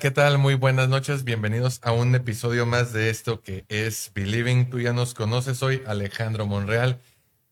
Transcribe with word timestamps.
¿qué 0.00 0.10
tal? 0.10 0.38
Muy 0.38 0.54
buenas 0.54 0.88
noches. 0.88 1.24
Bienvenidos 1.24 1.78
a 1.82 1.92
un 1.92 2.14
episodio 2.14 2.64
más 2.64 2.94
de 2.94 3.10
esto 3.10 3.42
que 3.42 3.66
es 3.68 4.10
Believing. 4.14 4.70
Tú 4.70 4.80
ya 4.80 4.94
nos 4.94 5.12
conoces, 5.12 5.58
soy 5.58 5.82
Alejandro 5.86 6.46
Monreal. 6.46 6.98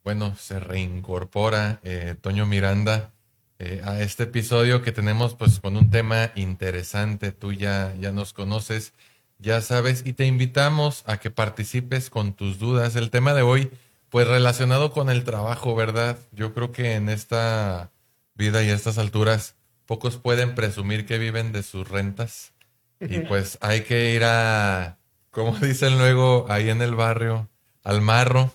Bueno, 0.02 0.34
se 0.34 0.58
reincorpora 0.58 1.78
eh, 1.82 2.14
Toño 2.18 2.46
Miranda 2.46 3.12
eh, 3.58 3.82
a 3.84 4.00
este 4.00 4.22
episodio 4.22 4.80
que 4.80 4.92
tenemos 4.92 5.34
pues 5.34 5.60
con 5.60 5.76
un 5.76 5.90
tema 5.90 6.32
interesante. 6.36 7.32
Tú 7.32 7.52
ya, 7.52 7.94
ya 8.00 8.12
nos 8.12 8.32
conoces, 8.32 8.94
ya 9.38 9.60
sabes, 9.60 10.04
y 10.06 10.14
te 10.14 10.24
invitamos 10.24 11.04
a 11.06 11.18
que 11.18 11.30
participes 11.30 12.08
con 12.08 12.32
tus 12.32 12.58
dudas. 12.58 12.96
El 12.96 13.10
tema 13.10 13.34
de 13.34 13.42
hoy, 13.42 13.70
pues 14.08 14.26
relacionado 14.26 14.90
con 14.90 15.10
el 15.10 15.22
trabajo, 15.22 15.74
¿verdad? 15.74 16.16
Yo 16.32 16.54
creo 16.54 16.72
que 16.72 16.94
en 16.94 17.10
esta 17.10 17.90
vida 18.34 18.62
y 18.62 18.70
a 18.70 18.74
estas 18.74 18.96
alturas 18.96 19.57
pocos 19.88 20.18
pueden 20.18 20.54
presumir 20.54 21.06
que 21.06 21.16
viven 21.16 21.50
de 21.50 21.62
sus 21.62 21.88
rentas. 21.88 22.52
Y 23.00 23.20
pues 23.20 23.56
hay 23.62 23.82
que 23.82 24.12
ir 24.12 24.22
a, 24.22 24.98
como 25.30 25.56
dicen 25.58 25.98
luego 25.98 26.46
ahí 26.50 26.68
en 26.68 26.82
el 26.82 26.94
barrio, 26.94 27.48
al 27.84 28.02
marro, 28.02 28.52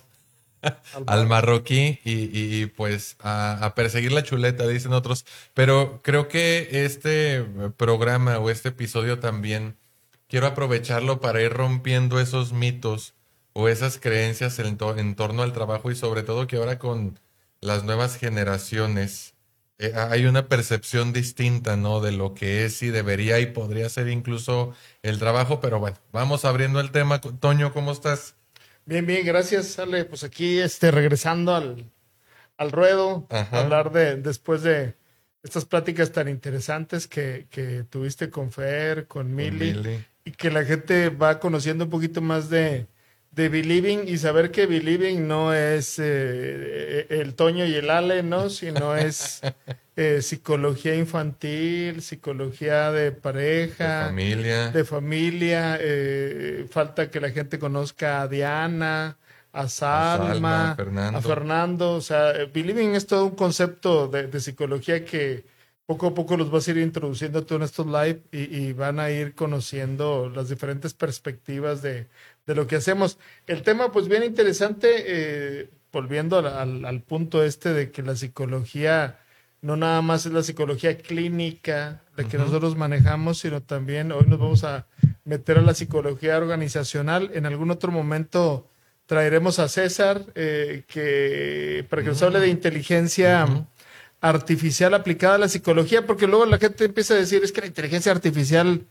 al, 1.06 1.26
marroquí 1.28 1.98
y, 2.04 2.66
pues 2.66 3.16
a, 3.18 3.72
perseguir 3.74 4.12
la 4.12 4.22
chuleta, 4.22 4.66
dicen 4.68 4.92
otros. 4.92 5.26
Pero 5.54 6.00
creo 6.04 6.28
que 6.28 6.84
este 6.84 7.44
programa 7.76 8.38
o 8.38 8.48
este 8.48 8.68
episodio 8.68 9.18
también 9.18 9.76
quiero 10.28 10.46
aprovecharlo 10.46 11.20
para 11.20 11.42
ir 11.42 11.52
rompiendo 11.52 12.20
esos 12.20 12.52
mitos 12.52 13.14
o 13.54 13.68
esas 13.68 13.98
creencias 13.98 14.60
en 14.60 14.76
torno 15.16 15.42
al 15.42 15.52
trabajo 15.52 15.90
y 15.90 15.96
sobre 15.96 16.22
todo 16.22 16.46
que 16.46 16.56
ahora 16.56 16.78
con 16.78 17.18
las 17.60 17.82
nuevas 17.82 18.16
generaciones 18.16 19.33
eh, 19.78 19.92
hay 19.94 20.26
una 20.26 20.48
percepción 20.48 21.12
distinta, 21.12 21.76
¿no? 21.76 22.00
De 22.00 22.12
lo 22.12 22.34
que 22.34 22.64
es 22.64 22.82
y 22.82 22.90
debería 22.90 23.40
y 23.40 23.46
podría 23.46 23.88
ser 23.88 24.08
incluso 24.08 24.72
el 25.02 25.18
trabajo, 25.18 25.60
pero 25.60 25.80
bueno, 25.80 25.96
vamos 26.12 26.44
abriendo 26.44 26.80
el 26.80 26.92
tema. 26.92 27.20
Toño, 27.20 27.72
¿cómo 27.72 27.92
estás? 27.92 28.36
Bien, 28.86 29.04
bien, 29.06 29.26
gracias, 29.26 29.78
Ale. 29.78 30.04
Pues 30.04 30.22
aquí, 30.22 30.58
este, 30.58 30.90
regresando 30.90 31.54
al, 31.54 31.90
al 32.56 32.70
ruedo, 32.70 33.26
hablar 33.50 33.90
de, 33.92 34.16
después 34.16 34.62
de 34.62 34.96
estas 35.42 35.64
pláticas 35.64 36.12
tan 36.12 36.28
interesantes 36.28 37.06
que, 37.06 37.46
que 37.50 37.84
tuviste 37.84 38.30
con 38.30 38.52
Fer, 38.52 39.06
con 39.08 39.34
Mili, 39.34 40.04
y 40.24 40.30
que 40.32 40.50
la 40.50 40.64
gente 40.64 41.10
va 41.10 41.40
conociendo 41.40 41.84
un 41.84 41.90
poquito 41.90 42.20
más 42.22 42.48
de, 42.48 42.86
de 43.34 43.48
Believing 43.48 44.06
y 44.06 44.18
saber 44.18 44.50
que 44.50 44.66
Believing 44.66 45.26
no 45.26 45.52
es 45.52 45.98
eh, 45.98 46.04
eh, 46.04 47.06
el 47.08 47.34
Toño 47.34 47.66
y 47.66 47.74
el 47.74 47.90
Ale, 47.90 48.22
¿no? 48.22 48.48
Sino 48.48 48.94
es 48.94 49.40
eh, 49.96 50.22
psicología 50.22 50.94
infantil, 50.94 52.00
psicología 52.02 52.92
de 52.92 53.12
pareja, 53.12 54.04
de 54.04 54.04
familia. 54.06 54.70
De 54.70 54.84
familia. 54.84 55.80
falta 56.70 57.10
que 57.10 57.20
la 57.20 57.30
gente 57.30 57.58
conozca 57.58 58.22
a 58.22 58.28
Diana, 58.28 59.18
a 59.52 59.68
Salma, 59.68 60.72
a, 60.72 60.76
Fernando. 60.76 61.18
a 61.18 61.22
Fernando. 61.22 61.92
O 61.94 62.00
sea, 62.00 62.32
Believing 62.52 62.94
es 62.94 63.06
todo 63.06 63.26
un 63.26 63.34
concepto 63.34 64.06
de, 64.06 64.28
de, 64.28 64.40
psicología 64.40 65.04
que 65.04 65.44
poco 65.86 66.06
a 66.06 66.14
poco 66.14 66.36
los 66.36 66.50
vas 66.50 66.66
a 66.66 66.70
ir 66.70 66.78
introduciendo 66.78 67.44
tú 67.44 67.56
en 67.56 67.62
estos 67.62 67.86
live 67.86 68.22
y, 68.32 68.56
y 68.56 68.72
van 68.72 69.00
a 69.00 69.10
ir 69.10 69.34
conociendo 69.34 70.30
las 70.30 70.48
diferentes 70.48 70.94
perspectivas 70.94 71.82
de 71.82 72.08
de 72.46 72.54
lo 72.54 72.66
que 72.66 72.76
hacemos. 72.76 73.18
El 73.46 73.62
tema, 73.62 73.92
pues 73.92 74.08
bien 74.08 74.22
interesante, 74.22 74.88
eh, 75.06 75.70
volviendo 75.92 76.38
al, 76.38 77.02
punto 77.02 77.44
este 77.44 77.72
de 77.72 77.90
que 77.90 78.02
la 78.02 78.16
psicología 78.16 79.20
no 79.62 79.76
nada 79.76 80.02
más 80.02 80.26
es 80.26 80.32
la 80.32 80.42
psicología 80.42 80.98
clínica 80.98 82.02
la 82.16 82.24
que 82.24 82.36
nosotros 82.36 82.76
manejamos, 82.76 83.38
sino 83.38 83.62
también 83.62 84.12
hoy 84.12 84.26
nos 84.26 84.38
vamos 84.38 84.64
a 84.64 84.86
meter 85.24 85.58
a 85.58 85.62
la 85.62 85.74
psicología 85.74 86.36
organizacional. 86.36 87.30
En 87.34 87.46
algún 87.46 87.70
otro 87.70 87.90
momento 87.90 88.68
traeremos 89.06 89.58
a 89.58 89.68
César, 89.68 90.26
eh, 90.34 90.84
que 90.86 91.86
para 91.88 92.02
que 92.02 92.08
nos 92.08 92.22
hable 92.22 92.40
de 92.40 92.48
inteligencia 92.48 93.46
artificial 94.20 94.94
aplicada 94.94 95.36
a 95.36 95.38
la 95.38 95.48
psicología, 95.48 96.06
porque 96.06 96.26
luego 96.26 96.46
la 96.46 96.58
gente 96.58 96.84
empieza 96.84 97.14
a 97.14 97.18
decir 97.18 97.42
es 97.42 97.52
que 97.52 97.62
la 97.62 97.66
inteligencia 97.66 98.12
artificial 98.12 98.86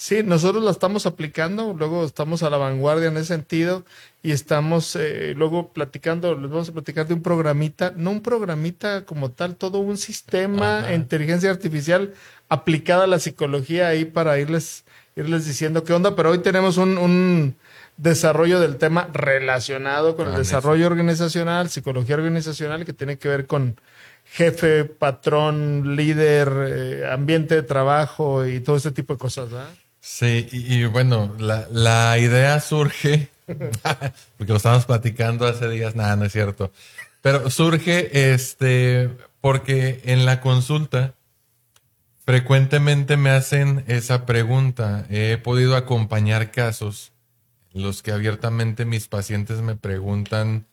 Sí, 0.00 0.22
nosotros 0.22 0.62
la 0.62 0.70
estamos 0.70 1.06
aplicando, 1.06 1.74
luego 1.76 2.04
estamos 2.04 2.44
a 2.44 2.50
la 2.50 2.56
vanguardia 2.56 3.08
en 3.08 3.16
ese 3.16 3.34
sentido 3.34 3.84
y 4.22 4.30
estamos 4.30 4.94
eh, 4.94 5.34
luego 5.36 5.72
platicando, 5.72 6.36
les 6.36 6.48
vamos 6.48 6.68
a 6.68 6.72
platicar 6.72 7.08
de 7.08 7.14
un 7.14 7.20
programita, 7.20 7.92
no 7.96 8.12
un 8.12 8.22
programita 8.22 9.04
como 9.04 9.32
tal, 9.32 9.56
todo 9.56 9.80
un 9.80 9.96
sistema 9.96 10.82
de 10.82 10.94
inteligencia 10.94 11.50
artificial 11.50 12.14
aplicada 12.48 13.04
a 13.04 13.06
la 13.08 13.18
psicología 13.18 13.88
ahí 13.88 14.04
para 14.04 14.38
irles, 14.38 14.84
irles 15.16 15.46
diciendo 15.46 15.82
qué 15.82 15.92
onda, 15.94 16.14
pero 16.14 16.30
hoy 16.30 16.38
tenemos 16.38 16.76
un, 16.76 16.96
un 16.96 17.56
desarrollo 17.96 18.60
del 18.60 18.76
tema 18.76 19.08
relacionado 19.12 20.14
con 20.14 20.28
el 20.28 20.36
desarrollo 20.36 20.86
organizacional, 20.86 21.70
psicología 21.70 22.14
organizacional, 22.14 22.84
que 22.84 22.92
tiene 22.92 23.18
que 23.18 23.26
ver 23.26 23.48
con 23.48 23.80
jefe, 24.26 24.84
patrón, 24.84 25.96
líder, 25.96 26.52
eh, 26.68 27.10
ambiente 27.10 27.56
de 27.56 27.62
trabajo 27.64 28.46
y 28.46 28.60
todo 28.60 28.76
ese 28.76 28.92
tipo 28.92 29.14
de 29.14 29.18
cosas, 29.18 29.50
¿verdad? 29.50 29.70
Sí, 30.00 30.48
y, 30.52 30.84
bueno, 30.84 31.34
la, 31.38 31.66
la, 31.70 32.18
idea 32.18 32.60
surge, 32.60 33.30
porque 33.46 34.52
lo 34.52 34.56
estábamos 34.56 34.86
platicando 34.86 35.46
hace 35.46 35.68
días, 35.68 35.96
nada, 35.96 36.16
no 36.16 36.24
es 36.24 36.32
cierto, 36.32 36.72
pero 37.20 37.50
surge 37.50 38.32
este, 38.32 39.10
porque 39.40 40.00
en 40.04 40.24
la 40.24 40.40
consulta 40.40 41.14
frecuentemente 42.24 43.16
me 43.16 43.30
hacen 43.30 43.84
esa 43.88 44.24
pregunta. 44.24 45.06
He 45.10 45.36
podido 45.38 45.76
acompañar 45.76 46.52
casos 46.52 47.12
en 47.74 47.82
los 47.82 48.02
que 48.02 48.12
abiertamente 48.12 48.84
mis 48.84 49.08
pacientes 49.08 49.62
me 49.62 49.76
preguntan, 49.76 50.66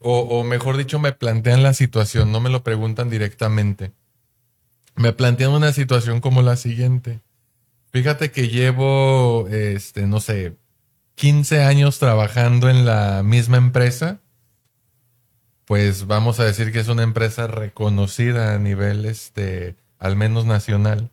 o, 0.00 0.20
o 0.20 0.44
mejor 0.44 0.76
dicho, 0.76 0.98
me 0.98 1.12
plantean 1.12 1.62
la 1.62 1.74
situación, 1.74 2.32
no 2.32 2.40
me 2.40 2.50
lo 2.50 2.64
preguntan 2.64 3.08
directamente. 3.08 3.92
Me 4.96 5.12
plantean 5.12 5.52
una 5.52 5.72
situación 5.72 6.20
como 6.20 6.42
la 6.42 6.56
siguiente 6.56 7.20
Fíjate 7.94 8.32
que 8.32 8.48
llevo, 8.48 9.46
este, 9.52 10.08
no 10.08 10.18
sé, 10.18 10.56
15 11.14 11.62
años 11.62 12.00
trabajando 12.00 12.68
en 12.68 12.84
la 12.84 13.22
misma 13.22 13.56
empresa. 13.56 14.20
Pues 15.64 16.08
vamos 16.08 16.40
a 16.40 16.44
decir 16.44 16.72
que 16.72 16.80
es 16.80 16.88
una 16.88 17.04
empresa 17.04 17.46
reconocida 17.46 18.52
a 18.52 18.58
nivel, 18.58 19.04
este, 19.04 19.76
al 20.00 20.16
menos 20.16 20.44
nacional. 20.44 21.12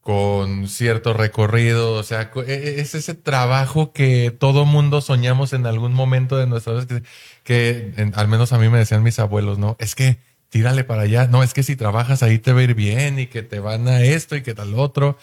Con 0.00 0.66
cierto 0.66 1.12
recorrido, 1.12 1.92
o 1.94 2.02
sea, 2.02 2.32
e, 2.34 2.52
e, 2.52 2.80
es 2.80 2.96
ese 2.96 3.14
trabajo 3.14 3.92
que 3.92 4.32
todo 4.36 4.64
mundo 4.64 5.00
soñamos 5.00 5.52
en 5.52 5.64
algún 5.64 5.94
momento 5.94 6.38
de 6.38 6.48
nuestra 6.48 6.72
vida, 6.72 7.02
que, 7.44 7.94
al 8.14 8.26
menos 8.26 8.52
a 8.52 8.58
mí 8.58 8.68
me 8.68 8.78
decían 8.78 9.04
mis 9.04 9.20
abuelos, 9.20 9.58
¿no? 9.58 9.76
Es 9.78 9.94
que 9.94 10.18
tírale 10.48 10.82
para 10.82 11.02
allá, 11.02 11.28
no, 11.28 11.44
es 11.44 11.54
que 11.54 11.62
si 11.62 11.76
trabajas 11.76 12.24
ahí 12.24 12.40
te 12.40 12.52
va 12.52 12.58
a 12.58 12.64
ir 12.64 12.74
bien 12.74 13.20
y 13.20 13.28
que 13.28 13.44
te 13.44 13.60
van 13.60 13.86
a 13.86 14.02
esto 14.02 14.34
y 14.34 14.42
que 14.42 14.54
tal 14.54 14.74
otro. 14.74 15.16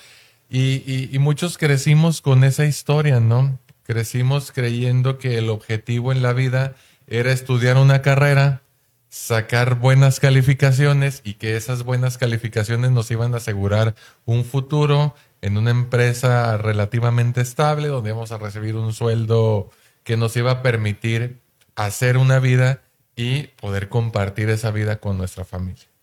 Y, 0.57 1.19
muchos 1.19 1.57
crecimos 1.57 2.21
con 2.21 2.45
esa 2.45 2.63
historia, 2.63 3.19
¿no? 3.19 3.59
Crecimos 3.83 4.53
creyendo 4.53 5.17
que 5.17 5.37
el 5.37 5.49
objetivo 5.49 6.13
en 6.13 6.21
la 6.21 6.31
vida 6.31 6.75
era 7.07 7.33
estudiar 7.33 7.75
una 7.75 8.01
carrera, 8.01 8.61
sacar 9.09 9.79
buenas 9.79 10.21
calificaciones 10.21 11.19
y 11.25 11.33
que 11.33 11.57
esas 11.57 11.83
buenas 11.83 12.17
calificaciones 12.17 12.91
nos 12.91 13.11
iban 13.11 13.33
a 13.33 13.37
asegurar 13.37 13.95
un 14.23 14.45
futuro 14.45 15.13
en 15.41 15.57
una 15.57 15.71
empresa 15.71 16.55
relativamente 16.55 17.41
estable 17.41 17.89
donde 17.89 18.11
íbamos 18.11 18.31
a 18.31 18.37
recibir 18.37 18.77
un 18.77 18.93
sueldo 18.93 19.71
que 20.05 20.15
nos 20.15 20.37
iba 20.37 20.51
a 20.51 20.61
permitir 20.61 21.41
hacer 21.75 22.15
una 22.15 22.39
vida 22.39 22.81
y 23.17 23.47
poder 23.59 23.89
compartir 23.89 24.49
esa 24.49 24.71
vida 24.71 25.01
con 25.01 25.17
nuestra 25.17 25.43
familia. 25.43 25.94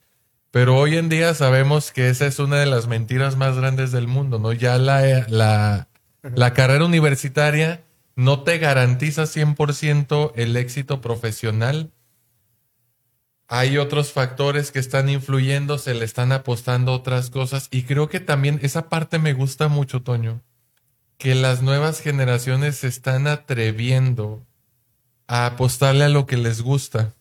Pero 0.53 0.77
hoy 0.77 0.99
en 0.99 1.09
día 1.09 1.33
sabemos 1.33 1.93
que 1.93 2.11
esa 2.11 2.27
es 2.27 2.39
una 2.39 2.59
de 2.59 2.67
las 2.67 2.87
mentiras 2.87 3.37
más 3.37 3.57
grandes 3.57 3.91
del 3.91 4.07
mundo, 4.07 4.39
¿no? 4.39 4.53
Ya 4.53 4.77
la, 4.77 5.25
la, 5.29 5.89
la 6.23 6.53
carrera 6.53 6.85
universitaria 6.85 7.83
no 8.17 8.43
te 8.43 8.59
garantiza 8.59 9.23
100% 9.23 10.33
el 10.37 10.57
éxito 10.59 11.01
profesional. 11.01 11.91
Hay 13.49 13.79
otros 13.79 14.13
factores 14.13 14.73
que 14.73 14.79
están 14.79 15.09
influyendo, 15.09 15.79
se 15.79 15.95
le 15.95 16.05
están 16.05 16.33
apostando 16.33 16.93
otras 16.93 17.31
cosas 17.31 17.69
y 17.71 17.85
creo 17.85 18.11
que 18.11 18.21
también 18.21 18.59
esa 18.61 18.91
parte 18.91 19.19
me 19.19 19.33
gusta 19.33 19.69
mucho, 19.69 20.03
Toño, 20.03 20.43
que 21.17 21.35
las 21.35 21.63
nuevas 21.63 22.01
generaciones 22.01 22.77
se 22.77 22.89
están 22.89 23.27
atreviendo 23.27 24.47
a 25.29 25.47
apostarle 25.47 26.05
a 26.05 26.11
lo 26.11 26.27
que 26.27 26.37
les 26.37 26.61
gusta. 26.61 27.15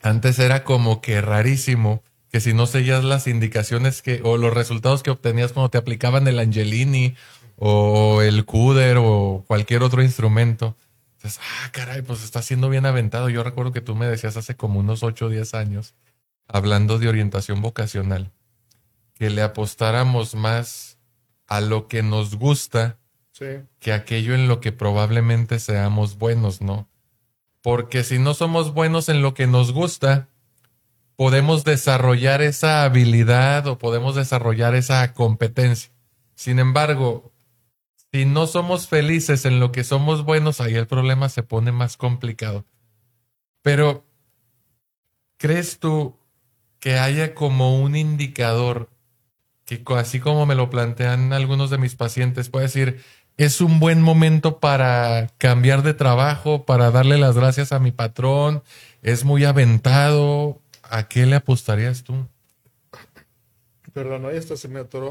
Antes 0.00 0.38
era 0.38 0.64
como 0.64 1.02
que 1.02 1.20
rarísimo 1.20 2.02
que 2.36 2.40
si 2.42 2.52
no 2.52 2.66
seguías 2.66 3.02
las 3.02 3.28
indicaciones 3.28 4.02
que 4.02 4.20
o 4.22 4.36
los 4.36 4.52
resultados 4.52 5.02
que 5.02 5.10
obtenías 5.10 5.54
cuando 5.54 5.70
te 5.70 5.78
aplicaban 5.78 6.28
el 6.28 6.38
Angelini 6.38 7.16
o 7.56 8.20
el 8.20 8.44
CUDER 8.44 8.98
o 8.98 9.42
cualquier 9.46 9.82
otro 9.82 10.02
instrumento, 10.02 10.76
dices, 11.14 11.40
ah, 11.40 11.70
caray, 11.72 12.02
pues 12.02 12.22
está 12.22 12.42
siendo 12.42 12.68
bien 12.68 12.84
aventado. 12.84 13.30
Yo 13.30 13.42
recuerdo 13.42 13.72
que 13.72 13.80
tú 13.80 13.94
me 13.94 14.04
decías 14.04 14.36
hace 14.36 14.54
como 14.54 14.80
unos 14.80 15.02
8 15.02 15.24
o 15.24 15.28
10 15.30 15.54
años, 15.54 15.94
hablando 16.46 16.98
de 16.98 17.08
orientación 17.08 17.62
vocacional, 17.62 18.32
que 19.14 19.30
le 19.30 19.40
apostáramos 19.40 20.34
más 20.34 20.98
a 21.46 21.62
lo 21.62 21.88
que 21.88 22.02
nos 22.02 22.34
gusta 22.34 22.98
que 23.78 23.94
aquello 23.94 24.34
en 24.34 24.46
lo 24.46 24.60
que 24.60 24.72
probablemente 24.72 25.58
seamos 25.58 26.18
buenos, 26.18 26.60
¿no? 26.60 26.86
Porque 27.62 28.04
si 28.04 28.18
no 28.18 28.34
somos 28.34 28.74
buenos 28.74 29.08
en 29.08 29.22
lo 29.22 29.32
que 29.32 29.46
nos 29.46 29.72
gusta, 29.72 30.28
podemos 31.16 31.64
desarrollar 31.64 32.42
esa 32.42 32.84
habilidad 32.84 33.66
o 33.66 33.78
podemos 33.78 34.14
desarrollar 34.14 34.74
esa 34.74 35.12
competencia. 35.14 35.90
Sin 36.34 36.58
embargo, 36.58 37.32
si 38.12 38.24
no 38.24 38.46
somos 38.46 38.86
felices 38.86 39.44
en 39.44 39.58
lo 39.58 39.72
que 39.72 39.84
somos 39.84 40.24
buenos, 40.24 40.60
ahí 40.60 40.74
el 40.74 40.86
problema 40.86 41.28
se 41.28 41.42
pone 41.42 41.72
más 41.72 41.96
complicado. 41.96 42.64
Pero, 43.62 44.04
¿crees 45.38 45.78
tú 45.78 46.16
que 46.78 46.98
haya 46.98 47.34
como 47.34 47.80
un 47.80 47.96
indicador 47.96 48.90
que 49.66 49.82
así 49.96 50.20
como 50.20 50.46
me 50.46 50.54
lo 50.54 50.70
plantean 50.70 51.32
algunos 51.32 51.70
de 51.70 51.78
mis 51.78 51.96
pacientes, 51.96 52.48
puede 52.48 52.66
decir, 52.66 53.02
es 53.36 53.60
un 53.60 53.80
buen 53.80 54.00
momento 54.00 54.60
para 54.60 55.28
cambiar 55.38 55.82
de 55.82 55.92
trabajo, 55.92 56.64
para 56.64 56.92
darle 56.92 57.18
las 57.18 57.36
gracias 57.36 57.72
a 57.72 57.80
mi 57.80 57.90
patrón, 57.90 58.62
es 59.02 59.24
muy 59.24 59.44
aventado, 59.44 60.62
¿a 60.90 61.08
qué 61.08 61.26
le 61.26 61.36
apostarías 61.36 62.02
tú? 62.02 62.26
Perdón, 63.96 64.26
ahí 64.26 64.36
hasta 64.36 64.58
se 64.58 64.68
me 64.68 64.80
atoró. 64.80 65.10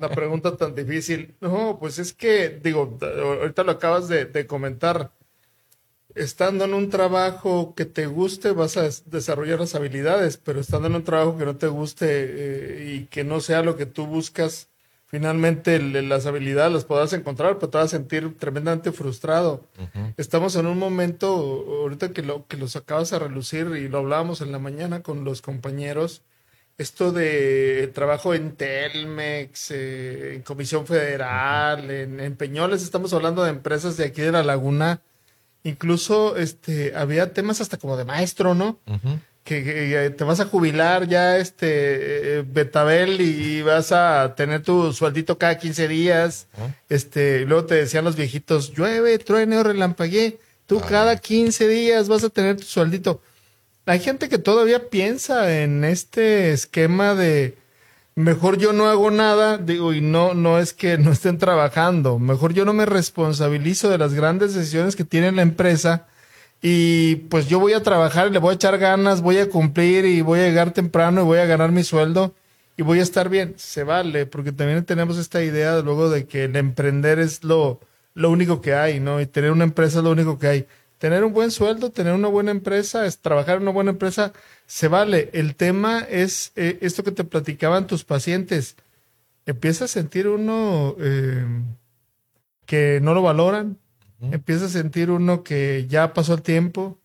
Una 0.00 0.08
pregunta 0.08 0.56
tan 0.56 0.74
difícil. 0.74 1.36
No, 1.40 1.78
pues 1.78 2.00
es 2.00 2.12
que, 2.12 2.48
digo, 2.48 2.98
ahorita 3.00 3.62
lo 3.62 3.70
acabas 3.70 4.08
de, 4.08 4.46
comentar. 4.48 5.12
Estando 6.16 6.64
en 6.64 6.74
un 6.74 6.90
trabajo 6.90 7.74
que 7.76 7.84
te 7.84 8.06
guste, 8.06 8.50
vas 8.50 8.76
a 8.76 8.88
desarrollar 9.04 9.60
las 9.60 9.76
habilidades, 9.76 10.38
pero 10.38 10.58
estando 10.58 10.88
en 10.88 10.96
un 10.96 11.04
trabajo 11.04 11.38
que 11.38 11.44
no 11.44 11.56
te 11.56 11.68
guste 11.68 12.06
eh, 12.08 12.94
y 12.94 13.06
que 13.06 13.22
no 13.22 13.40
sea 13.40 13.62
lo 13.62 13.76
que 13.76 13.86
tú 13.86 14.06
buscas, 14.06 14.68
finalmente 15.16 15.80
las 15.80 16.26
habilidades 16.26 16.70
las 16.70 16.84
podrás 16.84 17.14
encontrar, 17.14 17.54
pero 17.58 17.70
te 17.70 17.78
vas 17.78 17.86
a 17.86 17.96
sentir 17.96 18.36
tremendamente 18.36 18.92
frustrado. 18.92 19.64
Estamos 20.18 20.56
en 20.56 20.66
un 20.66 20.78
momento, 20.78 21.26
ahorita 21.26 22.10
que, 22.10 22.20
lo, 22.20 22.46
que 22.46 22.58
los 22.58 22.76
acabas 22.76 23.08
de 23.08 23.18
relucir 23.18 23.66
y 23.76 23.88
lo 23.88 23.96
hablábamos 23.96 24.42
en 24.42 24.52
la 24.52 24.58
mañana 24.58 25.00
con 25.00 25.24
los 25.24 25.40
compañeros, 25.40 26.20
esto 26.76 27.12
de 27.12 27.90
trabajo 27.94 28.34
en 28.34 28.56
Telmex, 28.56 29.70
eh, 29.70 30.34
en 30.34 30.42
Comisión 30.42 30.86
Federal, 30.86 31.90
en, 31.90 32.36
Peñoles, 32.36 32.82
estamos 32.82 33.14
hablando 33.14 33.42
de 33.42 33.48
empresas 33.48 33.96
de 33.96 34.04
aquí 34.04 34.20
de 34.20 34.32
la 34.32 34.42
laguna. 34.42 35.00
Incluso 35.64 36.36
este, 36.36 36.94
había 36.94 37.32
temas 37.32 37.62
hasta 37.62 37.78
como 37.78 37.96
de 37.96 38.04
maestro, 38.04 38.54
¿no? 38.54 38.78
Que, 39.46 40.12
te 40.16 40.24
vas 40.24 40.40
a 40.40 40.46
jubilar 40.46 41.06
ya, 41.06 41.38
este, 41.38 42.40
eh, 42.40 42.44
Betabel, 42.46 43.20
y 43.20 43.62
vas 43.62 43.92
a 43.92 44.34
tener 44.34 44.62
tu 44.62 44.92
sueldito 44.92 45.38
cada 45.38 45.56
15 45.56 45.88
días. 45.88 46.48
Este, 46.88 47.46
luego 47.46 47.64
te 47.64 47.76
decían 47.76 48.04
los 48.04 48.16
viejitos, 48.16 48.72
llueve, 48.74 49.18
truene 49.18 49.56
o 49.56 49.62
relampaguee. 49.62 50.38
Tú 50.66 50.80
cada 50.80 51.16
15 51.16 51.68
días 51.68 52.08
vas 52.08 52.24
a 52.24 52.28
tener 52.28 52.56
tu 52.56 52.64
sueldito. 52.64 53.22
Hay 53.86 54.00
gente 54.00 54.28
que 54.28 54.38
todavía 54.38 54.90
piensa 54.90 55.62
en 55.62 55.84
este 55.84 56.52
esquema 56.52 57.14
de 57.14 57.56
mejor 58.16 58.58
yo 58.58 58.72
no 58.72 58.86
hago 58.86 59.12
nada, 59.12 59.58
digo, 59.58 59.94
y 59.94 60.00
no, 60.00 60.34
no 60.34 60.58
es 60.58 60.72
que 60.72 60.98
no 60.98 61.12
estén 61.12 61.38
trabajando, 61.38 62.18
mejor 62.18 62.52
yo 62.52 62.64
no 62.64 62.72
me 62.72 62.86
responsabilizo 62.86 63.90
de 63.90 63.98
las 63.98 64.14
grandes 64.14 64.54
decisiones 64.54 64.96
que 64.96 65.04
tiene 65.04 65.30
la 65.30 65.42
empresa 65.42 66.06
y 66.62 67.16
pues 67.16 67.48
yo 67.48 67.60
voy 67.60 67.74
a 67.74 67.82
trabajar, 67.82 68.30
le 68.30 68.38
voy 68.38 68.52
a 68.52 68.54
echar 68.54 68.78
ganas, 68.78 69.20
voy 69.22 69.38
a 69.38 69.48
cumplir 69.48 70.04
y 70.04 70.20
voy 70.22 70.40
a 70.40 70.48
llegar 70.48 70.72
temprano 70.72 71.22
y 71.22 71.24
voy 71.24 71.38
a 71.38 71.46
ganar 71.46 71.72
mi 71.72 71.84
sueldo 71.84 72.34
y 72.76 72.82
voy 72.82 73.00
a 73.00 73.02
estar 73.02 73.28
bien. 73.28 73.54
Se 73.56 73.84
vale, 73.84 74.26
porque 74.26 74.52
también 74.52 74.84
tenemos 74.84 75.18
esta 75.18 75.42
idea 75.42 75.80
luego 75.80 76.10
de 76.10 76.26
que 76.26 76.44
el 76.44 76.56
emprender 76.56 77.18
es 77.18 77.44
lo, 77.44 77.80
lo 78.14 78.30
único 78.30 78.60
que 78.60 78.74
hay, 78.74 79.00
¿no? 79.00 79.20
Y 79.20 79.26
tener 79.26 79.50
una 79.52 79.64
empresa 79.64 79.98
es 79.98 80.04
lo 80.04 80.10
único 80.10 80.38
que 80.38 80.48
hay 80.48 80.66
tener 80.98 81.24
un 81.24 81.32
buen 81.32 81.50
sueldo, 81.50 81.90
tener 81.90 82.14
una 82.14 82.28
buena 82.28 82.50
empresa, 82.50 83.06
es 83.06 83.18
trabajar 83.18 83.56
en 83.56 83.62
una 83.62 83.72
buena 83.72 83.90
empresa, 83.90 84.32
se 84.66 84.88
vale. 84.88 85.30
El 85.32 85.56
tema 85.56 86.00
es 86.00 86.52
eh, 86.56 86.78
esto 86.80 87.04
que 87.04 87.12
te 87.12 87.24
platicaban 87.24 87.86
tus 87.86 88.04
pacientes. 88.04 88.76
Empieza 89.44 89.84
a 89.84 89.88
sentir 89.88 90.28
uno 90.28 90.96
eh, 90.98 91.44
que 92.64 93.00
no 93.02 93.14
lo 93.14 93.22
valoran, 93.22 93.78
empieza 94.20 94.66
a 94.66 94.68
sentir 94.68 95.10
uno 95.10 95.42
que 95.42 95.86
ya 95.88 96.14
pasó 96.14 96.34
el 96.34 96.42
tiempo, 96.42 96.98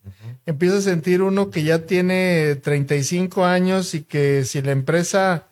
empieza 0.45 0.77
a 0.77 0.81
sentir 0.81 1.21
uno 1.21 1.49
que 1.49 1.63
ya 1.63 1.85
tiene 1.85 2.55
35 2.55 3.45
años 3.45 3.93
y 3.93 4.03
que 4.03 4.43
si 4.45 4.61
la 4.61 4.71
empresa 4.71 5.47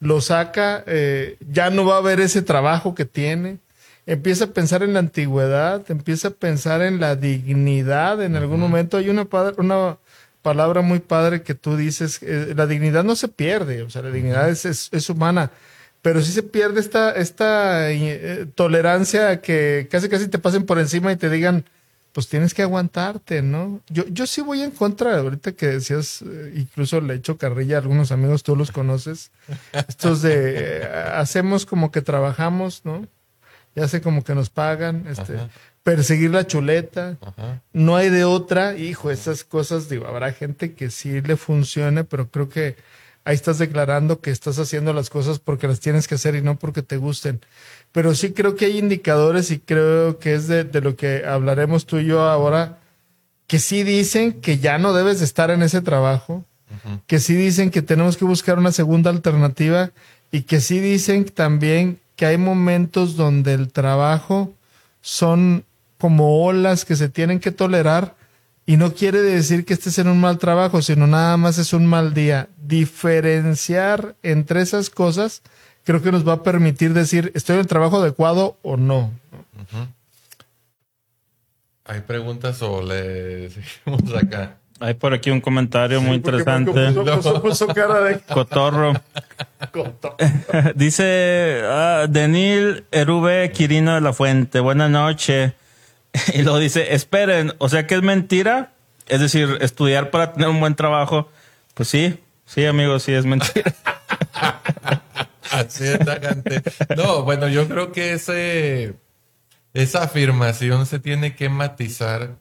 lo 0.00 0.20
saca, 0.20 0.84
eh, 0.86 1.36
ya 1.48 1.70
no 1.70 1.86
va 1.86 1.98
a 1.98 2.02
ver 2.02 2.20
ese 2.20 2.42
trabajo 2.42 2.94
que 2.94 3.04
tiene. 3.04 3.58
Empieza 4.06 4.46
a 4.46 4.48
pensar 4.48 4.82
en 4.82 4.92
la 4.92 4.98
antigüedad, 4.98 5.90
empieza 5.90 6.28
a 6.28 6.32
pensar 6.32 6.82
en 6.82 7.00
la 7.00 7.16
dignidad. 7.16 8.22
En 8.22 8.36
algún 8.36 8.60
momento. 8.60 8.98
Hay 8.98 9.08
una, 9.08 9.26
una 9.56 9.96
palabra 10.44 10.82
muy 10.82 10.98
padre 10.98 11.42
que 11.42 11.54
tú 11.54 11.74
dices, 11.74 12.22
eh, 12.22 12.52
la 12.54 12.66
dignidad 12.66 13.02
no 13.02 13.16
se 13.16 13.28
pierde, 13.28 13.80
o 13.80 13.88
sea, 13.88 14.02
la 14.02 14.10
dignidad 14.10 14.50
es, 14.50 14.90
es, 14.92 15.08
humana, 15.08 15.50
pero 16.04 16.20
sí 16.20 16.32
se 16.32 16.42
pierde 16.42 16.80
esta, 16.80 17.12
esta 17.12 17.90
eh, 17.90 18.44
tolerancia 18.54 19.30
a 19.30 19.40
que 19.40 19.88
casi 19.90 20.10
casi 20.10 20.28
te 20.28 20.38
pasen 20.38 20.66
por 20.66 20.78
encima 20.78 21.10
y 21.10 21.16
te 21.16 21.30
digan, 21.30 21.64
pues 22.12 22.28
tienes 22.28 22.52
que 22.52 22.60
aguantarte, 22.60 23.40
¿no? 23.40 23.80
Yo, 23.88 24.06
yo 24.08 24.26
sí 24.26 24.42
voy 24.42 24.60
en 24.60 24.70
contra, 24.70 25.16
ahorita 25.18 25.52
que 25.52 25.66
decías, 25.66 26.20
eh, 26.20 26.52
incluso 26.56 27.00
le 27.00 27.14
he 27.14 27.16
hecho 27.16 27.38
carrilla 27.38 27.76
a 27.76 27.80
algunos 27.80 28.12
amigos, 28.12 28.42
tú 28.42 28.54
los 28.54 28.70
conoces, 28.70 29.30
estos 29.72 30.20
de, 30.20 30.86
hacemos 31.14 31.64
como 31.64 31.90
que 31.90 32.02
trabajamos, 32.02 32.82
¿no? 32.84 33.08
ya 33.74 33.88
sé 33.88 34.02
como 34.02 34.22
que 34.24 34.34
nos 34.34 34.50
pagan, 34.50 35.06
este, 35.08 35.38
perseguir 35.82 36.32
la 36.32 36.46
chuleta, 36.46 37.16
no 37.72 37.96
hay 37.96 38.10
de 38.10 38.24
otra, 38.24 38.76
hijo, 38.76 39.10
esas 39.10 39.42
cosas, 39.42 39.88
digo, 39.88 40.06
habrá 40.06 40.32
gente 40.32 40.74
que 40.74 40.90
sí 40.90 41.22
le 41.22 41.38
funcione, 41.38 42.04
pero 42.04 42.28
creo 42.28 42.50
que 42.50 42.76
ahí 43.24 43.34
estás 43.34 43.58
declarando 43.58 44.20
que 44.20 44.30
estás 44.30 44.58
haciendo 44.58 44.92
las 44.92 45.10
cosas 45.10 45.38
porque 45.38 45.66
las 45.66 45.80
tienes 45.80 46.06
que 46.06 46.16
hacer 46.16 46.34
y 46.34 46.42
no 46.42 46.56
porque 46.56 46.82
te 46.82 46.96
gusten. 46.96 47.40
Pero 47.92 48.14
sí 48.14 48.32
creo 48.32 48.56
que 48.56 48.66
hay 48.66 48.78
indicadores 48.78 49.50
y 49.50 49.58
creo 49.58 50.18
que 50.18 50.34
es 50.34 50.46
de, 50.46 50.64
de 50.64 50.80
lo 50.80 50.96
que 50.96 51.24
hablaremos 51.26 51.86
tú 51.86 51.98
y 51.98 52.06
yo 52.06 52.22
ahora, 52.22 52.78
que 53.46 53.58
sí 53.58 53.82
dicen 53.82 54.40
que 54.40 54.58
ya 54.58 54.78
no 54.78 54.92
debes 54.92 55.20
de 55.20 55.24
estar 55.24 55.50
en 55.50 55.62
ese 55.62 55.80
trabajo, 55.80 56.44
que 57.06 57.20
sí 57.20 57.34
dicen 57.34 57.70
que 57.70 57.82
tenemos 57.82 58.16
que 58.16 58.24
buscar 58.24 58.58
una 58.58 58.72
segunda 58.72 59.10
alternativa 59.10 59.92
y 60.32 60.42
que 60.42 60.60
sí 60.60 60.80
dicen 60.80 61.24
también 61.24 62.00
que 62.16 62.26
hay 62.26 62.36
momentos 62.36 63.16
donde 63.16 63.54
el 63.54 63.70
trabajo 63.70 64.52
son 65.00 65.64
como 65.98 66.44
olas 66.44 66.84
que 66.84 66.96
se 66.96 67.08
tienen 67.08 67.38
que 67.38 67.52
tolerar 67.52 68.16
y 68.66 68.76
no 68.76 68.94
quiere 68.94 69.20
decir 69.20 69.64
que 69.64 69.74
estés 69.74 69.98
en 69.98 70.08
un 70.08 70.20
mal 70.20 70.38
trabajo, 70.38 70.82
sino 70.82 71.06
nada 71.06 71.36
más 71.36 71.58
es 71.58 71.72
un 71.72 71.86
mal 71.86 72.14
día. 72.14 72.48
Diferenciar 72.56 74.16
entre 74.22 74.62
esas 74.62 74.90
cosas 74.90 75.42
creo 75.84 76.02
que 76.02 76.10
nos 76.10 76.26
va 76.26 76.34
a 76.34 76.42
permitir 76.42 76.92
decir, 76.94 77.30
¿estoy 77.34 77.54
en 77.54 77.60
el 77.60 77.66
trabajo 77.66 78.00
adecuado 78.00 78.56
o 78.62 78.76
no? 78.76 79.12
¿Hay 81.84 82.00
preguntas 82.00 82.62
o 82.62 82.82
le 82.82 83.50
seguimos 83.50 84.14
acá? 84.14 84.56
Hay 84.80 84.94
por 84.94 85.14
aquí 85.14 85.30
un 85.30 85.40
comentario 85.40 86.00
muy 86.00 86.16
interesante. 86.16 86.92
Cotorro. 88.32 88.92
Dice 90.74 91.62
uh, 91.62 92.10
Denil 92.10 92.84
Erube 92.90 93.52
Quirino 93.52 93.94
de 93.94 94.00
la 94.00 94.12
Fuente. 94.12 94.60
Buenas 94.60 94.90
noches. 94.90 95.52
Y 96.34 96.42
luego 96.42 96.58
dice, 96.58 96.94
esperen, 96.94 97.52
o 97.58 97.68
sea 97.68 97.86
que 97.86 97.96
es 97.96 98.02
mentira. 98.02 98.72
Es 99.06 99.20
decir, 99.20 99.58
estudiar 99.60 100.10
para 100.10 100.32
tener 100.32 100.48
un 100.48 100.60
buen 100.60 100.74
trabajo. 100.74 101.28
Pues 101.74 101.88
sí, 101.88 102.18
sí, 102.46 102.64
amigo, 102.64 102.98
sí 102.98 103.12
es 103.12 103.26
mentira. 103.26 103.74
Así 105.50 105.84
es, 105.84 105.98
No, 106.96 107.22
bueno, 107.22 107.48
yo 107.48 107.68
creo 107.68 107.92
que 107.92 108.14
ese, 108.14 108.94
esa 109.74 110.04
afirmación 110.04 110.86
se 110.86 110.98
tiene 110.98 111.36
que 111.36 111.48
matizar 111.48 112.38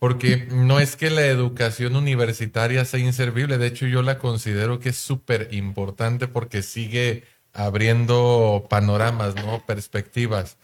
porque 0.00 0.48
no 0.50 0.80
es 0.80 0.96
que 0.96 1.10
la 1.10 1.26
educación 1.26 1.94
universitaria 1.94 2.86
sea 2.86 3.00
inservible, 3.00 3.58
de 3.58 3.66
hecho 3.66 3.86
yo 3.86 4.02
la 4.02 4.18
considero 4.18 4.80
que 4.80 4.88
es 4.88 4.96
súper 4.96 5.48
importante 5.52 6.26
porque 6.26 6.62
sigue 6.62 7.24
abriendo 7.52 8.66
panoramas, 8.70 9.34
¿no? 9.34 9.64
Perspectivas. 9.66 10.56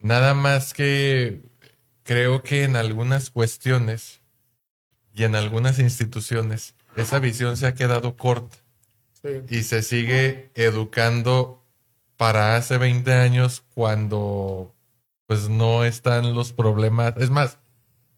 Nada 0.00 0.32
más 0.32 0.72
que 0.72 1.42
creo 2.02 2.42
que 2.42 2.64
en 2.64 2.76
algunas 2.76 3.30
cuestiones 3.30 4.20
y 5.14 5.24
en 5.24 5.34
algunas 5.34 5.78
instituciones 5.78 6.74
esa 6.96 7.18
visión 7.18 7.56
se 7.56 7.66
ha 7.66 7.74
quedado 7.74 8.16
corta 8.16 8.56
y 9.48 9.62
se 9.62 9.82
sigue 9.82 10.50
educando 10.54 11.64
para 12.16 12.56
hace 12.56 12.78
20 12.78 13.12
años 13.12 13.64
cuando 13.74 14.74
pues 15.26 15.48
no 15.48 15.84
están 15.84 16.34
los 16.34 16.52
problemas. 16.52 17.14
Es 17.16 17.30
más, 17.30 17.58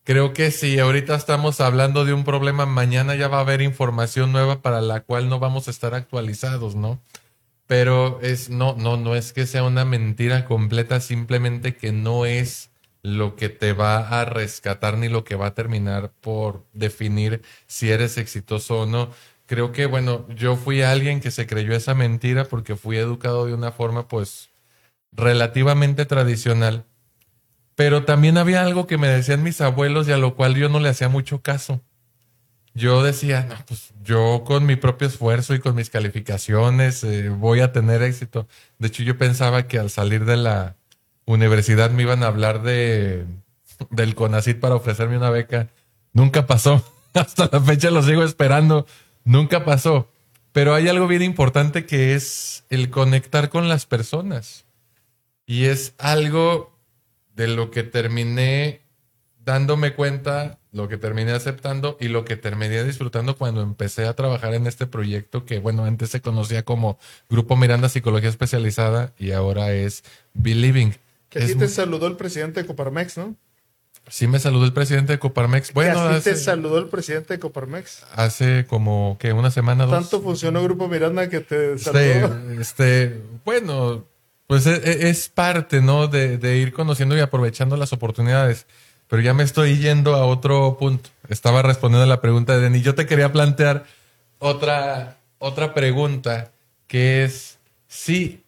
Creo 0.04 0.34
que 0.34 0.50
si 0.50 0.78
ahorita 0.78 1.14
estamos 1.14 1.62
hablando 1.62 2.04
de 2.04 2.12
un 2.12 2.24
problema, 2.24 2.66
mañana 2.66 3.14
ya 3.14 3.28
va 3.28 3.38
a 3.38 3.40
haber 3.40 3.62
información 3.62 4.32
nueva 4.32 4.60
para 4.60 4.82
la 4.82 5.00
cual 5.00 5.30
no 5.30 5.38
vamos 5.38 5.66
a 5.66 5.70
estar 5.70 5.94
actualizados, 5.94 6.74
¿no? 6.74 7.00
Pero 7.66 8.20
es, 8.20 8.50
no, 8.50 8.74
no, 8.76 8.98
no 8.98 9.14
es 9.14 9.32
que 9.32 9.46
sea 9.46 9.64
una 9.64 9.86
mentira 9.86 10.44
completa, 10.44 11.00
simplemente 11.00 11.74
que 11.74 11.92
no 11.92 12.26
es 12.26 12.70
lo 13.04 13.36
que 13.36 13.50
te 13.50 13.74
va 13.74 13.98
a 14.08 14.24
rescatar 14.24 14.96
ni 14.96 15.08
lo 15.08 15.24
que 15.24 15.36
va 15.36 15.48
a 15.48 15.54
terminar 15.54 16.10
por 16.22 16.64
definir 16.72 17.42
si 17.66 17.90
eres 17.90 18.16
exitoso 18.16 18.80
o 18.80 18.86
no. 18.86 19.10
Creo 19.46 19.72
que, 19.72 19.84
bueno, 19.84 20.26
yo 20.30 20.56
fui 20.56 20.80
alguien 20.82 21.20
que 21.20 21.30
se 21.30 21.46
creyó 21.46 21.74
esa 21.74 21.94
mentira 21.94 22.46
porque 22.46 22.76
fui 22.76 22.96
educado 22.96 23.44
de 23.44 23.52
una 23.52 23.72
forma, 23.72 24.08
pues, 24.08 24.48
relativamente 25.12 26.06
tradicional. 26.06 26.86
Pero 27.74 28.04
también 28.06 28.38
había 28.38 28.62
algo 28.62 28.86
que 28.86 28.98
me 28.98 29.08
decían 29.08 29.42
mis 29.42 29.60
abuelos 29.60 30.08
y 30.08 30.12
a 30.12 30.18
lo 30.18 30.34
cual 30.34 30.54
yo 30.56 30.70
no 30.70 30.80
le 30.80 30.88
hacía 30.88 31.10
mucho 31.10 31.42
caso. 31.42 31.82
Yo 32.74 33.02
decía, 33.02 33.46
no, 33.48 33.56
pues 33.66 33.92
yo 34.02 34.44
con 34.46 34.66
mi 34.66 34.76
propio 34.76 35.08
esfuerzo 35.08 35.54
y 35.54 35.60
con 35.60 35.76
mis 35.76 35.90
calificaciones 35.90 37.04
eh, 37.04 37.28
voy 37.28 37.60
a 37.60 37.72
tener 37.72 38.02
éxito. 38.02 38.48
De 38.78 38.88
hecho, 38.88 39.02
yo 39.02 39.18
pensaba 39.18 39.66
que 39.68 39.78
al 39.78 39.90
salir 39.90 40.24
de 40.24 40.36
la, 40.38 40.76
universidad 41.26 41.90
me 41.90 42.02
iban 42.02 42.22
a 42.22 42.26
hablar 42.26 42.62
de 42.62 43.26
del 43.90 44.14
CONACIT 44.14 44.60
para 44.60 44.74
ofrecerme 44.74 45.16
una 45.16 45.30
beca. 45.30 45.68
Nunca 46.12 46.46
pasó. 46.46 46.84
Hasta 47.14 47.48
la 47.52 47.60
fecha 47.60 47.90
lo 47.90 48.02
sigo 48.02 48.24
esperando. 48.24 48.86
Nunca 49.24 49.64
pasó. 49.64 50.08
Pero 50.52 50.74
hay 50.74 50.88
algo 50.88 51.06
bien 51.08 51.22
importante 51.22 51.86
que 51.86 52.14
es 52.14 52.64
el 52.70 52.90
conectar 52.90 53.48
con 53.50 53.68
las 53.68 53.86
personas. 53.86 54.64
Y 55.46 55.64
es 55.64 55.94
algo 55.98 56.78
de 57.34 57.48
lo 57.48 57.70
que 57.70 57.82
terminé 57.82 58.80
dándome 59.44 59.94
cuenta, 59.94 60.58
lo 60.72 60.88
que 60.88 60.96
terminé 60.96 61.32
aceptando 61.32 61.98
y 62.00 62.08
lo 62.08 62.24
que 62.24 62.36
terminé 62.36 62.82
disfrutando 62.82 63.36
cuando 63.36 63.60
empecé 63.60 64.06
a 64.06 64.14
trabajar 64.14 64.54
en 64.54 64.66
este 64.66 64.86
proyecto 64.86 65.44
que, 65.44 65.58
bueno, 65.58 65.84
antes 65.84 66.10
se 66.10 66.22
conocía 66.22 66.64
como 66.64 66.98
Grupo 67.28 67.56
Miranda 67.56 67.88
Psicología 67.88 68.30
Especializada 68.30 69.12
y 69.18 69.32
ahora 69.32 69.72
es 69.72 70.02
Believing. 70.32 70.94
Que 71.34 71.42
así 71.42 71.56
te 71.56 71.66
saludó 71.66 72.06
el 72.06 72.14
presidente 72.14 72.62
de 72.62 72.66
Coparmex, 72.66 73.18
¿no? 73.18 73.34
Sí 74.06 74.28
me 74.28 74.38
saludó 74.38 74.66
el 74.66 74.72
presidente 74.72 75.14
de 75.14 75.18
Coparmex. 75.18 75.72
Bueno, 75.72 75.98
así 76.00 76.30
te 76.30 76.36
saludó 76.36 76.78
el 76.78 76.86
presidente 76.86 77.34
de 77.34 77.40
Coparmex. 77.40 78.04
Hace 78.14 78.66
como 78.68 79.16
que 79.18 79.32
una 79.32 79.50
semana, 79.50 79.84
dos. 79.84 79.94
Tanto 79.94 80.22
funcionó 80.22 80.62
Grupo 80.62 80.86
Miranda 80.86 81.28
que 81.28 81.40
te 81.40 81.76
saludó. 81.76 82.60
Este, 82.60 83.20
bueno, 83.44 84.06
pues 84.46 84.64
e, 84.68 84.74
e, 84.76 85.10
es, 85.10 85.28
parte, 85.28 85.80
¿no? 85.80 86.06
De, 86.06 86.56
ir 86.56 86.72
conociendo 86.72 87.16
y 87.16 87.20
aprovechando 87.20 87.76
las 87.76 87.92
oportunidades. 87.92 88.66
Pero 89.08 89.22
ya 89.22 89.34
me 89.34 89.42
estoy 89.42 89.78
yendo 89.78 90.14
a 90.14 90.24
otro 90.24 90.76
punto. 90.78 91.10
Estaba 91.28 91.62
respondiendo 91.62 92.04
a 92.04 92.06
la 92.06 92.20
pregunta 92.20 92.54
de 92.54 92.60
Denny. 92.60 92.80
Yo 92.80 92.94
te 92.94 93.06
quería 93.06 93.32
plantear 93.32 93.86
otra, 94.38 95.18
otra 95.38 95.74
pregunta 95.74 96.52
que 96.86 97.24
es 97.24 97.58
si 97.88 98.43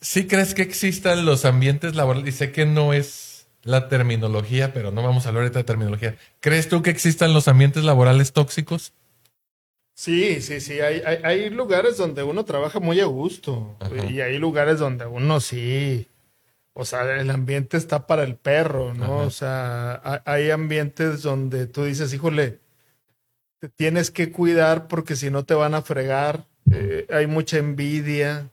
¿Sí 0.00 0.26
crees 0.26 0.54
que 0.54 0.62
existan 0.62 1.26
los 1.26 1.44
ambientes 1.44 1.94
laborales? 1.94 2.34
Y 2.34 2.36
sé 2.36 2.52
que 2.52 2.64
no 2.64 2.92
es 2.92 3.46
la 3.62 3.88
terminología, 3.88 4.72
pero 4.72 4.90
no 4.90 5.02
vamos 5.02 5.26
a 5.26 5.28
hablar 5.28 5.42
ahorita 5.42 5.58
de 5.58 5.64
terminología. 5.64 6.16
¿Crees 6.40 6.68
tú 6.68 6.82
que 6.82 6.90
existan 6.90 7.34
los 7.34 7.48
ambientes 7.48 7.84
laborales 7.84 8.32
tóxicos? 8.32 8.94
Sí, 9.94 10.40
sí, 10.40 10.62
sí. 10.62 10.80
Hay, 10.80 11.02
hay, 11.22 11.50
lugares 11.50 11.98
donde 11.98 12.22
uno 12.22 12.46
trabaja 12.46 12.80
muy 12.80 13.00
a 13.00 13.04
gusto. 13.04 13.76
Y 14.08 14.20
hay 14.20 14.38
lugares 14.38 14.78
donde 14.78 15.04
uno 15.04 15.40
sí. 15.40 16.08
O 16.72 16.86
sea, 16.86 17.20
el 17.20 17.28
ambiente 17.28 17.76
está 17.76 18.06
para 18.06 18.22
el 18.24 18.36
perro, 18.36 18.94
¿no? 18.94 19.18
O 19.18 19.30
sea, 19.30 20.22
hay 20.24 20.50
ambientes 20.50 21.20
donde 21.20 21.66
tú 21.66 21.84
dices, 21.84 22.14
híjole, 22.14 22.60
te 23.58 23.68
tienes 23.68 24.10
que 24.10 24.32
cuidar 24.32 24.88
porque 24.88 25.16
si 25.16 25.30
no 25.30 25.44
te 25.44 25.52
van 25.52 25.74
a 25.74 25.82
fregar. 25.82 26.46
Eh, 26.72 27.06
hay 27.10 27.26
mucha 27.26 27.58
envidia 27.58 28.48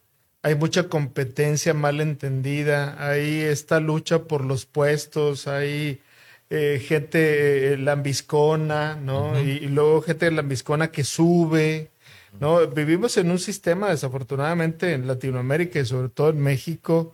hay 0.48 0.56
mucha 0.56 0.88
competencia 0.88 1.74
mal 1.74 2.00
entendida, 2.00 2.96
hay 3.06 3.42
esta 3.42 3.82
lucha 3.82 4.24
por 4.24 4.46
los 4.46 4.66
puestos, 4.66 5.46
hay 5.46 6.01
eh, 6.50 6.82
gente 6.88 7.74
eh, 7.74 7.77
lambiscona, 7.77 8.96
¿no? 8.96 9.38
y, 9.38 9.60
luego 9.68 10.01
gente 10.01 10.32
lambiscona 10.32 10.89
que 10.89 11.04
sube, 11.04 11.92
¿no? 12.39 12.66
Vivimos 12.68 13.18
en 13.18 13.30
un 13.30 13.39
sistema, 13.39 13.89
desafortunadamente, 13.89 14.94
en 14.94 15.06
Latinoamérica 15.06 15.82
y 15.82 15.86
sobre 15.86 16.08
todo 16.08 16.30
en 16.30 16.39
México, 16.39 17.13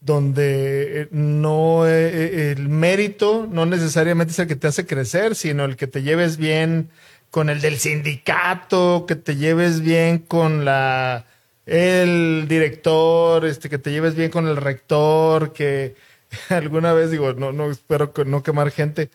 donde 0.00 1.02
eh, 1.02 1.08
no 1.10 1.84
el 1.84 2.68
mérito 2.68 3.48
no 3.50 3.66
necesariamente 3.66 4.32
es 4.32 4.38
el 4.38 4.46
que 4.46 4.54
te 4.54 4.68
hace 4.68 4.86
crecer, 4.86 5.34
sino 5.34 5.64
el 5.64 5.74
que 5.74 5.88
te 5.88 6.02
lleves 6.02 6.36
bien 6.36 6.90
con 7.30 7.50
el 7.50 7.60
del 7.60 7.78
sindicato, 7.78 9.04
que 9.08 9.16
te 9.16 9.34
lleves 9.34 9.80
bien 9.80 10.18
con 10.18 10.64
la 10.64 11.26
el 11.68 12.46
director, 12.48 13.44
este, 13.44 13.68
que 13.68 13.78
te 13.78 13.90
lleves 13.90 14.14
bien 14.14 14.30
con 14.30 14.48
el 14.48 14.56
rector, 14.56 15.52
que 15.52 15.94
alguna 16.48 16.94
vez, 16.94 17.10
digo, 17.10 17.34
no, 17.34 17.52
no 17.52 17.70
espero 17.70 18.12
no 18.24 18.42
quemar 18.42 18.70
gente. 18.70 19.10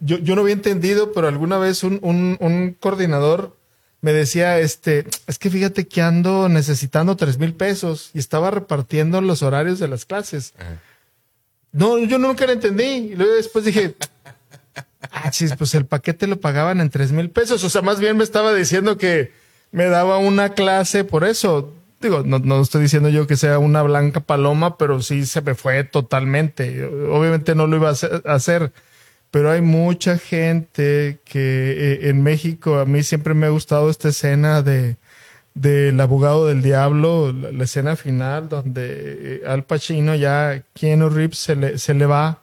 Yo, 0.00 0.18
yo 0.18 0.34
no 0.34 0.42
había 0.42 0.54
entendido, 0.54 1.12
pero 1.12 1.28
alguna 1.28 1.58
vez 1.58 1.84
un, 1.84 2.00
un, 2.02 2.36
un 2.40 2.76
coordinador 2.78 3.56
me 4.00 4.12
decía, 4.12 4.58
este, 4.58 5.06
es 5.28 5.38
que 5.38 5.48
fíjate 5.48 5.86
que 5.86 6.02
ando 6.02 6.48
necesitando 6.48 7.16
tres 7.16 7.38
mil 7.38 7.54
pesos 7.54 8.10
y 8.14 8.18
estaba 8.18 8.50
repartiendo 8.50 9.20
los 9.20 9.44
horarios 9.44 9.78
de 9.78 9.86
las 9.86 10.04
clases. 10.04 10.54
No, 11.70 11.98
yo 11.98 12.18
nunca 12.18 12.46
lo 12.46 12.52
entendí. 12.52 12.82
Y 12.82 13.14
luego 13.14 13.34
después 13.34 13.64
dije, 13.64 13.94
ah, 15.12 15.30
chis, 15.30 15.54
pues 15.56 15.72
el 15.76 15.86
paquete 15.86 16.26
lo 16.26 16.40
pagaban 16.40 16.80
en 16.80 16.90
tres 16.90 17.12
mil 17.12 17.30
pesos. 17.30 17.62
O 17.62 17.70
sea, 17.70 17.80
más 17.80 18.00
bien 18.00 18.16
me 18.16 18.24
estaba 18.24 18.52
diciendo 18.52 18.98
que 18.98 19.30
me 19.70 19.84
daba 19.84 20.18
una 20.18 20.52
clase 20.54 21.04
por 21.04 21.22
eso 21.22 21.72
digo, 22.08 22.22
no, 22.24 22.38
no, 22.38 22.60
estoy 22.60 22.82
diciendo 22.82 23.08
yo 23.08 23.26
que 23.26 23.36
sea 23.36 23.58
una 23.58 23.82
blanca 23.82 24.20
paloma, 24.20 24.78
pero 24.78 25.02
sí 25.02 25.26
se 25.26 25.40
me 25.42 25.54
fue 25.54 25.84
totalmente. 25.84 26.84
Obviamente 26.84 27.54
no 27.54 27.66
lo 27.66 27.76
iba 27.76 27.90
a 27.90 28.34
hacer, 28.34 28.72
pero 29.30 29.50
hay 29.50 29.62
mucha 29.62 30.18
gente 30.18 31.18
que 31.24 32.00
eh, 32.02 32.08
en 32.10 32.22
México, 32.22 32.78
a 32.78 32.84
mí 32.86 33.02
siempre 33.02 33.34
me 33.34 33.46
ha 33.46 33.50
gustado 33.50 33.90
esta 33.90 34.08
escena 34.10 34.62
de 34.62 34.96
del 35.54 36.00
abogado 36.00 36.46
del 36.46 36.62
diablo, 36.62 37.32
la, 37.32 37.64
escena 37.64 37.96
final 37.96 38.48
donde 38.48 39.40
eh, 39.42 39.42
Al 39.46 39.64
Pacino 39.64 40.14
ya 40.14 40.62
Keanu 40.74 41.10
Reeves 41.10 41.38
se 41.38 41.56
le, 41.56 41.78
se 41.78 41.94
le 41.94 42.06
va 42.06 42.40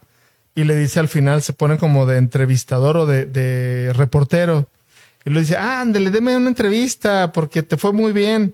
y 0.55 0.63
le 0.65 0.75
dice 0.75 0.99
al 0.99 1.07
final, 1.07 1.41
se 1.41 1.53
pone 1.53 1.77
como 1.77 2.05
de 2.05 2.17
entrevistador 2.17 2.97
o 2.97 3.05
de, 3.05 3.93
reportero. 3.95 4.67
Y 5.23 5.29
le 5.29 5.41
dice, 5.41 5.55
ah, 5.57 5.81
ándale, 5.81 6.11
deme 6.11 6.35
una 6.35 6.49
entrevista 6.49 7.31
porque 7.31 7.63
te 7.63 7.77
fue 7.77 7.93
muy 7.93 8.11
bien. 8.11 8.53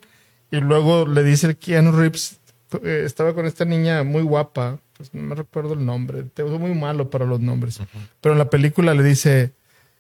Y 0.52 0.58
luego 0.58 1.06
le 1.08 1.24
dice 1.24 1.48
el 1.48 1.58
Keanu 1.58 1.92
Reeves, 1.92 2.40
eh, 2.84 3.04
estaba 3.06 3.34
con 3.34 3.46
esta 3.46 3.66
niña 3.66 4.04
muy 4.04 4.22
guapa, 4.22 4.80
pues 4.98 5.14
no 5.14 5.22
me 5.22 5.36
recuerdo 5.36 5.74
el 5.74 5.86
nombre, 5.86 6.24
te 6.24 6.44
uso 6.44 6.60
muy 6.60 6.74
malo 6.74 7.10
para 7.10 7.26
los 7.26 7.40
nombres, 7.40 7.80
pero 8.22 8.34
en 8.34 8.40
la 8.40 8.50
película 8.50 8.94
le 8.94 9.04
dice, 9.04 9.52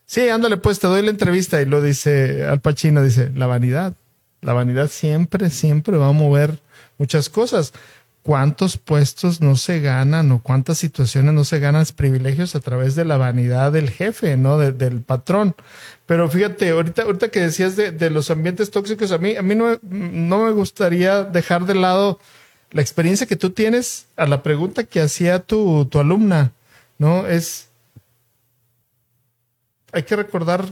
sí, 0.05 0.29
ándale 0.29 0.57
pues, 0.57 0.79
te 0.79 0.87
doy 0.87 1.01
la 1.01 1.09
entrevista 1.09 1.61
y 1.61 1.65
lo 1.65 1.81
dice 1.81 2.45
Al 2.45 2.61
Pacino, 2.61 3.03
dice, 3.03 3.31
la 3.35 3.47
vanidad, 3.47 3.93
la 4.41 4.53
vanidad 4.53 4.89
siempre, 4.89 5.49
siempre 5.49 5.97
va 5.97 6.09
a 6.09 6.13
mover 6.13 6.59
muchas 6.97 7.29
cosas 7.29 7.73
cuántos 8.25 8.77
puestos 8.77 9.39
no 9.39 9.55
se 9.55 9.81
ganan 9.81 10.31
o 10.31 10.41
cuántas 10.41 10.79
situaciones 10.79 11.35
no 11.35 11.43
se 11.43 11.59
ganan 11.59 11.85
privilegios 11.95 12.55
a 12.55 12.59
través 12.59 12.95
de 12.95 13.05
la 13.05 13.17
vanidad 13.17 13.71
del 13.71 13.91
jefe, 13.91 14.35
¿no? 14.35 14.57
del 14.57 15.01
patrón. 15.01 15.55
Pero 16.07 16.27
fíjate, 16.27 16.71
ahorita, 16.71 17.03
ahorita 17.03 17.29
que 17.29 17.41
decías 17.41 17.75
de, 17.75 18.09
los 18.09 18.31
ambientes 18.31 18.71
tóxicos, 18.71 19.11
a 19.11 19.19
mí, 19.19 19.35
a 19.35 19.43
mí 19.43 19.53
no, 19.53 19.77
no 19.83 20.43
me 20.43 20.51
gustaría 20.53 21.23
dejar 21.23 21.67
de 21.67 21.75
lado 21.75 22.19
la 22.71 22.81
experiencia 22.81 23.27
que 23.27 23.35
tú 23.35 23.51
tienes 23.51 24.07
a 24.15 24.25
la 24.25 24.41
pregunta 24.41 24.85
que 24.85 25.01
hacía 25.01 25.37
tu, 25.37 25.85
tu 25.85 25.99
alumna, 25.99 26.51
¿no? 26.97 27.27
Es, 27.27 27.69
hay 29.91 30.01
que 30.01 30.15
recordar, 30.15 30.65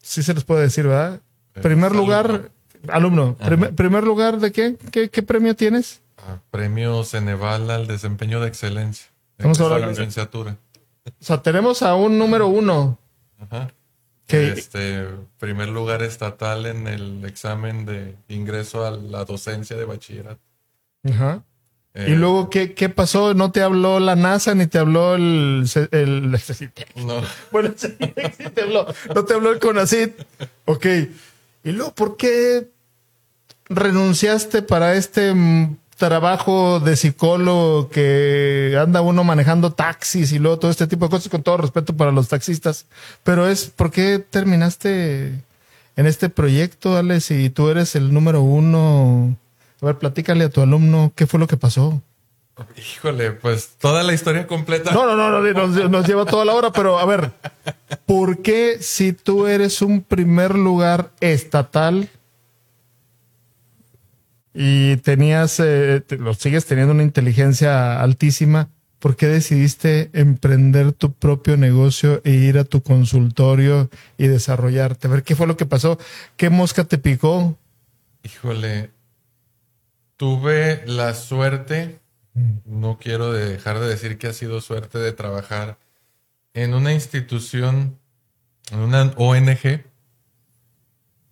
sí 0.00 0.22
se 0.22 0.34
les 0.34 0.44
puede 0.44 0.62
decir, 0.62 0.86
¿verdad? 0.86 1.20
Eh, 1.56 1.62
primer 1.62 1.96
lugar, 1.96 2.52
alumno, 2.86 3.36
primer, 3.74 4.04
lugar 4.04 4.38
de 4.38 4.52
qué? 4.52 4.76
qué 5.10 5.22
premio 5.24 5.56
tienes? 5.56 6.00
Premio 6.50 7.04
Ceneval 7.04 7.70
al 7.70 7.86
desempeño 7.86 8.40
de 8.40 8.48
excelencia. 8.48 9.10
Vamos 9.38 9.60
a 9.60 9.64
hablar 9.64 9.80
de 9.82 9.86
licenciatura. 9.88 10.56
O 11.06 11.24
sea, 11.24 11.42
tenemos 11.42 11.82
a 11.82 11.94
un 11.94 12.18
número 12.18 12.48
uno. 12.48 12.98
Ajá. 13.38 13.72
Que... 14.26 14.52
Este, 14.52 15.06
primer 15.38 15.68
lugar 15.68 16.02
estatal 16.02 16.66
en 16.66 16.86
el 16.86 17.24
examen 17.24 17.84
de 17.84 18.16
ingreso 18.28 18.86
a 18.86 18.90
la 18.90 19.24
docencia 19.24 19.76
de 19.76 19.84
bachillerato. 19.84 20.40
Ajá. 21.04 21.42
Eh, 21.94 22.10
y 22.10 22.14
luego, 22.14 22.50
¿qué, 22.50 22.74
¿qué, 22.74 22.88
pasó? 22.88 23.34
¿No 23.34 23.50
te 23.50 23.62
habló 23.62 23.98
la 23.98 24.14
NASA 24.14 24.54
ni 24.54 24.68
te 24.68 24.78
habló 24.78 25.16
el... 25.16 25.68
el 25.90 26.30
no. 26.96 27.22
Bueno, 27.50 27.74
sí, 27.76 27.88
te 28.54 28.62
habló. 28.62 28.86
No 29.14 29.24
te 29.24 29.34
habló 29.34 29.50
el 29.50 29.58
CONACIT. 29.58 30.14
Ok. 30.66 30.86
Y 31.64 31.72
luego, 31.72 31.94
¿por 31.94 32.16
qué 32.16 32.70
renunciaste 33.68 34.62
para 34.62 34.94
este 34.94 35.34
trabajo 36.00 36.80
de 36.80 36.96
psicólogo 36.96 37.90
que 37.90 38.74
anda 38.80 39.02
uno 39.02 39.22
manejando 39.22 39.74
taxis 39.74 40.32
y 40.32 40.38
luego 40.38 40.58
todo 40.58 40.70
este 40.70 40.86
tipo 40.86 41.04
de 41.04 41.10
cosas, 41.10 41.28
con 41.28 41.42
todo 41.42 41.58
respeto 41.58 41.94
para 41.94 42.10
los 42.10 42.28
taxistas. 42.28 42.86
Pero 43.22 43.46
es, 43.46 43.66
¿por 43.66 43.90
qué 43.90 44.18
terminaste 44.18 45.44
en 45.96 46.06
este 46.06 46.30
proyecto, 46.30 46.96
Alex, 46.96 47.26
si 47.26 47.50
tú 47.50 47.68
eres 47.68 47.94
el 47.96 48.14
número 48.14 48.40
uno 48.40 49.36
A 49.82 49.86
ver, 49.86 49.98
platícale 49.98 50.44
a 50.44 50.48
tu 50.48 50.62
alumno 50.62 51.12
qué 51.14 51.26
fue 51.26 51.38
lo 51.38 51.46
que 51.46 51.58
pasó. 51.58 52.00
Híjole, 52.76 53.32
pues 53.32 53.74
toda 53.78 54.02
la 54.02 54.14
historia 54.14 54.46
completa. 54.46 54.92
No, 54.92 55.04
no, 55.04 55.16
no, 55.16 55.40
nos, 55.40 55.90
nos, 55.90 56.06
lleva 56.06 56.24
toda 56.24 56.46
la 56.46 56.54
hora, 56.54 56.72
pero 56.72 56.98
a 56.98 57.04
ver, 57.04 57.32
¿por 58.06 58.40
qué 58.40 58.78
si 58.80 59.12
tú 59.12 59.46
eres 59.46 59.82
un 59.82 60.02
primer 60.02 60.54
lugar 60.54 61.10
estatal 61.20 62.08
y 64.52 64.96
tenías, 64.98 65.60
eh, 65.60 66.02
lo 66.18 66.34
sigues 66.34 66.66
teniendo 66.66 66.92
una 66.92 67.02
inteligencia 67.02 68.00
altísima, 68.00 68.68
¿por 68.98 69.16
qué 69.16 69.26
decidiste 69.26 70.10
emprender 70.12 70.92
tu 70.92 71.12
propio 71.12 71.56
negocio 71.56 72.20
e 72.24 72.32
ir 72.32 72.58
a 72.58 72.64
tu 72.64 72.82
consultorio 72.82 73.90
y 74.18 74.26
desarrollarte? 74.26 75.06
A 75.06 75.10
ver, 75.10 75.22
¿qué 75.22 75.36
fue 75.36 75.46
lo 75.46 75.56
que 75.56 75.66
pasó? 75.66 75.98
¿Qué 76.36 76.50
mosca 76.50 76.84
te 76.84 76.98
picó? 76.98 77.56
Híjole, 78.22 78.90
tuve 80.16 80.82
la 80.86 81.14
suerte 81.14 82.00
no 82.64 82.98
quiero 82.98 83.32
dejar 83.32 83.80
de 83.80 83.88
decir 83.88 84.18
que 84.18 84.28
ha 84.28 84.32
sido 84.32 84.60
suerte 84.60 84.98
de 84.98 85.12
trabajar 85.12 85.78
en 86.54 86.74
una 86.74 86.92
institución, 86.92 87.98
en 88.70 88.78
una 88.80 89.12
ONG 89.16 89.84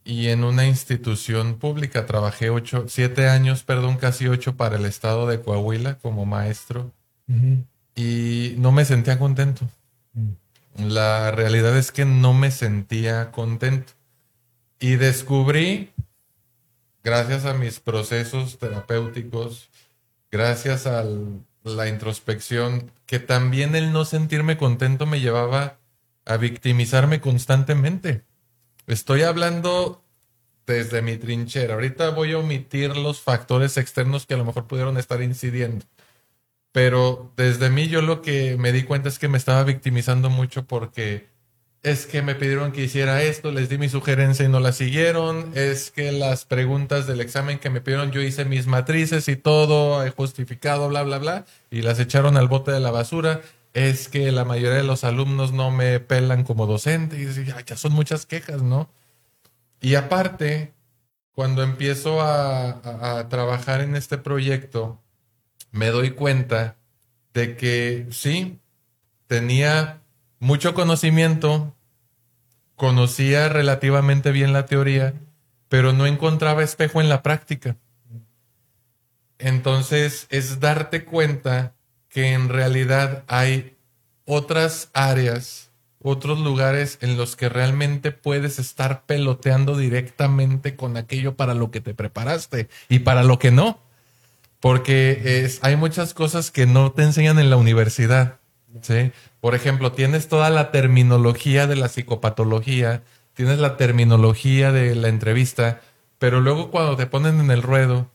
y 0.08 0.28
en 0.28 0.42
una 0.42 0.66
institución 0.66 1.58
pública. 1.58 2.06
Trabajé 2.06 2.48
ocho, 2.48 2.86
siete 2.88 3.28
años, 3.28 3.62
perdón, 3.62 3.98
casi 3.98 4.26
ocho 4.26 4.56
para 4.56 4.76
el 4.76 4.86
estado 4.86 5.26
de 5.26 5.42
Coahuila 5.42 5.98
como 5.98 6.24
maestro 6.24 6.90
y 7.94 8.54
no 8.56 8.72
me 8.72 8.86
sentía 8.86 9.18
contento. 9.18 9.68
La 10.78 11.30
realidad 11.30 11.76
es 11.76 11.92
que 11.92 12.06
no 12.06 12.32
me 12.32 12.50
sentía 12.50 13.30
contento. 13.32 13.92
Y 14.80 14.96
descubrí, 14.96 15.90
gracias 17.04 17.44
a 17.44 17.52
mis 17.52 17.78
procesos 17.78 18.58
terapéuticos, 18.58 19.68
gracias 20.30 20.86
a 20.86 21.04
la 21.64 21.86
introspección, 21.86 22.90
que 23.04 23.18
también 23.18 23.76
el 23.76 23.92
no 23.92 24.06
sentirme 24.06 24.56
contento 24.56 25.04
me 25.04 25.20
llevaba 25.20 25.76
a 26.24 26.38
victimizarme 26.38 27.20
constantemente. 27.20 28.22
Estoy 28.88 29.20
hablando 29.20 30.02
desde 30.66 31.02
mi 31.02 31.18
trinchera. 31.18 31.74
Ahorita 31.74 32.08
voy 32.08 32.32
a 32.32 32.38
omitir 32.38 32.96
los 32.96 33.20
factores 33.20 33.76
externos 33.76 34.24
que 34.24 34.32
a 34.32 34.38
lo 34.38 34.46
mejor 34.46 34.66
pudieron 34.66 34.96
estar 34.96 35.20
incidiendo. 35.22 35.84
Pero 36.72 37.30
desde 37.36 37.68
mí 37.68 37.88
yo 37.88 38.00
lo 38.00 38.22
que 38.22 38.56
me 38.56 38.72
di 38.72 38.84
cuenta 38.84 39.10
es 39.10 39.18
que 39.18 39.28
me 39.28 39.36
estaba 39.36 39.62
victimizando 39.64 40.30
mucho 40.30 40.64
porque 40.66 41.28
es 41.82 42.06
que 42.06 42.22
me 42.22 42.34
pidieron 42.34 42.72
que 42.72 42.82
hiciera 42.82 43.22
esto, 43.22 43.52
les 43.52 43.68
di 43.68 43.76
mi 43.76 43.90
sugerencia 43.90 44.46
y 44.46 44.48
no 44.48 44.58
la 44.58 44.72
siguieron, 44.72 45.52
es 45.54 45.90
que 45.90 46.10
las 46.10 46.44
preguntas 46.44 47.06
del 47.06 47.20
examen 47.20 47.58
que 47.58 47.70
me 47.70 47.80
pidieron 47.80 48.10
yo 48.10 48.20
hice 48.20 48.44
mis 48.44 48.66
matrices 48.66 49.28
y 49.28 49.36
todo, 49.36 50.04
he 50.04 50.10
justificado, 50.10 50.88
bla, 50.88 51.02
bla, 51.02 51.18
bla, 51.18 51.46
y 51.70 51.82
las 51.82 52.00
echaron 52.00 52.36
al 52.36 52.48
bote 52.48 52.72
de 52.72 52.80
la 52.80 52.90
basura, 52.90 53.42
es 53.74 54.08
que 54.08 54.32
la 54.32 54.44
mayoría 54.44 54.78
de 54.78 54.84
los 54.84 55.04
alumnos 55.04 55.52
no 55.52 55.70
me 55.70 56.00
pelan 56.00 56.44
como 56.44 56.66
docente, 56.66 57.20
y 57.20 57.44
ya 57.64 57.76
son 57.76 57.92
muchas 57.92 58.26
quejas, 58.26 58.62
¿no? 58.62 58.90
Y 59.80 59.94
aparte, 59.94 60.72
cuando 61.32 61.62
empiezo 61.62 62.20
a, 62.20 63.18
a 63.18 63.28
trabajar 63.28 63.80
en 63.80 63.94
este 63.94 64.18
proyecto, 64.18 65.00
me 65.70 65.88
doy 65.88 66.10
cuenta 66.10 66.76
de 67.34 67.56
que 67.56 68.06
sí, 68.10 68.58
tenía 69.26 70.02
mucho 70.40 70.74
conocimiento, 70.74 71.74
conocía 72.74 73.48
relativamente 73.48 74.32
bien 74.32 74.52
la 74.52 74.66
teoría, 74.66 75.14
pero 75.68 75.92
no 75.92 76.06
encontraba 76.06 76.62
espejo 76.62 77.00
en 77.00 77.08
la 77.08 77.22
práctica. 77.22 77.76
Entonces 79.38 80.26
es 80.30 80.58
darte 80.58 81.04
cuenta 81.04 81.74
que 82.08 82.32
en 82.32 82.48
realidad 82.48 83.24
hay 83.28 83.76
otras 84.24 84.90
áreas, 84.92 85.70
otros 86.00 86.38
lugares 86.38 86.98
en 87.00 87.16
los 87.16 87.36
que 87.36 87.48
realmente 87.48 88.12
puedes 88.12 88.58
estar 88.58 89.04
peloteando 89.06 89.76
directamente 89.76 90.76
con 90.76 90.96
aquello 90.96 91.36
para 91.36 91.54
lo 91.54 91.70
que 91.70 91.80
te 91.80 91.94
preparaste 91.94 92.68
y 92.88 93.00
para 93.00 93.22
lo 93.24 93.38
que 93.38 93.50
no. 93.50 93.80
Porque 94.60 95.44
es, 95.44 95.60
hay 95.62 95.76
muchas 95.76 96.14
cosas 96.14 96.50
que 96.50 96.66
no 96.66 96.92
te 96.92 97.02
enseñan 97.02 97.38
en 97.38 97.50
la 97.50 97.56
universidad. 97.56 98.38
¿sí? 98.82 99.12
Por 99.40 99.54
ejemplo, 99.54 99.92
tienes 99.92 100.28
toda 100.28 100.50
la 100.50 100.70
terminología 100.70 101.66
de 101.66 101.76
la 101.76 101.88
psicopatología, 101.88 103.02
tienes 103.34 103.58
la 103.58 103.76
terminología 103.76 104.72
de 104.72 104.94
la 104.94 105.08
entrevista, 105.08 105.80
pero 106.18 106.40
luego 106.40 106.70
cuando 106.70 106.96
te 106.96 107.06
ponen 107.06 107.40
en 107.40 107.50
el 107.50 107.62
ruedo, 107.62 108.10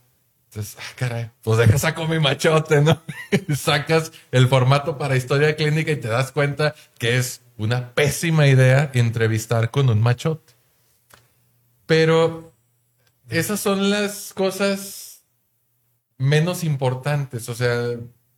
dices, 0.53 0.77
ah, 0.79 0.93
caray, 0.95 1.31
pues 1.41 1.57
deja 1.57 1.77
saco 1.77 2.07
mi 2.07 2.19
machote, 2.19 2.81
¿no? 2.81 3.01
Sacas 3.55 4.11
el 4.31 4.47
formato 4.47 4.97
para 4.97 5.15
historia 5.15 5.55
clínica 5.55 5.91
y 5.91 5.97
te 5.97 6.07
das 6.07 6.31
cuenta 6.31 6.75
que 6.97 7.17
es 7.17 7.41
una 7.57 7.93
pésima 7.93 8.47
idea 8.47 8.91
entrevistar 8.93 9.71
con 9.71 9.89
un 9.89 10.01
machote. 10.01 10.53
Pero 11.85 12.53
esas 13.29 13.59
son 13.59 13.89
las 13.89 14.33
cosas 14.33 15.23
menos 16.17 16.63
importantes, 16.63 17.49
o 17.49 17.55
sea, 17.55 17.97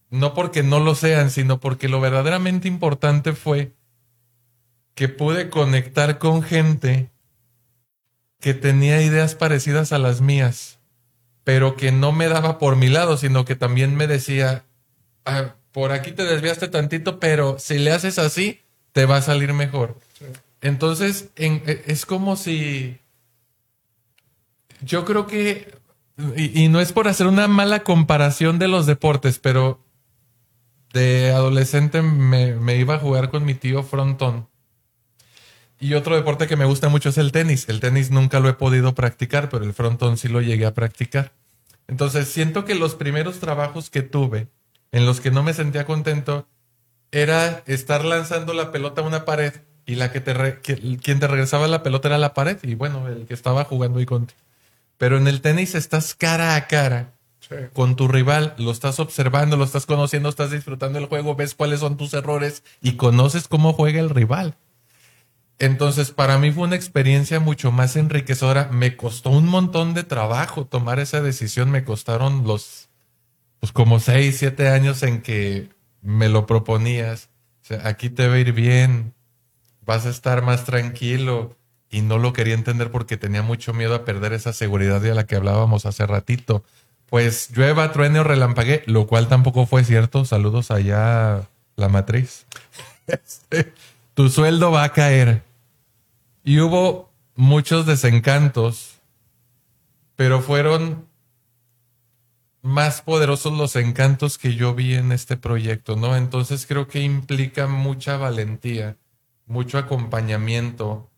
no 0.09 0.33
porque 0.33 0.63
no 0.63 0.79
lo 0.79 0.95
sean, 0.95 1.29
sino 1.29 1.59
porque 1.59 1.89
lo 1.89 1.99
verdaderamente 1.99 2.67
importante 2.67 3.33
fue 3.33 3.73
que 4.93 5.09
pude 5.09 5.49
conectar 5.49 6.17
con 6.17 6.41
gente 6.41 7.11
que 8.39 8.53
tenía 8.53 9.01
ideas 9.01 9.35
parecidas 9.35 9.91
a 9.91 9.97
las 9.97 10.21
mías, 10.21 10.79
pero 11.45 11.77
que 11.77 11.93
no 11.93 12.11
me 12.11 12.27
daba 12.27 12.57
por 12.57 12.75
mi 12.75 12.89
lado, 12.89 13.15
sino 13.15 13.45
que 13.45 13.55
también 13.55 13.95
me 13.95 14.07
decía, 14.07 14.65
ah, 15.23 15.55
por 15.71 15.93
aquí 15.93 16.11
te 16.11 16.25
desviaste 16.25 16.67
tantito, 16.67 17.19
pero 17.19 17.57
si 17.59 17.77
le 17.77 17.93
haces 17.93 18.19
así, 18.19 18.61
te 18.91 19.05
va 19.05 19.17
a 19.17 19.21
salir 19.21 19.53
mejor. 19.53 19.97
Entonces, 20.59 21.29
e, 21.37 21.83
es 21.87 22.05
como 22.05 22.35
si... 22.35 22.97
Yo 24.81 25.05
creo 25.05 25.27
que, 25.27 25.73
y 26.35 26.67
no 26.67 26.81
es 26.81 26.91
por 26.91 27.07
hacer 27.07 27.27
una 27.27 27.47
mala 27.47 27.83
comparación 27.83 28.59
de 28.59 28.67
los 28.67 28.85
deportes, 28.85 29.39
pero 29.39 29.79
de 30.95 31.31
adolescente 31.31 32.01
me, 32.01 32.77
iba 32.77 32.95
a 32.95 32.99
jugar 32.99 33.29
con 33.29 33.45
mi 33.45 33.53
tío 33.53 33.83
frontón. 33.83 34.47
Y 35.79 35.93
otro 35.93 36.15
deporte 36.15 36.47
que 36.47 36.55
me 36.55 36.65
gusta 36.65 36.89
mucho 36.89 37.09
es 37.09 37.17
el 37.17 37.31
tenis. 37.31 37.67
El 37.67 37.79
tenis 37.79 38.11
nunca 38.11 38.39
lo 38.39 38.49
he 38.49 38.53
podido 38.53 38.95
practicar, 38.95 39.49
pero 39.49 39.65
el 39.65 39.73
frontón 39.73 40.17
sí 40.17 40.27
lo 40.27 40.41
llegué 40.41 40.65
a 40.65 40.73
practicar. 40.73 41.33
Entonces 41.87 42.27
siento 42.27 42.65
que 42.65 42.75
los 42.75 42.95
primeros 42.95 43.39
trabajos 43.39 43.89
que 43.89 44.01
tuve, 44.01 44.47
en 44.91 45.05
los 45.05 45.21
que 45.21 45.31
no 45.31 45.43
me 45.43 45.53
sentía 45.53 45.85
contento, 45.85 46.47
era 47.11 47.63
estar 47.67 48.03
lanzando 48.03 48.53
la 48.53 48.71
pelota 48.71 49.01
a 49.01 49.05
una 49.05 49.25
pared 49.25 49.53
y 49.85 49.95
la 49.95 50.11
que 50.11 50.21
te 50.21 50.59
quien 50.61 51.19
te 51.19 51.27
regresaba 51.27 51.67
la 51.67 51.83
pelota 51.83 52.07
era 52.07 52.17
la 52.17 52.33
pared 52.33 52.57
y 52.63 52.75
bueno, 52.75 53.07
el 53.07 53.27
que 53.27 53.33
estaba 53.33 53.63
jugando 53.65 53.99
ahí 53.99 54.05
contigo. 54.05 54.39
Pero 54.97 55.17
en 55.17 55.27
el 55.27 55.41
tenis 55.41 55.75
estás 55.75 56.15
cara 56.15 56.55
a 56.55 56.67
cara 56.67 57.11
con 57.73 57.95
tu 57.95 58.07
rival, 58.07 58.55
lo 58.57 58.71
estás 58.71 58.99
observando, 58.99 59.55
lo 59.55 59.65
estás 59.65 59.85
conociendo, 59.85 60.29
estás 60.29 60.49
disfrutando 60.49 60.97
el 60.97 61.05
juego, 61.05 61.35
ves 61.35 61.53
cuáles 61.53 61.81
son 61.81 61.95
tus 61.95 62.13
errores 62.15 62.63
y 62.81 62.93
conoces 62.93 63.47
cómo 63.47 63.73
juega 63.73 63.99
el 63.99 64.09
rival. 64.09 64.55
Entonces, 65.59 66.11
para 66.11 66.37
mí 66.37 66.51
fue 66.51 66.63
una 66.63 66.75
experiencia 66.75 67.39
mucho 67.39 67.71
más 67.71 67.95
enriquecedora. 67.95 68.69
Me 68.71 68.97
costó 68.97 69.29
un 69.29 69.47
montón 69.47 69.93
de 69.93 70.03
trabajo 70.03 70.65
tomar 70.65 70.99
esa 70.99 71.21
decisión. 71.21 71.71
Me 71.71 71.83
costaron 71.83 72.45
los, 72.45 72.89
pues 73.59 73.71
como 73.71 73.99
seis, 73.99 74.37
siete 74.37 74.67
años 74.69 75.01
en 75.03 75.21
que 75.21 75.69
me 76.01 76.29
lo 76.29 76.45
proponías. 76.45 77.29
O 77.63 77.67
sea, 77.67 77.87
aquí 77.87 78.09
te 78.09 78.27
va 78.27 78.35
a 78.35 78.39
ir 78.39 78.51
bien, 78.51 79.13
vas 79.85 80.05
a 80.05 80.09
estar 80.09 80.41
más 80.43 80.65
tranquilo. 80.65 81.55
Y 81.89 82.01
no 82.01 82.17
lo 82.17 82.33
quería 82.33 82.55
entender 82.55 82.91
porque 82.91 83.15
tenía 83.15 83.41
mucho 83.41 83.73
miedo 83.73 83.95
a 83.95 84.05
perder 84.05 84.33
esa 84.33 84.53
seguridad 84.53 84.99
de 84.99 85.15
la 85.15 85.25
que 85.25 85.35
hablábamos 85.35 85.85
hace 85.85 86.05
ratito 86.05 86.63
pues 87.09 87.51
llueva, 87.55 87.91
truene 87.91 88.19
o 88.19 88.23
relampague, 88.23 88.83
lo 88.87 89.07
cual 89.07 89.27
tampoco 89.27 89.65
fue 89.65 89.83
cierto. 89.83 90.25
Saludos 90.25 90.71
allá, 90.71 91.47
la 91.75 91.89
matriz. 91.89 92.45
Tu 94.15 94.29
sueldo 94.29 94.71
va 94.71 94.85
a 94.85 94.93
caer. 94.93 95.43
Y 96.43 96.59
hubo 96.59 97.11
muchos 97.35 97.85
desencantos, 97.85 99.01
pero 100.15 100.41
fueron 100.41 101.07
más 102.61 103.03
poderosos 103.03 103.53
los 103.53 103.75
encantos 103.75 104.39
que 104.39 104.55
yo 104.55 104.73
vi 104.73 104.95
en 104.95 105.11
este 105.11 105.37
proyecto, 105.37 105.95
¿no? 105.95 106.15
Entonces 106.15 106.65
creo 106.65 106.87
que 106.87 107.01
implica 107.01 107.67
mucha 107.67 108.17
valentía, 108.17 108.97
mucho 109.45 109.77
acompañamiento 109.77 111.11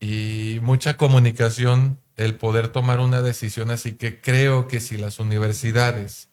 y 0.00 0.58
mucha 0.62 0.96
comunicación 0.96 1.98
el 2.16 2.34
poder 2.34 2.68
tomar 2.68 2.98
una 2.98 3.22
decisión. 3.22 3.70
Así 3.70 3.92
que 3.92 4.20
creo 4.20 4.66
que 4.66 4.80
si 4.80 4.96
las 4.96 5.20
universidades 5.20 6.30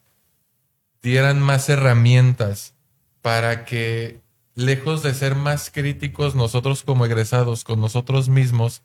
dieran 1.03 1.41
más 1.41 1.69
herramientas 1.69 2.73
para 3.21 3.65
que, 3.65 4.21
lejos 4.59 5.03
de 5.03 5.13
ser 5.13 5.35
más 5.35 5.71
críticos 5.71 6.35
nosotros 6.35 6.83
como 6.83 7.05
egresados 7.05 7.63
con 7.63 7.79
nosotros 7.79 8.27
mismos, 8.29 8.83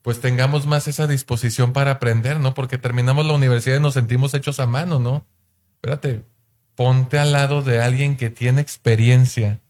pues 0.00 0.20
tengamos 0.20 0.66
más 0.66 0.88
esa 0.88 1.06
disposición 1.06 1.72
para 1.72 1.92
aprender, 1.92 2.40
¿no? 2.40 2.54
Porque 2.54 2.78
terminamos 2.78 3.26
la 3.26 3.34
universidad 3.34 3.76
y 3.76 3.80
nos 3.80 3.94
sentimos 3.94 4.32
hechos 4.34 4.60
a 4.60 4.66
mano, 4.66 4.98
¿no? 5.00 5.26
Espérate, 5.74 6.24
ponte 6.76 7.18
al 7.18 7.32
lado 7.32 7.62
de 7.62 7.82
alguien 7.82 8.16
que 8.16 8.30
tiene 8.30 8.60
experiencia, 8.60 9.60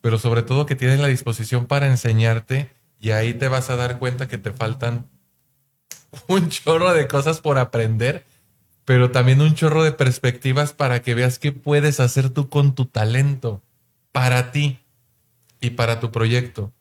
pero 0.00 0.18
sobre 0.18 0.42
todo 0.42 0.66
que 0.66 0.76
tiene 0.76 0.96
la 0.96 1.08
disposición 1.08 1.66
para 1.66 1.86
enseñarte 1.86 2.70
y 2.98 3.10
ahí 3.10 3.34
te 3.34 3.48
vas 3.48 3.70
a 3.70 3.76
dar 3.76 3.98
cuenta 3.98 4.28
que 4.28 4.38
te 4.38 4.52
faltan 4.52 5.08
un 6.26 6.48
chorro 6.48 6.92
de 6.92 7.06
cosas 7.06 7.40
por 7.40 7.58
aprender, 7.58 8.24
pero 8.84 9.12
también 9.12 9.40
un 9.40 9.54
chorro 9.54 9.84
de 9.84 9.92
perspectivas 9.92 10.72
para 10.72 11.02
que 11.02 11.14
veas 11.14 11.38
qué 11.38 11.52
puedes 11.52 12.00
hacer 12.00 12.30
tú 12.30 12.48
con 12.48 12.74
tu 12.74 12.86
talento 12.86 13.62
para 14.12 14.52
ti 14.52 14.78
y 15.60 15.70
para 15.70 16.00
tu 16.00 16.12
proyecto, 16.12 16.72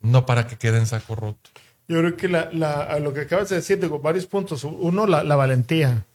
no 0.00 0.26
para 0.26 0.46
que 0.46 0.56
quede 0.56 0.78
en 0.78 0.86
saco 0.86 1.14
roto. 1.14 1.50
Yo 1.88 1.98
creo 1.98 2.16
que 2.16 2.28
la, 2.28 2.98
lo 3.00 3.12
que 3.12 3.22
acabas 3.22 3.48
de 3.48 3.56
decir, 3.56 3.80
digo, 3.80 3.98
varios 3.98 4.26
puntos. 4.26 4.64
Uno, 4.64 5.06
la, 5.06 5.36
valentía, 5.36 6.06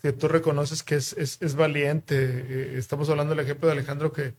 que 0.00 0.12
tú 0.12 0.28
reconoces 0.28 0.82
que 0.82 0.96
es, 0.96 1.14
es, 1.16 1.54
valiente. 1.54 2.16
Eh, 2.16 2.74
estamos 2.78 3.08
hablando 3.10 3.34
del 3.34 3.44
ejemplo 3.44 3.66
de 3.68 3.72
Alejandro 3.72 4.12
que 4.12 4.34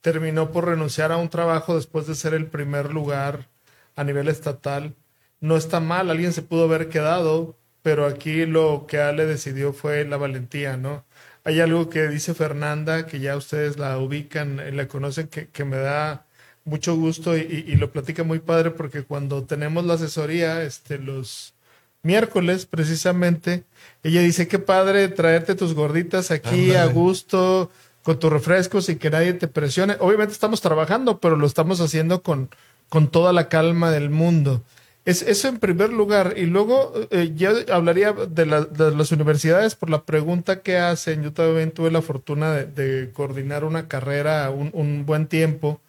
terminó 0.00 0.50
por 0.52 0.66
renunciar 0.66 1.12
a 1.12 1.16
un 1.16 1.28
trabajo 1.28 1.76
después 1.76 2.06
de 2.06 2.14
ser 2.14 2.34
el 2.34 2.46
primer 2.46 2.92
lugar 2.92 3.48
a 3.96 4.04
nivel 4.04 4.28
estatal. 4.28 4.94
No 5.40 5.56
está 5.56 5.80
mal, 5.80 6.10
alguien 6.10 6.32
se 6.32 6.42
pudo 6.42 6.64
haber 6.64 6.88
quedado, 6.88 7.56
pero 7.82 8.06
aquí 8.06 8.44
lo 8.46 8.86
que 8.88 9.00
Ale 9.00 9.26
decidió 9.26 9.72
fue 9.72 10.04
la 10.04 10.16
valentía, 10.16 10.76
¿no? 10.76 11.04
Hay 11.48 11.60
algo 11.60 11.88
que 11.88 12.08
dice 12.08 12.34
Fernanda, 12.34 13.06
que 13.06 13.20
ya 13.20 13.34
ustedes 13.34 13.78
la 13.78 13.96
ubican, 13.96 14.60
la 14.76 14.86
conocen, 14.86 15.28
que, 15.28 15.48
que 15.48 15.64
me 15.64 15.78
da 15.78 16.26
mucho 16.66 16.94
gusto 16.94 17.38
y, 17.38 17.74
lo 17.76 17.90
platica 17.90 18.22
muy 18.22 18.38
padre 18.38 18.70
porque 18.70 19.02
cuando 19.02 19.42
tenemos 19.44 19.86
la 19.86 19.94
asesoría, 19.94 20.62
este, 20.62 20.98
los 20.98 21.54
miércoles 22.02 22.66
precisamente, 22.66 23.64
ella 24.02 24.20
dice, 24.20 24.46
qué 24.46 24.58
padre 24.58 25.08
traerte 25.08 25.54
tus 25.54 25.72
gorditas 25.72 26.30
aquí 26.30 26.74
a 26.74 26.84
gusto, 26.84 27.70
con 28.02 28.18
tus 28.18 28.30
refrescos 28.30 28.90
y 28.90 28.96
que 28.96 29.08
nadie 29.08 29.32
te 29.32 29.48
presione. 29.48 29.96
Obviamente 30.00 30.34
estamos 30.34 30.60
trabajando, 30.60 31.18
pero 31.18 31.34
lo 31.34 31.46
estamos 31.46 31.80
haciendo 31.80 32.22
con, 32.22 32.50
con 32.90 33.08
toda 33.08 33.32
la 33.32 33.48
calma 33.48 33.90
del 33.90 34.10
mundo. 34.10 34.62
Es, 35.08 35.22
eso 35.22 35.48
en 35.48 35.58
primer 35.58 35.90
lugar. 35.90 36.34
Y 36.36 36.44
luego 36.44 36.92
eh, 37.10 37.32
yo 37.34 37.52
hablaría 37.72 38.12
de, 38.12 38.44
las 38.44 39.10
universidades 39.10 39.74
por 39.74 39.88
la 39.88 40.02
pregunta 40.02 40.60
que 40.60 40.76
hacen. 40.76 41.22
Yo 41.22 41.32
también 41.32 41.70
tuve 41.70 41.90
la 41.90 42.02
fortuna 42.02 42.52
de, 42.52 43.10
coordinar 43.14 43.64
una 43.64 43.88
carrera 43.88 44.50
un, 44.50 44.68
un, 44.74 45.06
buen 45.06 45.26
tiempo. 45.26 45.80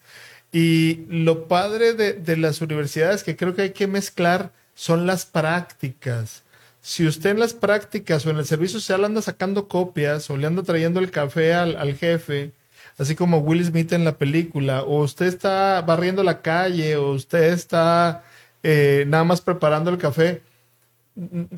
Y 0.53 1.05
lo 1.09 1.49
padre 1.49 1.93
de, 1.95 2.37
las 2.37 2.61
universidades 2.61 3.25
que 3.25 3.35
creo 3.35 3.53
que 3.53 3.63
hay 3.63 3.71
que 3.71 3.87
mezclar 3.87 4.53
son 4.73 5.05
las 5.05 5.25
prácticas. 5.25 6.43
Si 6.81 7.05
usted 7.05 7.31
en 7.31 7.39
las 7.39 7.53
prácticas 7.53 8.25
o 8.25 8.29
en 8.29 8.37
el 8.37 8.45
servicio 8.45 8.79
social 8.79 9.03
anda 9.03 9.21
sacando 9.21 9.67
copias 9.67 10.29
o 10.29 10.37
le 10.37 10.47
anda 10.47 10.63
trayendo 10.63 11.01
el 11.01 11.11
café 11.11 11.53
al 11.53 11.93
jefe, 11.97 12.53
así 12.97 13.15
como 13.15 13.39
Will 13.39 13.65
Smith 13.65 13.91
en 13.91 14.05
la 14.05 14.17
película, 14.17 14.83
o 14.83 15.03
usted 15.03 15.25
está 15.25 15.81
barriendo 15.81 16.23
la 16.23 16.41
calle, 16.41 16.95
o 16.95 17.11
usted 17.11 17.51
está 17.51 18.23
eh, 18.63 19.05
nada 19.07 19.23
más 19.23 19.41
preparando 19.41 19.89
el 19.89 19.97
café, 19.97 20.41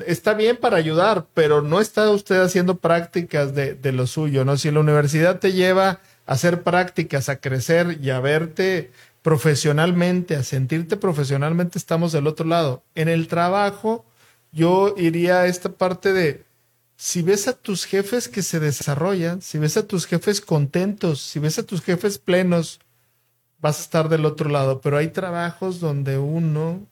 está 0.06 0.34
bien 0.34 0.56
para 0.56 0.76
ayudar, 0.76 1.26
pero 1.34 1.62
no 1.62 1.80
está 1.80 2.10
usted 2.10 2.40
haciendo 2.40 2.78
prácticas 2.78 3.54
de, 3.54 3.74
de 3.74 3.92
lo 3.92 4.06
suyo, 4.06 4.44
¿no? 4.44 4.56
Si 4.56 4.70
la 4.70 4.80
universidad 4.80 5.38
te 5.38 5.52
lleva 5.52 6.00
hacer 6.26 6.62
prácticas, 6.62 7.28
a 7.28 7.36
crecer 7.36 7.98
y 8.00 8.10
a 8.10 8.20
verte 8.20 8.90
profesionalmente, 9.22 10.36
a 10.36 10.42
sentirte 10.42 10.96
profesionalmente, 10.96 11.78
estamos 11.78 12.12
del 12.12 12.26
otro 12.26 12.46
lado. 12.46 12.82
En 12.94 13.08
el 13.08 13.28
trabajo, 13.28 14.04
yo 14.50 14.94
iría 14.96 15.40
a 15.40 15.46
esta 15.46 15.70
parte 15.70 16.12
de, 16.12 16.44
si 16.96 17.22
ves 17.22 17.48
a 17.48 17.52
tus 17.52 17.84
jefes 17.84 18.28
que 18.28 18.42
se 18.42 18.60
desarrollan, 18.60 19.42
si 19.42 19.58
ves 19.58 19.76
a 19.76 19.86
tus 19.86 20.06
jefes 20.06 20.40
contentos, 20.40 21.20
si 21.20 21.38
ves 21.38 21.58
a 21.58 21.62
tus 21.64 21.82
jefes 21.82 22.18
plenos, 22.18 22.80
vas 23.60 23.78
a 23.78 23.82
estar 23.82 24.08
del 24.08 24.24
otro 24.24 24.50
lado. 24.50 24.80
Pero 24.80 24.96
hay 24.98 25.08
trabajos 25.08 25.80
donde 25.80 26.18
uno 26.18 26.86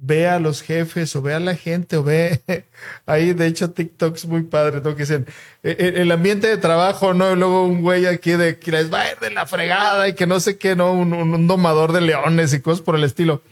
ve 0.00 0.28
a 0.28 0.38
los 0.38 0.62
jefes 0.62 1.14
o 1.16 1.22
ve 1.22 1.34
a 1.34 1.40
la 1.40 1.54
gente 1.54 1.96
o 1.96 2.02
ve 2.02 2.40
ahí 3.06 3.32
de 3.32 3.46
hecho 3.46 3.70
TikToks 3.70 4.26
muy 4.26 4.42
padres, 4.42 4.82
¿no? 4.82 4.94
Que 4.94 5.02
dicen 5.02 5.26
e, 5.62 5.70
e, 5.70 6.02
el, 6.02 6.12
ambiente 6.12 6.46
de 6.46 6.56
trabajo, 6.56 7.14
¿no? 7.14 7.32
Y 7.32 7.36
luego 7.36 7.64
un 7.64 7.82
güey 7.82 8.06
aquí 8.06 8.32
de 8.32 8.58
que 8.58 8.70
les 8.70 8.92
va 8.92 9.02
a 9.02 9.12
ir 9.12 9.18
de 9.18 9.30
la 9.30 9.46
fregada 9.46 10.08
y 10.08 10.14
que 10.14 10.26
no 10.26 10.40
sé 10.40 10.58
qué, 10.58 10.76
¿no? 10.76 10.92
Un, 10.92 11.46
domador 11.46 11.92
de 11.92 12.00
leones 12.00 12.52
y 12.52 12.60
cosas 12.60 12.82
por 12.82 12.96
el 12.96 13.04
estilo. 13.04 13.42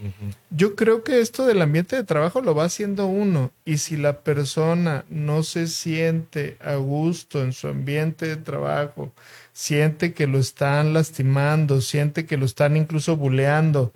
Yo 0.51 0.77
creo 0.77 1.03
que 1.03 1.21
esto 1.21 1.47
del 1.47 1.63
ambiente 1.63 1.97
de 1.97 2.05
trabajo 2.05 2.41
lo 2.41 2.55
va 2.55 2.65
haciendo 2.65 3.07
uno 3.07 3.51
y 3.65 3.79
si 3.79 3.97
la 3.97 4.21
persona 4.21 5.05
no 5.09 5.43
se 5.43 5.67
siente 5.67 6.57
a 6.65 6.77
gusto 6.77 7.43
en 7.43 7.53
su 7.53 7.69
ambiente 7.69 8.27
de 8.27 8.37
trabajo, 8.37 9.13
siente 9.53 10.13
que 10.13 10.27
lo 10.27 10.39
están 10.39 10.93
lastimando, 10.93 11.81
siente 11.81 12.27
que 12.27 12.37
lo 12.37 12.45
están 12.45 12.77
incluso 12.77 13.17
buleando, 13.17 13.93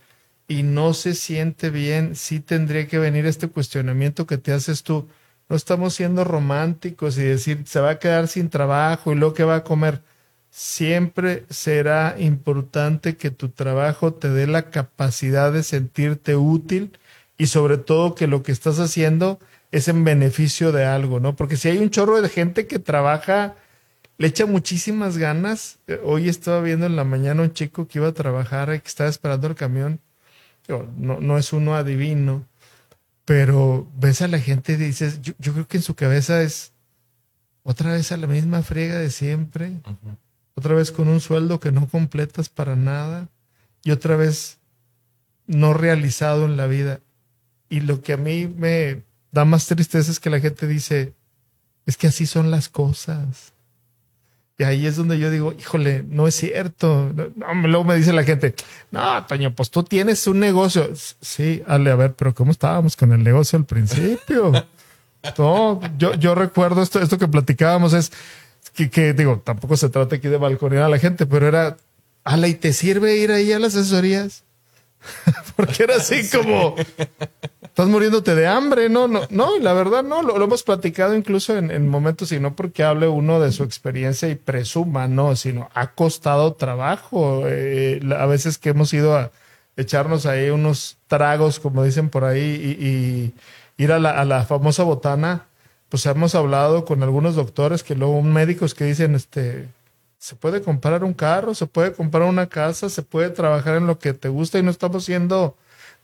y 0.48 0.62
no 0.64 0.94
se 0.94 1.14
siente 1.14 1.70
bien, 1.70 2.16
sí 2.16 2.40
tendría 2.40 2.88
que 2.88 2.98
venir 2.98 3.26
este 3.26 3.48
cuestionamiento 3.48 4.26
que 4.26 4.38
te 4.38 4.52
haces 4.52 4.82
tú. 4.82 5.08
No 5.48 5.56
estamos 5.56 5.94
siendo 5.94 6.24
románticos 6.24 7.18
y 7.18 7.22
decir 7.22 7.64
se 7.66 7.80
va 7.80 7.90
a 7.90 7.98
quedar 7.98 8.28
sin 8.28 8.50
trabajo 8.50 9.12
y 9.12 9.16
luego 9.16 9.34
que 9.34 9.44
va 9.44 9.56
a 9.56 9.64
comer. 9.64 10.02
Siempre 10.50 11.46
será 11.50 12.16
importante 12.18 13.16
que 13.16 13.30
tu 13.30 13.50
trabajo 13.50 14.14
te 14.14 14.30
dé 14.30 14.46
la 14.46 14.70
capacidad 14.70 15.52
de 15.52 15.62
sentirte 15.62 16.36
útil 16.36 16.98
y 17.38 17.46
sobre 17.48 17.78
todo 17.78 18.14
que 18.14 18.26
lo 18.26 18.42
que 18.42 18.52
estás 18.52 18.78
haciendo 18.80 19.38
es 19.70 19.88
en 19.88 20.04
beneficio 20.04 20.72
de 20.72 20.86
algo, 20.86 21.20
¿no? 21.20 21.36
Porque 21.36 21.56
si 21.56 21.68
hay 21.68 21.78
un 21.78 21.90
chorro 21.90 22.22
de 22.22 22.28
gente 22.30 22.66
que 22.66 22.78
trabaja, 22.78 23.56
le 24.18 24.28
echa 24.28 24.46
muchísimas 24.46 25.18
ganas. 25.18 25.78
Hoy 26.04 26.28
estaba 26.28 26.60
viendo 26.62 26.86
en 26.86 26.96
la 26.96 27.04
mañana 27.04 27.42
un 27.42 27.52
chico 27.52 27.86
que 27.88 27.98
iba 27.98 28.08
a 28.08 28.12
trabajar 28.14 28.74
y 28.74 28.80
que 28.80 28.88
estaba 28.88 29.10
esperando 29.10 29.46
el 29.48 29.54
camión 29.54 30.00
no, 30.68 31.20
no 31.20 31.38
es 31.38 31.52
uno 31.52 31.74
adivino, 31.74 32.44
pero 33.24 33.86
ves 33.96 34.22
a 34.22 34.28
la 34.28 34.38
gente 34.38 34.72
y 34.72 34.76
dices, 34.76 35.20
yo, 35.22 35.34
creo 35.52 35.66
que 35.66 35.78
en 35.78 35.82
su 35.82 35.94
cabeza 35.94 36.42
es 36.42 36.72
otra 37.62 37.92
vez 37.92 38.12
a 38.12 38.16
la 38.16 38.26
misma 38.26 38.62
friega 38.62 38.98
de 38.98 39.10
siempre, 39.10 39.72
otra 40.54 40.74
vez 40.74 40.92
con 40.92 41.08
un 41.08 41.20
sueldo 41.20 41.60
que 41.60 41.72
no 41.72 41.88
completas 41.88 42.48
para 42.48 42.76
nada 42.76 43.28
y 43.84 43.90
otra 43.90 44.16
vez 44.16 44.58
no 45.46 45.74
realizado 45.74 46.44
en 46.44 46.56
la 46.56 46.66
vida. 46.66 47.00
Y 47.68 47.80
lo 47.80 48.02
que 48.02 48.14
a 48.14 48.16
mí 48.16 48.46
me 48.46 49.02
da 49.30 49.44
más 49.44 49.66
tristeza 49.66 50.10
es 50.10 50.20
que 50.20 50.30
la 50.30 50.40
gente 50.40 50.66
dice, 50.66 51.14
es 51.86 51.96
que 51.96 52.06
así 52.06 52.26
son 52.26 52.50
las 52.50 52.68
cosas. 52.68 53.52
Y 54.60 54.64
ahí 54.64 54.86
es 54.86 54.96
donde 54.96 55.20
yo 55.20 55.30
digo, 55.30 55.54
híjole, 55.56 56.04
no 56.08 56.26
es 56.26 56.34
cierto. 56.34 57.12
luego 57.62 57.84
me 57.84 57.94
dice 57.94 58.12
la 58.12 58.24
gente, 58.24 58.56
no, 58.90 59.24
Toño, 59.26 59.54
pues 59.54 59.70
tú 59.70 59.84
tienes 59.84 60.26
un 60.26 60.40
negocio. 60.40 60.90
Sí, 61.20 61.62
Ale, 61.66 61.92
a 61.92 61.94
ver, 61.94 62.14
pero 62.14 62.34
¿cómo 62.34 62.50
estábamos 62.50 62.96
con 62.96 63.12
el 63.12 63.22
negocio 63.22 63.56
al 63.56 63.66
principio? 63.66 64.50
no, 65.38 65.80
yo, 65.96 66.14
yo 66.14 66.34
recuerdo 66.34 66.82
esto, 66.82 67.00
esto 67.00 67.18
que 67.18 67.28
platicábamos 67.28 67.92
es 67.92 68.10
que, 68.74 68.90
que, 68.90 69.12
digo, 69.12 69.40
tampoco 69.44 69.76
se 69.76 69.90
trata 69.90 70.16
aquí 70.16 70.26
de 70.26 70.38
balconear 70.38 70.82
a 70.82 70.88
la 70.88 70.98
gente, 70.98 71.24
pero 71.24 71.46
era, 71.46 71.76
Ale, 72.24 72.48
¿y 72.48 72.54
te 72.54 72.72
sirve 72.72 73.16
ir 73.16 73.30
ahí 73.30 73.52
a 73.52 73.60
las 73.60 73.76
asesorías? 73.76 74.42
Porque 75.56 75.84
era 75.84 75.96
así 75.96 76.28
como, 76.36 76.74
estás 77.78 77.92
muriéndote 77.92 78.34
de 78.34 78.48
hambre, 78.48 78.88
¿no? 78.88 79.06
No, 79.06 79.20
no, 79.30 79.56
la 79.60 79.72
verdad 79.72 80.02
no, 80.02 80.20
lo, 80.22 80.42
hemos 80.42 80.64
platicado 80.64 81.14
incluso 81.14 81.56
en, 81.56 81.86
momentos, 81.86 82.32
y 82.32 82.40
no 82.40 82.56
porque 82.56 82.82
hable 82.82 83.06
uno 83.06 83.38
de 83.38 83.52
su 83.52 83.62
experiencia 83.62 84.28
y 84.28 84.34
presuma, 84.34 85.06
no, 85.06 85.36
sino 85.36 85.70
ha 85.74 85.92
costado 85.92 86.54
trabajo. 86.54 87.42
Eh, 87.46 88.00
a 88.18 88.26
veces 88.26 88.58
que 88.58 88.70
hemos 88.70 88.92
ido 88.92 89.16
a 89.16 89.30
echarnos 89.76 90.26
ahí 90.26 90.50
unos 90.50 90.98
tragos, 91.06 91.60
como 91.60 91.84
dicen 91.84 92.10
por 92.10 92.24
ahí, 92.24 92.40
y, 92.40 93.34
ir 93.80 93.92
a 93.92 94.00
la, 94.00 94.10
a 94.10 94.24
la, 94.24 94.44
famosa 94.44 94.82
botana, 94.82 95.46
pues 95.88 96.04
hemos 96.06 96.34
hablado 96.34 96.84
con 96.84 97.04
algunos 97.04 97.36
doctores 97.36 97.84
que 97.84 97.94
luego 97.94 98.20
médicos 98.22 98.74
que 98.74 98.86
dicen, 98.86 99.14
este, 99.14 99.68
se 100.18 100.34
puede 100.34 100.62
comprar 100.62 101.04
un 101.04 101.14
carro, 101.14 101.54
se 101.54 101.66
puede 101.66 101.92
comprar 101.92 102.24
una 102.24 102.48
casa, 102.48 102.88
se 102.88 103.04
puede 103.04 103.30
trabajar 103.30 103.76
en 103.76 103.86
lo 103.86 104.00
que 104.00 104.14
te 104.14 104.28
gusta 104.28 104.58
y 104.58 104.64
no 104.64 104.72
estamos 104.72 105.04
siendo, 105.04 105.56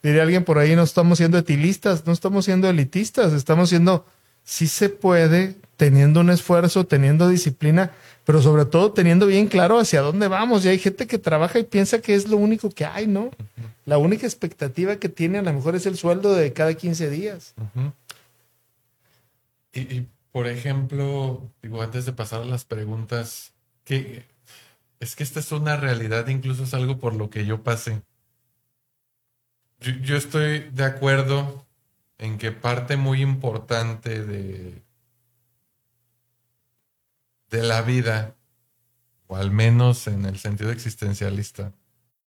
diría 0.09 0.23
alguien 0.23 0.45
por 0.45 0.59
ahí, 0.59 0.77
no 0.77 0.83
estamos 0.83 1.19
siendo 1.19 1.39
etilistas, 1.39 2.07
no 2.07 2.13
estamos 2.13 2.45
siendo 2.45 2.69
elitistas, 2.69 3.33
estamos 3.33 3.71
siendo, 3.71 4.05
sí 4.45 4.67
se 4.69 4.91
puede, 4.91 5.57
teniendo 5.79 6.21
un 6.21 6.29
esfuerzo, 6.29 6.85
teniendo 6.85 7.29
disciplina, 7.29 7.91
pero 8.25 8.43
sobre 8.43 8.67
todo 8.67 8.93
teniendo 8.93 9.27
bien 9.27 9.49
claro 9.49 9.79
hacia 9.79 10.03
dónde 10.03 10.29
vamos. 10.29 10.65
Y 10.65 10.69
hay 10.69 10.79
gente 10.79 11.07
que 11.07 11.19
trabaja 11.19 11.59
y 11.59 11.65
piensa 11.65 12.01
que 12.01 12.15
es 12.15 12.29
lo 12.29 12.37
único 12.37 12.69
que 12.71 12.85
hay, 12.85 13.07
¿no? 13.07 13.31
La 13.87 13.97
única 13.97 14.27
expectativa 14.27 14.97
que 14.97 15.09
tiene 15.09 15.39
a 15.39 15.43
lo 15.43 15.53
mejor 15.53 15.75
es 15.75 15.87
el 15.87 15.97
sueldo 15.97 16.35
de 16.35 16.53
cada 16.53 16.75
15 16.75 17.09
días. 17.09 17.55
y, 19.73 20.07
por 20.33 20.47
ejemplo, 20.47 21.51
digo, 21.63 21.81
antes 21.81 22.05
de 22.05 22.13
pasar 22.13 22.43
a 22.43 22.45
las 22.45 22.65
preguntas, 22.65 23.53
que 23.85 24.25
es 25.01 25.17
que 25.17 25.23
esta 25.23 25.41
es 25.41 25.51
una 25.53 25.77
realidad, 25.77 26.29
incluso 26.29 26.65
es 26.65 26.75
algo 26.75 26.99
por 26.99 27.15
lo 27.15 27.31
que 27.31 27.47
yo 27.47 27.63
pasé. 27.63 28.03
Yo, 29.85 30.17
estoy 30.17 30.71
de 30.71 30.85
acuerdo 30.85 31.67
en 32.17 32.39
que 32.39 32.53
parte 32.53 32.97
muy 32.97 33.21
importante 33.21 34.25
de, 34.25 34.83
de 37.51 37.63
la 37.63 37.83
vida, 37.83 38.35
o 39.27 39.37
al 39.37 39.51
menos 39.51 40.07
en 40.07 40.25
el 40.25 40.39
sentido 40.39 40.71
existencialista, 40.71 41.73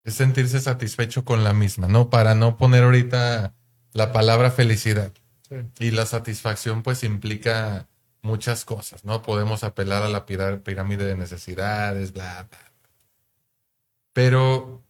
es 0.04 0.16
sentirse 0.16 0.60
satisfecho 0.60 1.24
con 1.24 1.44
la 1.44 1.54
misma, 1.54 1.88
¿no? 1.88 2.10
Para 2.10 2.36
no 2.36 2.58
poner 2.58 2.84
ahorita 2.84 3.54
la 3.94 4.12
palabra 4.12 4.52
felicidad. 4.52 5.14
Y 5.80 5.92
la 5.92 6.06
satisfacción 6.06 6.84
pues 6.84 7.04
implica 7.04 7.88
muchas 8.22 8.66
cosas, 8.66 9.06
¿no? 9.06 9.22
Podemos 9.22 9.64
apelar 9.64 10.04
a 10.04 10.10
la 10.10 10.26
pirámide 10.26 11.06
de 11.06 11.16
necesidades, 11.16 12.12
bla, 12.12 12.48
bla. 12.50 12.72
Pero 14.12 14.84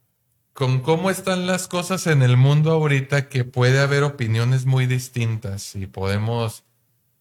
con 0.57 0.81
cómo 0.81 1.11
están 1.11 1.45
las 1.45 1.67
cosas 1.67 2.07
en 2.07 2.23
el 2.23 2.35
mundo 2.35 2.71
ahorita, 2.71 3.29
que 3.29 3.43
puede 3.43 3.79
haber 3.79 4.01
opiniones 4.01 4.65
muy 4.65 4.87
distintas 4.87 5.75
y 5.75 5.85
podemos 5.85 6.63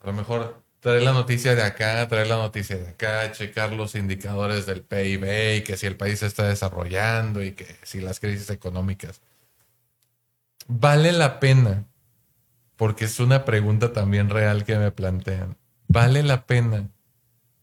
a 0.00 0.06
lo 0.06 0.14
mejor 0.14 0.62
traer 0.80 1.02
la 1.02 1.12
noticia 1.12 1.54
de 1.54 1.62
acá, 1.62 2.08
traer 2.08 2.28
la 2.28 2.36
noticia 2.36 2.78
de 2.78 2.88
acá, 2.88 3.30
checar 3.32 3.72
los 3.72 3.94
indicadores 3.94 4.64
del 4.64 4.80
PIB 4.80 5.56
y 5.58 5.62
que 5.62 5.76
si 5.76 5.86
el 5.86 5.96
país 5.96 6.20
se 6.20 6.26
está 6.26 6.48
desarrollando 6.48 7.44
y 7.44 7.52
que 7.52 7.66
si 7.82 8.00
las 8.00 8.20
crisis 8.20 8.48
económicas. 8.48 9.20
Vale 10.66 11.12
la 11.12 11.38
pena, 11.38 11.84
porque 12.76 13.04
es 13.04 13.20
una 13.20 13.44
pregunta 13.44 13.92
también 13.92 14.30
real 14.30 14.64
que 14.64 14.78
me 14.78 14.92
plantean 14.92 15.58
vale 15.88 16.22
la 16.22 16.46
pena 16.46 16.90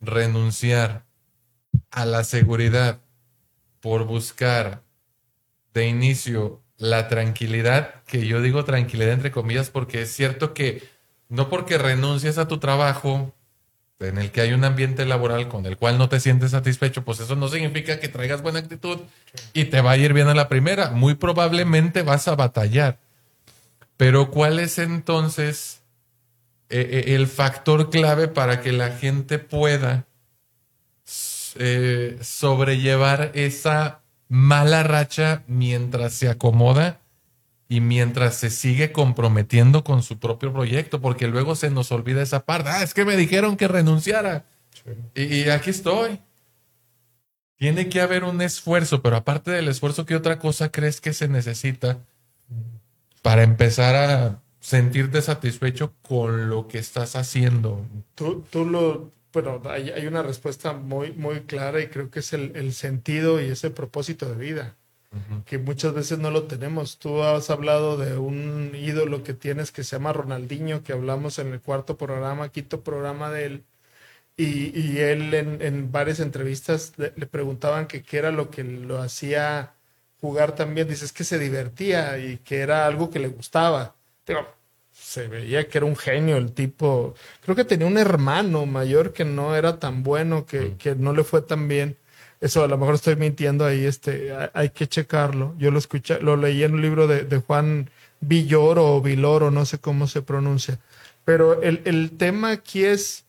renunciar 0.02 1.06
a 1.92 2.06
la 2.06 2.24
seguridad 2.24 3.00
por 3.80 4.06
buscar 4.06 4.83
de 5.74 5.88
inicio 5.88 6.62
la 6.78 7.08
tranquilidad, 7.08 8.04
que 8.06 8.26
yo 8.28 8.42
digo 8.42 8.66
tranquilidad 8.66 9.14
entre 9.14 9.32
comillas, 9.32 9.70
porque 9.70 10.02
es 10.02 10.12
cierto 10.12 10.54
que 10.54 10.84
no 11.30 11.50
porque 11.50 11.78
renuncias 11.78 12.38
a 12.38 12.48
tu 12.48 12.60
trabajo 12.60 13.34
en 14.00 14.18
el 14.18 14.32
que 14.32 14.42
hay 14.42 14.54
un 14.54 14.64
ambiente 14.66 15.06
laboral 15.06 15.48
con 15.48 15.66
el 15.66 15.78
cual 15.78 15.98
no 15.98 16.10
te 16.10 16.20
sientes 16.20 16.52
satisfecho, 16.52 17.04
pues 17.06 17.20
eso 17.20 17.36
no 17.36 17.48
significa 17.48 18.00
que 18.00 18.10
traigas 18.10 18.42
buena 18.42 18.60
actitud 18.60 19.00
y 19.54 19.66
te 19.66 19.82
va 19.82 19.92
a 19.92 19.98
ir 19.98 20.14
bien 20.14 20.28
a 20.28 20.34
la 20.34 20.50
primera. 20.50 20.92
Muy 20.92 21.16
probablemente 21.16 22.02
vas 22.02 22.28
a 22.28 22.36
batallar. 22.36 23.00
Pero 23.96 24.32
¿cuál 24.32 24.60
es 24.60 24.80
entonces 24.80 25.82
eh, 26.70 27.04
eh, 27.08 27.16
el 27.16 27.28
factor 27.28 27.90
clave 27.90 28.28
para 28.28 28.62
que 28.62 28.72
la 28.72 28.92
gente 28.92 29.40
pueda 29.40 30.06
eh, 31.56 32.18
sobrellevar 32.22 33.32
esa 33.36 34.03
mala 34.30 34.84
racha 34.84 35.44
mientras 35.48 36.14
se 36.14 36.30
acomoda 36.30 37.00
y 37.70 37.82
mientras 37.82 38.36
se 38.36 38.50
sigue 38.50 38.92
comprometiendo 38.92 39.84
con 39.84 40.04
su 40.04 40.20
propio 40.20 40.54
proyecto, 40.54 41.02
porque 41.02 41.28
luego 41.28 41.56
se 41.56 41.70
nos 41.70 41.92
olvida 41.92 42.22
esa 42.22 42.46
parte. 42.46 42.70
Ah, 42.70 42.84
es 42.84 42.94
que 42.94 43.06
me 43.06 43.18
dijeron 43.18 43.58
que 43.58 43.68
renunciara. 43.68 44.46
Y, 45.16 45.24
y, 45.24 45.50
aquí 45.50 45.70
estoy. 45.70 46.20
Tiene 47.56 47.88
que 47.88 48.02
haber 48.02 48.24
un 48.26 48.42
esfuerzo, 48.42 49.02
pero 49.02 49.16
aparte 49.16 49.52
del 49.52 49.70
esfuerzo, 49.70 50.06
¿qué 50.06 50.16
otra 50.16 50.40
cosa 50.40 50.72
crees 50.72 51.00
que 51.00 51.14
se 51.14 51.28
necesita 51.28 52.00
para 53.22 53.44
empezar 53.44 53.96
a 53.96 54.44
sentirte 54.64 55.22
satisfecho 55.22 55.94
con 56.02 56.50
lo 56.50 56.70
que 56.70 56.78
estás 56.78 57.18
haciendo. 57.18 57.86
Tú, 58.16 58.46
tú 58.50 58.66
lo, 58.66 59.12
bueno, 59.34 59.62
hay, 59.66 59.90
hay, 59.90 60.08
una 60.08 60.24
respuesta 60.24 60.74
muy, 60.74 61.12
muy 61.12 61.42
clara 61.42 61.82
y 61.82 61.88
creo 61.88 62.10
que 62.12 62.20
es 62.20 62.34
el, 62.34 62.56
el 62.56 62.74
sentido 62.74 63.42
y 63.42 63.46
ese 63.46 63.72
propósito 63.72 64.30
de 64.30 64.36
vida, 64.36 64.76
que 65.46 65.60
muchas 65.60 65.94
veces 65.94 66.20
no 66.20 66.32
lo 66.32 66.44
tenemos. 66.44 66.98
Tú 67.00 67.22
has 67.24 67.50
hablado 67.50 67.98
de 67.98 68.18
un 68.18 68.72
ídolo 68.76 69.24
que 69.24 69.34
tienes 69.34 69.72
que 69.72 69.84
se 69.84 69.96
llama 69.98 70.14
Ronaldinho, 70.14 70.84
que 70.84 70.94
hablamos 70.94 71.40
en 71.40 71.54
el 71.54 71.62
cuarto 71.62 71.98
programa, 71.98 72.50
quinto 72.50 72.84
programa 72.84 73.30
de 73.32 73.46
él. 73.46 73.64
Y, 74.38 74.80
y 74.80 75.00
él 75.00 75.34
en, 75.36 75.62
en, 75.62 75.92
varias 75.92 76.20
entrevistas 76.20 76.94
le, 76.98 77.14
le 77.16 77.28
preguntaban 77.28 77.88
que 77.88 78.02
qué 78.04 78.18
era 78.18 78.32
lo 78.32 78.50
que 78.50 78.64
lo 78.64 79.00
hacía 79.02 79.74
jugar 80.22 80.56
también. 80.56 80.88
Dices 80.88 81.14
que 81.14 81.24
se 81.24 81.38
divertía 81.40 82.18
y 82.18 82.38
que 82.40 82.62
era 82.62 82.88
algo 82.88 83.12
que 83.12 83.20
le 83.20 83.28
gustaba 83.28 83.96
se 84.94 85.28
veía 85.28 85.68
que 85.68 85.80
era 85.80 85.86
un 85.86 85.96
genio 85.96 86.38
el 86.38 86.54
tipo. 86.54 87.16
Creo 87.42 87.56
que 87.56 87.66
tenía 87.66 87.88
un 87.88 87.98
hermano 87.98 88.66
mayor 88.66 89.14
que 89.14 89.26
no 89.26 89.56
era 89.56 89.80
tan 89.80 90.04
bueno, 90.04 90.46
que, 90.46 90.62
mm. 90.62 90.78
que 90.78 90.96
no 90.96 91.14
le 91.14 91.24
fue 91.24 91.42
tan 91.42 91.68
bien. 91.68 91.98
Eso 92.40 92.64
a 92.64 92.68
lo 92.68 92.78
mejor 92.78 92.96
estoy 92.96 93.16
mintiendo 93.16 93.66
ahí, 93.66 93.86
este, 93.86 94.34
hay, 94.54 94.70
que 94.70 94.88
checarlo. 94.88 95.56
Yo 95.58 95.72
lo 95.72 95.80
escuché, 95.80 96.20
lo 96.20 96.36
leí 96.36 96.64
en 96.64 96.74
un 96.74 96.82
libro 96.82 97.08
de, 97.08 97.24
de 97.24 97.38
Juan 97.38 97.90
Villoro 98.20 98.96
o 98.96 99.02
Viloro, 99.02 99.50
no 99.50 99.66
sé 99.66 99.80
cómo 99.80 100.08
se 100.08 100.22
pronuncia. 100.22 100.80
Pero 101.26 101.62
el, 101.62 101.82
el 101.86 102.12
tema 102.18 102.52
aquí 102.52 102.84
es, 102.84 103.24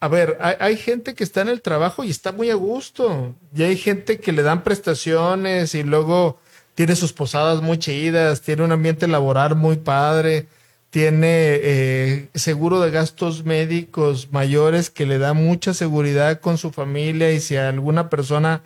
a 0.00 0.08
ver, 0.08 0.36
hay, 0.40 0.56
hay, 0.58 0.76
gente 0.76 1.14
que 1.14 1.22
está 1.22 1.42
en 1.42 1.48
el 1.48 1.62
trabajo 1.62 2.02
y 2.02 2.10
está 2.10 2.32
muy 2.32 2.50
a 2.50 2.56
gusto. 2.56 3.36
Y 3.54 3.62
hay 3.62 3.76
gente 3.76 4.18
que 4.18 4.32
le 4.32 4.42
dan 4.42 4.64
prestaciones 4.64 5.76
y 5.76 5.84
luego 5.84 6.40
tiene 6.74 6.96
sus 6.96 7.12
posadas 7.12 7.62
muy 7.62 7.78
chidas, 7.78 8.40
tiene 8.42 8.64
un 8.64 8.72
ambiente 8.72 9.06
laboral 9.06 9.54
muy 9.54 9.76
padre, 9.76 10.48
tiene 10.90 11.26
eh, 11.62 12.28
seguro 12.34 12.80
de 12.80 12.90
gastos 12.90 13.44
médicos 13.44 14.32
mayores 14.32 14.90
que 14.90 15.06
le 15.06 15.18
da 15.18 15.34
mucha 15.34 15.74
seguridad 15.74 16.40
con 16.40 16.58
su 16.58 16.70
familia 16.70 17.30
y 17.32 17.40
si 17.40 17.56
alguna 17.56 18.08
persona 18.08 18.62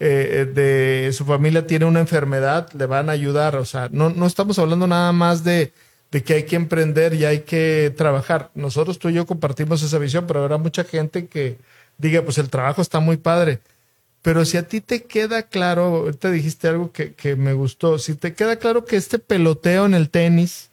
eh, 0.00 0.46
de 0.52 1.12
su 1.12 1.24
familia 1.24 1.66
tiene 1.66 1.84
una 1.84 2.00
enfermedad, 2.00 2.70
le 2.72 2.86
van 2.86 3.08
a 3.08 3.12
ayudar. 3.12 3.56
O 3.56 3.64
sea, 3.64 3.88
no, 3.92 4.10
no 4.10 4.26
estamos 4.26 4.58
hablando 4.58 4.86
nada 4.86 5.12
más 5.12 5.44
de, 5.44 5.72
de 6.10 6.22
que 6.22 6.34
hay 6.34 6.42
que 6.44 6.56
emprender 6.56 7.14
y 7.14 7.24
hay 7.26 7.40
que 7.40 7.92
trabajar. 7.96 8.50
Nosotros 8.54 8.98
tú 8.98 9.10
y 9.10 9.14
yo 9.14 9.26
compartimos 9.26 9.82
esa 9.82 9.98
visión, 9.98 10.26
pero 10.26 10.42
habrá 10.42 10.58
mucha 10.58 10.84
gente 10.84 11.26
que 11.26 11.58
diga, 11.98 12.22
pues 12.22 12.38
el 12.38 12.50
trabajo 12.50 12.82
está 12.82 13.00
muy 13.00 13.16
padre 13.16 13.60
pero 14.26 14.44
si 14.44 14.56
a 14.56 14.66
ti 14.66 14.80
te 14.80 15.04
queda 15.04 15.44
claro, 15.44 16.10
te 16.18 16.32
dijiste 16.32 16.66
algo 16.66 16.90
que, 16.90 17.14
que, 17.14 17.36
me 17.36 17.52
gustó, 17.52 17.96
si 18.00 18.16
te 18.16 18.34
queda 18.34 18.56
claro 18.56 18.84
que 18.84 18.96
este 18.96 19.20
peloteo 19.20 19.86
en 19.86 19.94
el 19.94 20.10
tenis 20.10 20.68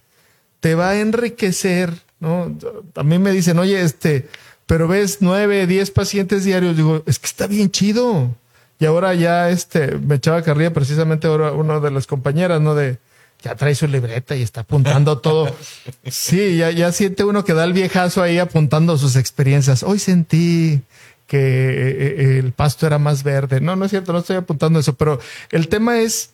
te 0.64 0.76
va 0.76 0.92
a 0.92 1.00
enriquecer, 1.02 1.92
¿no? 2.22 2.58
A 2.96 3.04
mí 3.04 3.20
me 3.20 3.34
dicen, 3.34 3.60
oye, 3.60 3.82
este, 3.82 4.30
pero 4.66 4.88
ves 4.88 5.18
nueve, 5.20 5.68
diez 5.68 5.92
pacientes 5.92 6.46
diarios, 6.46 6.78
digo, 6.78 7.04
es 7.06 7.20
que 7.20 7.26
está 7.26 7.48
bien 7.48 7.70
chido. 7.70 8.34
Y 8.80 8.86
ahora 8.86 9.14
ya, 9.14 9.50
este, 9.50 9.98
me 9.98 10.16
echaba 10.16 10.42
carrilla 10.42 10.72
precisamente 10.72 11.28
ahora 11.28 11.52
una 11.52 11.82
de 11.82 11.92
las 11.92 12.08
compañeras, 12.08 12.62
¿no? 12.62 12.76
De, 12.76 12.98
ya 13.42 13.56
trae 13.56 13.76
su 13.76 13.88
libreta 13.88 14.38
y 14.38 14.42
está 14.42 14.62
apuntando 14.62 15.18
todo. 15.18 15.54
Sí, 16.10 16.56
ya, 16.56 16.72
ya 16.72 16.94
siente 16.94 17.26
uno 17.26 17.44
que 17.44 17.54
da 17.54 17.66
el 17.66 17.74
viejazo 17.74 18.24
ahí 18.24 18.40
apuntando 18.40 18.98
sus 18.98 19.18
experiencias. 19.18 19.84
Hoy 19.84 20.00
sentí 20.00 20.82
que 21.28 21.40
eh, 21.40 22.16
eh, 22.20 22.40
el 22.40 22.54
pasto 22.54 22.88
era 22.88 23.00
más 23.00 23.24
verde. 23.24 23.60
No, 23.60 23.76
no 23.76 23.84
es 23.84 23.92
cierto, 23.92 24.14
no 24.14 24.20
estoy 24.20 24.38
apuntando 24.38 24.80
eso, 24.80 24.94
pero 24.94 25.20
el 25.52 25.68
tema 25.68 26.00
es, 26.00 26.30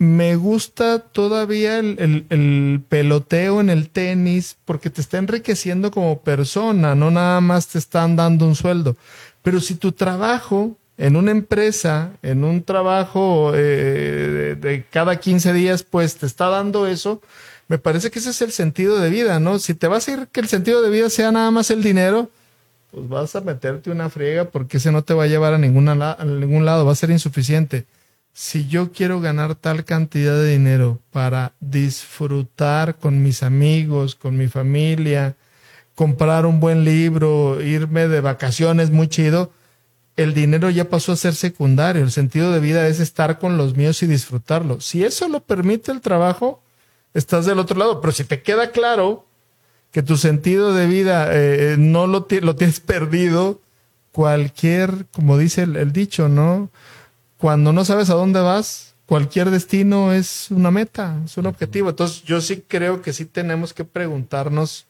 me 0.00 0.34
gusta 0.34 0.98
todavía 0.98 1.78
el, 1.78 2.24
el, 2.30 2.82
peloteo 2.88 3.60
en 3.60 3.68
el 3.68 3.90
tenis 3.90 4.56
porque 4.64 4.88
te 4.88 5.02
está 5.02 5.18
enriqueciendo 5.18 5.90
como 5.90 6.22
persona, 6.22 6.94
no 6.94 7.10
nada 7.10 7.42
más 7.42 7.68
te 7.68 7.78
están 7.78 8.16
dando 8.16 8.46
un 8.46 8.56
sueldo. 8.56 8.96
Pero 9.42 9.60
si 9.60 9.74
tu 9.74 9.92
trabajo 9.92 10.74
en 10.96 11.16
una 11.16 11.32
empresa, 11.32 12.12
en 12.22 12.44
un 12.44 12.62
trabajo 12.62 13.52
eh, 13.54 13.58
de, 13.58 14.54
de, 14.56 14.84
cada 14.90 15.20
15 15.20 15.52
días, 15.52 15.82
pues 15.82 16.16
te 16.16 16.24
está 16.24 16.48
dando 16.48 16.86
eso, 16.86 17.20
me 17.68 17.76
parece 17.76 18.10
que 18.10 18.20
ese 18.20 18.30
es 18.30 18.40
el 18.40 18.52
sentido 18.52 18.98
de 19.00 19.10
vida, 19.10 19.38
¿no? 19.38 19.58
Si 19.58 19.74
te 19.74 19.86
vas 19.86 20.08
a 20.08 20.12
ir 20.12 20.28
que 20.32 20.40
el 20.40 20.48
sentido 20.48 20.80
de 20.80 20.88
vida 20.88 21.10
sea 21.10 21.30
nada 21.30 21.50
más 21.50 21.70
el 21.70 21.82
dinero, 21.82 22.30
pues 22.90 23.06
vas 23.06 23.36
a 23.36 23.42
meterte 23.42 23.90
una 23.90 24.08
friega 24.08 24.46
porque 24.46 24.78
ese 24.78 24.92
no 24.92 25.04
te 25.04 25.12
va 25.12 25.24
a 25.24 25.26
llevar 25.26 25.52
a, 25.52 25.58
ninguna 25.58 26.12
a 26.12 26.24
ningún 26.24 26.64
lado, 26.64 26.86
va 26.86 26.92
a 26.92 26.96
ser 26.96 27.10
insuficiente. 27.10 27.84
Si 28.32 28.68
yo 28.68 28.92
quiero 28.92 29.20
ganar 29.20 29.54
tal 29.54 29.84
cantidad 29.84 30.34
de 30.34 30.52
dinero 30.52 31.00
para 31.10 31.52
disfrutar 31.60 32.96
con 32.96 33.22
mis 33.22 33.42
amigos, 33.42 34.14
con 34.14 34.36
mi 34.36 34.48
familia, 34.48 35.36
comprar 35.94 36.46
un 36.46 36.60
buen 36.60 36.84
libro, 36.84 37.60
irme 37.60 38.08
de 38.08 38.20
vacaciones 38.20 38.90
muy 38.90 39.08
chido, 39.08 39.50
el 40.16 40.34
dinero 40.34 40.70
ya 40.70 40.88
pasó 40.88 41.12
a 41.12 41.16
ser 41.16 41.34
secundario. 41.34 42.02
El 42.02 42.10
sentido 42.10 42.52
de 42.52 42.60
vida 42.60 42.86
es 42.86 43.00
estar 43.00 43.38
con 43.38 43.56
los 43.56 43.76
míos 43.76 44.02
y 44.02 44.06
disfrutarlo. 44.06 44.80
Si 44.80 45.04
eso 45.04 45.28
lo 45.28 45.40
permite 45.40 45.92
el 45.92 46.00
trabajo, 46.00 46.62
estás 47.14 47.46
del 47.46 47.58
otro 47.58 47.78
lado. 47.78 48.00
Pero 48.00 48.12
si 48.12 48.24
te 48.24 48.42
queda 48.42 48.70
claro 48.70 49.26
que 49.90 50.02
tu 50.02 50.16
sentido 50.16 50.74
de 50.74 50.86
vida 50.86 51.28
eh, 51.32 51.76
no 51.78 52.06
lo, 52.06 52.26
lo, 52.28 52.56
tienes 52.56 52.80
perdido, 52.80 53.60
cualquier, 54.12 55.06
como 55.12 55.38
dice 55.38 55.62
el, 55.62 55.92
dicho, 55.92 56.28
¿no? 56.28 56.70
Cuando 57.40 57.72
no 57.72 57.84
sabes 57.84 58.10
a 58.10 58.14
dónde 58.14 58.40
vas, 58.40 58.94
cualquier 59.06 59.50
destino 59.50 60.12
es 60.12 60.50
una 60.50 60.70
meta, 60.70 61.18
es 61.24 61.38
un 61.38 61.46
objetivo. 61.46 61.90
Entonces 61.90 62.22
yo 62.22 62.40
sí 62.40 62.62
creo 62.68 63.00
que 63.00 63.12
sí 63.12 63.24
tenemos 63.24 63.72
que 63.72 63.84
preguntarnos 63.84 64.86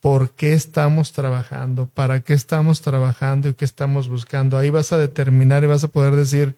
por 0.00 0.30
qué 0.30 0.52
estamos 0.52 1.12
trabajando, 1.12 1.88
para 1.92 2.20
qué 2.20 2.34
estamos 2.34 2.82
trabajando 2.82 3.48
y 3.48 3.54
qué 3.54 3.64
estamos 3.64 4.08
buscando. 4.08 4.56
Ahí 4.56 4.70
vas 4.70 4.92
a 4.92 4.98
determinar 4.98 5.64
y 5.64 5.66
vas 5.66 5.82
a 5.82 5.88
poder 5.88 6.14
decir, 6.14 6.56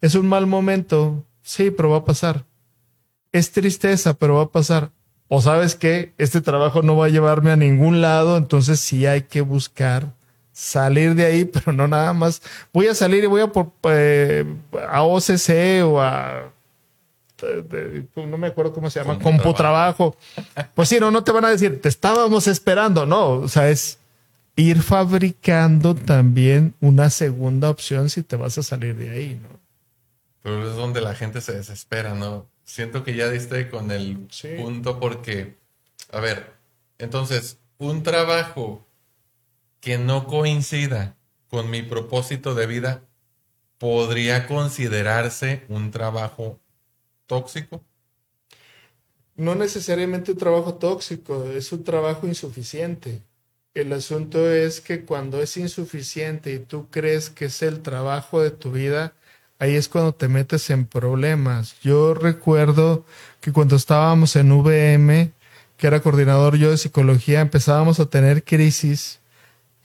es 0.00 0.16
un 0.16 0.28
mal 0.28 0.46
momento, 0.46 1.24
sí, 1.42 1.70
pero 1.70 1.90
va 1.90 1.98
a 1.98 2.04
pasar. 2.04 2.44
Es 3.30 3.52
tristeza, 3.52 4.14
pero 4.14 4.34
va 4.34 4.42
a 4.42 4.50
pasar 4.50 4.90
o 5.34 5.40
sabes 5.40 5.76
que 5.76 6.12
este 6.18 6.42
trabajo 6.42 6.82
no 6.82 6.94
va 6.94 7.06
a 7.06 7.08
llevarme 7.08 7.52
a 7.52 7.56
ningún 7.56 8.02
lado, 8.02 8.36
entonces 8.36 8.80
sí 8.80 9.06
hay 9.06 9.22
que 9.22 9.40
buscar 9.40 10.12
salir 10.52 11.14
de 11.14 11.26
ahí, 11.26 11.44
pero 11.52 11.72
no 11.72 11.88
nada 11.88 12.12
más. 12.12 12.42
Voy 12.72 12.86
a 12.86 12.94
salir 12.94 13.24
y 13.24 13.26
voy 13.26 13.40
a, 13.40 13.48
por, 13.48 13.72
eh, 13.84 14.44
a 14.88 15.02
OCC 15.02 15.84
o 15.84 16.00
a 16.00 16.52
no 18.14 18.38
me 18.38 18.46
acuerdo 18.46 18.72
cómo 18.72 18.90
se 18.90 19.00
llama, 19.00 19.18
compu 19.18 19.52
trabajo. 19.54 20.16
Pues 20.74 20.88
sí, 20.88 21.00
no, 21.00 21.10
no 21.10 21.24
te 21.24 21.32
van 21.32 21.44
a 21.44 21.50
decir, 21.50 21.80
te 21.80 21.88
estábamos 21.88 22.46
esperando, 22.46 23.06
no, 23.06 23.30
o 23.30 23.48
sea, 23.48 23.68
es 23.68 23.98
ir 24.56 24.82
fabricando 24.82 25.94
también 25.94 26.74
una 26.80 27.10
segunda 27.10 27.70
opción 27.70 28.10
si 28.10 28.22
te 28.22 28.36
vas 28.36 28.58
a 28.58 28.62
salir 28.62 28.96
de 28.96 29.10
ahí, 29.10 29.40
¿no? 29.42 29.60
Pero 30.42 30.68
es 30.68 30.76
donde 30.76 31.00
la 31.00 31.14
gente 31.14 31.40
se 31.40 31.52
desespera, 31.52 32.14
¿no? 32.14 32.46
Siento 32.64 33.04
que 33.04 33.14
ya 33.14 33.28
diste 33.28 33.68
con 33.68 33.90
el 33.90 34.28
punto 34.58 34.98
porque, 34.98 35.56
a 36.10 36.20
ver, 36.20 36.52
entonces, 36.98 37.58
un 37.78 38.02
trabajo 38.02 38.86
que 39.82 39.98
no 39.98 40.26
coincida 40.28 41.16
con 41.48 41.68
mi 41.68 41.82
propósito 41.82 42.54
de 42.54 42.66
vida 42.66 43.02
podría 43.78 44.46
considerarse 44.46 45.64
un 45.68 45.90
trabajo 45.90 46.60
tóxico? 47.26 47.82
No 49.34 49.56
necesariamente 49.56 50.32
un 50.32 50.38
trabajo 50.38 50.74
tóxico, 50.74 51.46
es 51.50 51.72
un 51.72 51.82
trabajo 51.82 52.28
insuficiente. 52.28 53.22
El 53.74 53.92
asunto 53.92 54.52
es 54.52 54.80
que 54.80 55.04
cuando 55.04 55.42
es 55.42 55.56
insuficiente 55.56 56.52
y 56.52 56.60
tú 56.60 56.86
crees 56.88 57.28
que 57.28 57.46
es 57.46 57.60
el 57.62 57.82
trabajo 57.82 58.40
de 58.40 58.52
tu 58.52 58.70
vida, 58.70 59.14
ahí 59.58 59.74
es 59.74 59.88
cuando 59.88 60.14
te 60.14 60.28
metes 60.28 60.70
en 60.70 60.86
problemas. 60.86 61.80
Yo 61.80 62.14
recuerdo 62.14 63.04
que 63.40 63.50
cuando 63.50 63.74
estábamos 63.74 64.36
en 64.36 64.52
VM, 64.52 65.32
que 65.76 65.86
era 65.88 66.00
coordinador 66.00 66.56
yo 66.56 66.70
de 66.70 66.78
psicología, 66.78 67.40
empezábamos 67.40 67.98
a 67.98 68.06
tener 68.06 68.44
crisis 68.44 69.21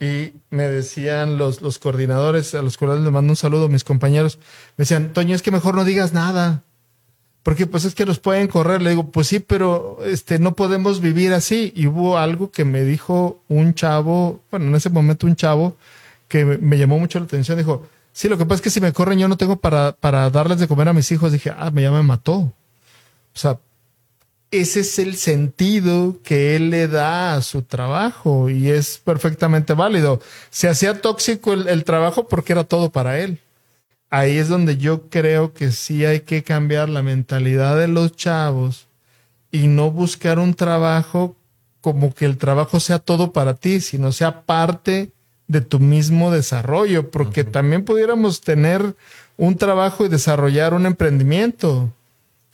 y 0.00 0.32
me 0.50 0.68
decían 0.68 1.38
los, 1.38 1.60
los 1.62 1.78
coordinadores, 1.78 2.54
a 2.54 2.62
los 2.62 2.76
cuales 2.76 3.00
les 3.02 3.12
mando 3.12 3.32
un 3.32 3.36
saludo, 3.36 3.68
mis 3.68 3.84
compañeros, 3.84 4.38
me 4.76 4.82
decían, 4.82 5.12
Toño, 5.12 5.34
es 5.34 5.42
que 5.42 5.50
mejor 5.50 5.74
no 5.74 5.84
digas 5.84 6.12
nada 6.12 6.62
porque 7.48 7.66
pues 7.66 7.86
es 7.86 7.94
que 7.94 8.04
los 8.04 8.18
pueden 8.18 8.46
correr. 8.46 8.82
Le 8.82 8.90
digo, 8.90 9.10
pues 9.10 9.28
sí, 9.28 9.40
pero 9.40 10.00
este, 10.04 10.38
no 10.38 10.54
podemos 10.54 11.00
vivir 11.00 11.32
así. 11.32 11.72
Y 11.74 11.86
hubo 11.86 12.18
algo 12.18 12.50
que 12.50 12.66
me 12.66 12.84
dijo 12.84 13.42
un 13.48 13.72
chavo, 13.72 14.42
bueno, 14.50 14.66
en 14.66 14.74
ese 14.74 14.90
momento 14.90 15.26
un 15.26 15.34
chavo, 15.34 15.78
que 16.28 16.44
me 16.44 16.76
llamó 16.76 16.98
mucho 16.98 17.18
la 17.18 17.24
atención. 17.24 17.56
Dijo, 17.56 17.86
sí, 18.12 18.28
lo 18.28 18.36
que 18.36 18.44
pasa 18.44 18.56
es 18.56 18.60
que 18.60 18.68
si 18.68 18.82
me 18.82 18.92
corren 18.92 19.18
yo 19.18 19.28
no 19.28 19.38
tengo 19.38 19.56
para, 19.56 19.92
para 19.92 20.28
darles 20.28 20.58
de 20.58 20.68
comer 20.68 20.88
a 20.88 20.92
mis 20.92 21.10
hijos. 21.10 21.32
Dije, 21.32 21.50
ah, 21.56 21.70
me 21.70 21.80
ya 21.80 21.90
me 21.90 22.02
mató. 22.02 22.34
O 22.34 22.52
sea, 23.32 23.58
ese 24.50 24.80
es 24.80 24.98
el 24.98 25.16
sentido 25.16 26.16
que 26.22 26.56
él 26.56 26.70
le 26.70 26.88
da 26.88 27.34
a 27.34 27.42
su 27.42 27.62
trabajo 27.62 28.48
y 28.48 28.70
es 28.70 28.98
perfectamente 28.98 29.74
válido. 29.74 30.20
Se 30.50 30.68
hacía 30.68 31.00
tóxico 31.00 31.52
el 31.52 31.84
trabajo 31.84 32.28
porque 32.28 32.52
era 32.52 32.64
todo 32.64 32.90
para 32.90 33.18
él. 33.18 33.40
Ahí 34.10 34.38
es 34.38 34.48
donde 34.48 34.78
yo 34.78 35.08
creo 35.10 35.52
que 35.52 35.70
sí 35.70 36.06
hay 36.06 36.20
que 36.20 36.42
cambiar 36.42 36.88
la 36.88 37.02
mentalidad 37.02 37.76
de 37.76 37.88
los 37.88 38.16
chavos 38.16 38.86
y 39.50 39.66
no 39.68 39.90
buscar 39.90 40.38
un 40.38 40.54
trabajo 40.54 41.36
como 41.82 42.14
que 42.14 42.24
el 42.24 42.38
trabajo 42.38 42.80
sea 42.80 42.98
todo 42.98 43.32
para 43.32 43.54
ti, 43.54 43.80
sino 43.80 44.12
sea 44.12 44.42
parte 44.42 45.12
de 45.46 45.60
tu 45.60 45.78
mismo 45.78 46.30
desarrollo, 46.30 47.10
porque 47.10 47.44
también 47.44 47.84
pudiéramos 47.84 48.40
tener 48.40 48.94
un 49.36 49.56
trabajo 49.56 50.04
y 50.04 50.08
desarrollar 50.08 50.74
un 50.74 50.86
emprendimiento 50.86 51.92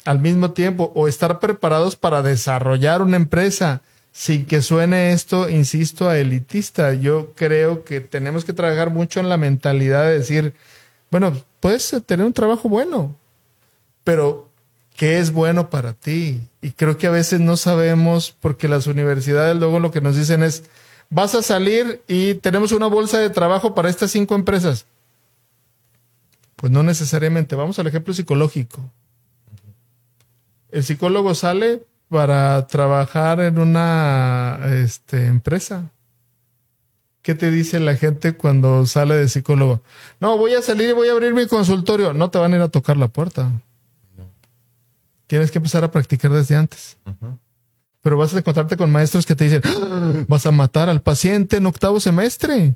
al 0.04 0.18
mismo 0.20 0.52
tiempo 0.52 0.92
o 0.94 1.08
estar 1.08 1.40
preparados 1.40 1.96
para 1.96 2.22
desarrollar 2.22 3.02
una 3.02 3.16
empresa 3.16 3.82
sin 4.12 4.46
que 4.46 4.62
suene 4.62 5.12
esto, 5.12 5.48
insisto, 5.48 6.08
a 6.08 6.18
elitista. 6.18 6.94
Yo 6.94 7.32
creo 7.34 7.84
que 7.84 8.00
tenemos 8.00 8.44
que 8.44 8.52
trabajar 8.52 8.90
mucho 8.90 9.18
en 9.18 9.28
la 9.28 9.36
mentalidad 9.36 10.04
de 10.04 10.18
decir, 10.18 10.54
bueno, 11.10 11.32
puedes 11.60 11.94
tener 12.06 12.24
un 12.24 12.32
trabajo 12.32 12.68
bueno, 12.68 13.16
pero 14.04 14.50
¿qué 14.96 15.18
es 15.18 15.32
bueno 15.32 15.68
para 15.68 15.94
ti? 15.94 16.42
Y 16.62 16.72
creo 16.72 16.96
que 16.96 17.08
a 17.08 17.10
veces 17.10 17.40
no 17.40 17.56
sabemos 17.56 18.36
porque 18.40 18.68
las 18.68 18.86
universidades 18.86 19.56
luego 19.56 19.80
lo 19.80 19.90
que 19.90 20.00
nos 20.00 20.16
dicen 20.16 20.42
es, 20.42 20.64
vas 21.10 21.34
a 21.34 21.42
salir 21.42 22.02
y 22.06 22.34
tenemos 22.34 22.72
una 22.72 22.86
bolsa 22.86 23.18
de 23.18 23.30
trabajo 23.30 23.74
para 23.74 23.88
estas 23.88 24.10
cinco 24.10 24.34
empresas. 24.34 24.86
Pues 26.56 26.70
no 26.70 26.82
necesariamente. 26.82 27.56
Vamos 27.56 27.78
al 27.78 27.88
ejemplo 27.88 28.14
psicológico. 28.14 28.90
El 30.74 30.82
psicólogo 30.82 31.36
sale 31.36 31.86
para 32.08 32.66
trabajar 32.66 33.38
en 33.38 33.60
una 33.60 34.58
este, 34.82 35.26
empresa. 35.26 35.92
¿Qué 37.22 37.36
te 37.36 37.52
dice 37.52 37.78
la 37.78 37.94
gente 37.94 38.32
cuando 38.32 38.84
sale 38.84 39.14
de 39.14 39.28
psicólogo? 39.28 39.82
No, 40.18 40.36
voy 40.36 40.54
a 40.54 40.62
salir 40.62 40.88
y 40.88 40.92
voy 40.92 41.10
a 41.10 41.12
abrir 41.12 41.32
mi 41.32 41.46
consultorio. 41.46 42.12
No 42.12 42.28
te 42.28 42.38
van 42.38 42.52
a 42.52 42.56
ir 42.56 42.62
a 42.62 42.68
tocar 42.68 42.96
la 42.96 43.06
puerta. 43.06 43.52
Tienes 45.28 45.52
que 45.52 45.58
empezar 45.58 45.84
a 45.84 45.92
practicar 45.92 46.32
desde 46.32 46.56
antes. 46.56 46.96
Pero 48.02 48.18
vas 48.18 48.34
a 48.34 48.38
encontrarte 48.38 48.76
con 48.76 48.90
maestros 48.90 49.26
que 49.26 49.36
te 49.36 49.44
dicen, 49.44 49.62
¡Ah! 49.64 50.24
vas 50.26 50.44
a 50.44 50.50
matar 50.50 50.88
al 50.88 51.02
paciente 51.02 51.58
en 51.58 51.66
octavo 51.66 52.00
semestre. 52.00 52.74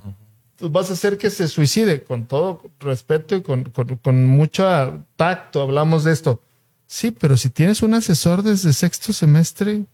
Vas 0.60 0.88
a 0.90 0.92
hacer 0.92 1.18
que 1.18 1.30
se 1.30 1.48
suicide. 1.48 2.04
Con 2.04 2.26
todo 2.26 2.62
respeto 2.78 3.34
y 3.34 3.42
con, 3.42 3.64
con 3.64 4.24
mucho 4.24 5.04
tacto 5.16 5.62
hablamos 5.62 6.04
de 6.04 6.12
esto. 6.12 6.40
Sí, 6.88 7.10
pero 7.10 7.36
si 7.36 7.50
tienes 7.50 7.82
un 7.82 7.92
asesor 7.92 8.42
desde 8.42 8.72
sexto 8.72 9.12
semestre, 9.12 9.84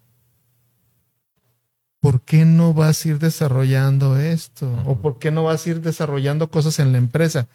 ¿por 1.98 2.20
qué 2.20 2.44
no 2.44 2.72
vas 2.72 3.04
a 3.04 3.08
ir 3.08 3.18
desarrollando 3.18 4.16
esto? 4.16 4.72
¿O 4.86 4.96
por 4.96 5.18
qué 5.18 5.32
no 5.32 5.42
vas 5.42 5.66
a 5.66 5.70
ir 5.70 5.80
desarrollando 5.80 6.48
cosas 6.50 6.78
en 6.78 6.92
la 6.92 6.98
empresa? 6.98 7.48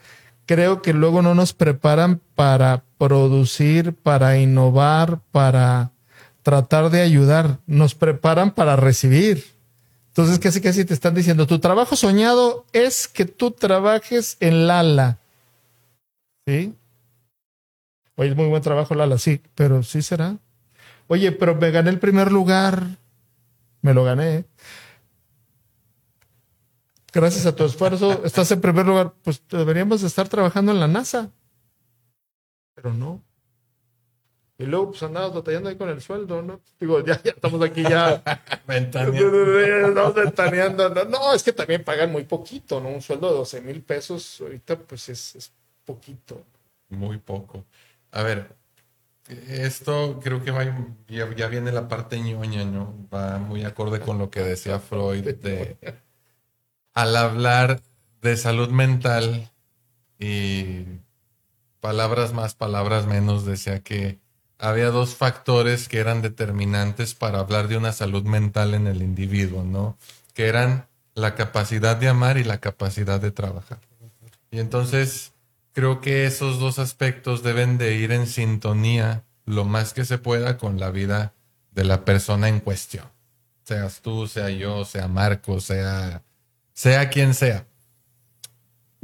Creo 0.46 0.82
que 0.82 0.94
luego 0.94 1.22
no 1.22 1.36
nos 1.36 1.54
preparan 1.54 2.20
para 2.36 2.84
producir, 2.98 3.94
para 3.94 4.38
innovar, 4.38 5.22
para 5.32 5.92
tratar 6.44 6.90
de 6.90 7.02
ayudar. 7.02 7.60
Nos 7.66 7.96
preparan 7.96 8.52
para 8.52 8.76
recibir. 8.76 9.46
Entonces, 10.10 10.38
casi 10.40 10.60
casi 10.60 10.84
te 10.84 10.94
están 10.94 11.16
diciendo, 11.16 11.48
tu 11.48 11.60
trabajo 11.60 11.96
soñado 11.96 12.66
es 12.74 13.08
que 13.08 13.24
tú 13.24 13.52
trabajes 13.52 14.36
en 14.42 14.68
Lala. 14.68 15.18
¿Sí? 16.46 16.74
Oye, 18.20 18.32
es 18.32 18.36
muy 18.36 18.48
buen 18.48 18.62
trabajo 18.62 18.96
Lala, 18.96 19.18
sí, 19.18 19.42
pero 19.56 19.82
sí 19.82 20.02
será. 20.02 20.40
Oye, 21.08 21.32
pero 21.32 21.56
me 21.56 21.72
gané 21.72 21.90
el 21.90 22.00
primer 22.00 22.34
lugar 22.34 22.84
me 23.82 23.94
lo 23.94 24.04
gané. 24.04 24.44
Gracias 27.14 27.46
a 27.46 27.56
tu 27.56 27.64
esfuerzo, 27.64 28.26
estás 28.26 28.52
en 28.52 28.60
primer 28.60 28.86
lugar. 28.86 29.14
Pues 29.24 29.42
deberíamos 29.48 30.04
estar 30.04 30.28
trabajando 30.28 30.74
en 30.74 30.82
la 30.82 30.90
NASA. 30.90 31.32
Pero 32.76 32.94
no. 32.94 33.24
Y 34.58 34.66
luego, 34.66 34.90
pues 34.90 35.02
andabas 35.04 35.34
batallando 35.34 35.70
ahí 35.70 35.78
con 35.78 35.88
el 35.88 36.02
sueldo, 36.02 36.42
¿no? 36.42 36.60
Digo, 36.78 37.00
ya, 37.00 37.24
ya 37.24 37.32
estamos 37.32 37.62
aquí 37.62 37.84
ya. 37.84 38.22
ventaneando. 38.68 40.90
No, 40.90 41.06
no, 41.06 41.34
es 41.34 41.42
que 41.42 41.54
también 41.54 41.86
pagan 41.86 42.12
muy 42.12 42.26
poquito, 42.26 42.82
¿no? 42.82 42.90
Un 42.90 43.02
sueldo 43.02 43.30
de 43.30 43.38
12 43.38 43.62
mil 43.62 43.82
pesos 43.82 44.42
ahorita, 44.42 44.78
pues 44.78 45.08
es, 45.08 45.38
es 45.38 45.54
poquito. 45.86 46.44
Muy 46.90 47.20
poco. 47.20 47.64
A 48.12 48.24
ver, 48.24 48.56
esto 49.48 50.20
creo 50.24 50.44
que 50.44 50.52
va, 50.52 50.66
ya, 51.08 51.48
viene 51.48 51.72
la 51.72 51.88
parte 51.88 52.20
ñoña, 52.20 52.66
¿no? 52.66 52.96
Va 53.14 53.38
muy 53.38 53.64
acorde 53.64 54.00
con 54.00 54.18
lo 54.18 54.30
que 54.30 54.42
decía 54.42 54.80
Freud 54.80 55.24
de 55.36 55.78
al 56.94 57.16
hablar 57.16 57.82
de 58.22 58.36
salud 58.36 58.70
mental 58.70 59.50
y 60.18 60.86
palabras 61.80 62.34
más, 62.34 62.56
palabras 62.56 63.06
menos, 63.06 63.46
decía 63.46 63.82
que 63.82 64.20
había 64.58 64.90
dos 64.90 65.16
factores 65.16 65.88
que 65.88 66.00
eran 66.00 66.22
determinantes 66.22 67.16
para 67.16 67.40
hablar 67.40 67.68
de 67.68 67.78
una 67.78 67.94
salud 67.94 68.24
mental 68.24 68.74
en 68.74 68.88
el 68.88 69.02
individuo, 69.02 69.64
¿no? 69.64 69.98
Que 70.34 70.48
eran 70.48 70.88
la 71.14 71.36
capacidad 71.36 71.96
de 71.96 72.10
amar 72.10 72.38
y 72.38 72.44
la 72.44 72.60
capacidad 72.60 73.22
de 73.22 73.32
trabajar. 73.32 73.80
Y 74.52 74.60
entonces 74.60 75.34
creo 75.80 76.02
que 76.02 76.26
esos 76.26 76.60
dos 76.60 76.78
aspectos 76.78 77.42
deben 77.42 77.78
de 77.78 77.96
ir 77.96 78.12
en 78.12 78.28
sintonía 78.28 79.24
lo 79.46 79.64
más 79.64 79.94
que 79.94 80.04
se 80.04 80.18
pueda 80.18 80.58
con 80.58 80.78
la 80.78 80.92
vida 80.92 81.34
de 81.72 81.86
la 81.86 82.04
persona 82.04 82.50
en 82.50 82.60
cuestión. 82.60 83.06
Seas 83.64 84.02
tú, 84.02 84.28
sea 84.28 84.50
yo, 84.50 84.84
sea 84.84 85.08
Marco, 85.08 85.62
sea, 85.62 86.22
sea 86.74 87.10
quien 87.10 87.34
sea. 87.34 87.66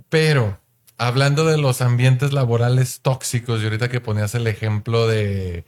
Pero, 0.09 0.59
hablando 0.97 1.45
de 1.45 1.57
los 1.57 1.81
ambientes 1.81 2.33
laborales 2.33 2.99
tóxicos, 3.01 3.61
y 3.61 3.63
ahorita 3.63 3.87
que 3.87 4.01
ponías 4.01 4.35
el 4.35 4.45
ejemplo 4.45 5.07
de 5.07 5.63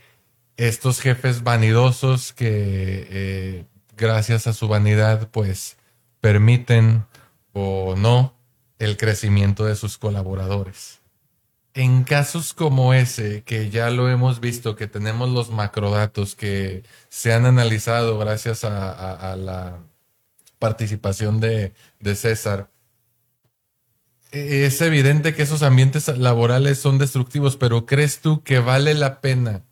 estos 0.58 1.00
jefes 1.00 1.42
vanidosos 1.42 2.34
que 2.34 3.08
eh, 3.10 3.66
gracias 3.96 4.46
a 4.46 4.52
su 4.52 4.68
vanidad 4.68 5.30
pues 5.30 5.78
permiten 6.20 7.06
o 7.54 7.96
no 7.96 8.37
el 8.80 8.98
crecimiento 8.98 9.66
de 9.66 9.76
sus 9.76 9.98
colaboradores. 9.98 11.02
en 11.74 12.04
casos 12.04 12.56
como 12.56 12.94
ese, 12.96 13.44
que 13.44 13.70
ya 13.70 13.92
lo 13.92 14.10
hemos 14.10 14.40
visto, 14.40 14.76
que 14.76 14.88
tenemos 14.88 15.30
los 15.30 15.52
macrodatos 15.52 16.36
que 16.36 16.84
se 17.10 17.34
han 17.34 17.46
analizado 17.46 18.18
gracias 18.18 18.64
a, 18.64 19.36
la 19.36 19.78
participación 20.60 21.40
de, 21.40 21.74
César, 22.16 22.72
es 24.32 24.82
evidente 24.82 25.36
que 25.36 25.44
esos 25.44 25.62
ambientes 25.62 26.08
laborales 26.18 26.80
son 26.80 26.98
destructivos, 26.98 27.58
pero 27.58 27.86
¿crees 27.86 28.22
tú 28.22 28.42
que 28.44 28.60
vale 28.60 28.96
la 28.96 29.22
pena 29.22 29.64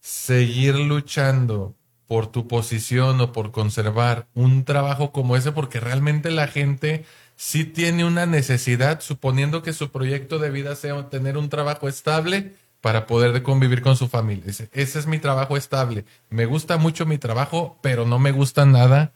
seguir 0.00 0.76
luchando 0.76 1.76
por 2.06 2.28
tu 2.28 2.48
posición 2.48 3.20
o 3.20 3.32
por 3.32 3.52
conservar 3.52 4.26
un 4.34 4.64
trabajo 4.64 5.12
como 5.12 5.36
ese? 5.36 5.52
Porque 5.52 5.80
realmente 5.80 6.30
la 6.30 6.48
gente 6.48 7.04
si 7.40 7.64
tiene 7.64 8.04
una 8.04 8.26
necesidad, 8.26 9.00
suponiendo 9.00 9.62
que 9.62 9.72
su 9.72 9.90
proyecto 9.90 10.38
de 10.38 10.50
vida 10.50 10.76
sea 10.76 11.08
tener 11.08 11.38
un 11.38 11.48
trabajo 11.48 11.88
estable 11.88 12.52
para 12.82 13.06
poder 13.06 13.42
convivir 13.42 13.80
con 13.80 13.96
su 13.96 14.08
familia. 14.08 14.44
Ese 14.46 14.98
es 14.98 15.06
mi 15.06 15.18
trabajo 15.18 15.56
estable. 15.56 16.04
Me 16.28 16.44
gusta 16.44 16.76
mucho 16.76 17.06
mi 17.06 17.16
trabajo, 17.16 17.78
pero 17.80 18.04
no 18.04 18.18
me 18.18 18.30
gusta 18.30 18.66
nada 18.66 19.14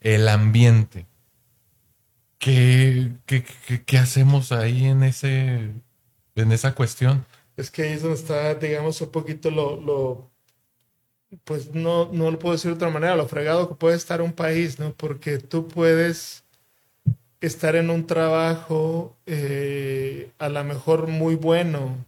el 0.00 0.28
ambiente. 0.28 1.06
¿Qué, 2.38 3.10
qué, 3.26 3.98
hacemos 3.98 4.52
ahí 4.52 4.84
en, 4.84 5.02
ese, 5.02 5.72
en 6.36 6.52
esa 6.52 6.76
cuestión? 6.76 7.26
Es 7.56 7.72
que 7.72 7.82
ahí 7.82 7.92
es 7.94 8.02
donde 8.02 8.20
está, 8.20 8.54
digamos, 8.54 9.00
un 9.00 9.10
poquito 9.10 9.50
lo, 9.50 9.80
lo 9.80 10.30
pues 11.42 11.74
no, 11.74 12.08
no 12.12 12.30
lo 12.30 12.38
puedo 12.38 12.54
decir 12.54 12.70
de 12.70 12.76
otra 12.76 12.90
manera, 12.90 13.16
lo 13.16 13.26
fregado 13.26 13.68
que 13.68 13.74
puede 13.74 13.96
estar 13.96 14.22
un 14.22 14.32
país, 14.32 14.78
¿no? 14.78 14.92
Porque 14.92 15.38
tú 15.38 15.66
puedes 15.66 16.43
estar 17.46 17.76
en 17.76 17.90
un 17.90 18.06
trabajo 18.06 19.16
eh, 19.26 20.30
a 20.38 20.48
lo 20.48 20.64
mejor 20.64 21.08
muy 21.08 21.34
bueno 21.34 22.04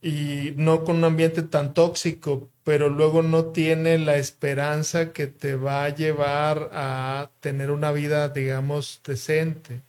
y 0.00 0.52
no 0.56 0.84
con 0.84 0.96
un 0.96 1.04
ambiente 1.04 1.42
tan 1.42 1.72
tóxico, 1.74 2.50
pero 2.62 2.90
luego 2.90 3.22
no 3.22 3.46
tiene 3.46 3.98
la 3.98 4.16
esperanza 4.16 5.12
que 5.12 5.26
te 5.26 5.56
va 5.56 5.84
a 5.84 5.88
llevar 5.88 6.70
a 6.72 7.30
tener 7.40 7.70
una 7.70 7.90
vida, 7.90 8.28
digamos, 8.28 9.00
decente 9.04 9.82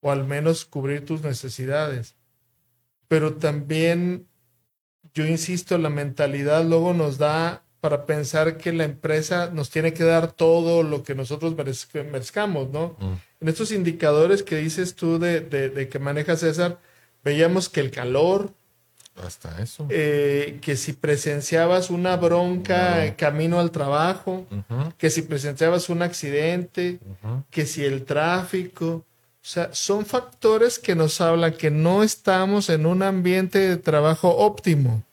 o 0.00 0.10
al 0.10 0.24
menos 0.24 0.64
cubrir 0.64 1.04
tus 1.04 1.22
necesidades. 1.22 2.16
Pero 3.08 3.34
también, 3.34 4.26
yo 5.14 5.26
insisto, 5.26 5.78
la 5.78 5.90
mentalidad 5.90 6.64
luego 6.64 6.92
nos 6.92 7.18
da 7.18 7.62
para 7.86 8.04
pensar 8.04 8.56
que 8.56 8.72
la 8.72 8.82
empresa 8.82 9.48
nos 9.52 9.70
tiene 9.70 9.92
que 9.92 10.02
dar 10.02 10.32
todo 10.32 10.82
lo 10.82 11.04
que 11.04 11.14
nosotros 11.14 11.54
merezcamos, 11.54 12.68
¿no? 12.70 12.96
Mm. 12.98 13.12
En 13.42 13.48
estos 13.48 13.70
indicadores 13.70 14.42
que 14.42 14.56
dices 14.56 14.96
tú 14.96 15.20
de, 15.20 15.88
que 15.88 15.98
maneja 16.00 16.36
César, 16.36 16.80
veíamos 17.22 17.68
que 17.68 17.78
el 17.78 17.92
calor, 17.92 18.50
hasta 19.24 19.62
eso. 19.62 19.86
Eh, 19.88 20.58
que 20.62 20.74
si 20.74 20.94
presenciabas 20.94 21.90
una 21.90 22.16
bronca 22.16 23.14
camino 23.14 23.60
al 23.60 23.70
trabajo, 23.70 24.48
que 24.98 25.08
si 25.08 25.22
presenciabas 25.22 25.88
un 25.88 26.02
accidente, 26.02 26.98
que 27.50 27.66
si 27.66 27.84
el 27.84 28.04
tráfico. 28.04 28.86
O 28.86 29.48
sea, 29.48 29.72
son 29.72 30.06
factores 30.06 30.80
que 30.80 30.96
nos 30.96 31.20
hablan 31.20 31.52
que 31.52 31.70
no 31.70 32.02
estamos 32.02 32.68
en 32.68 32.84
un 32.84 33.04
ambiente 33.04 33.60
de 33.60 33.76
trabajo 33.76 34.36
óptimo. 34.36 35.04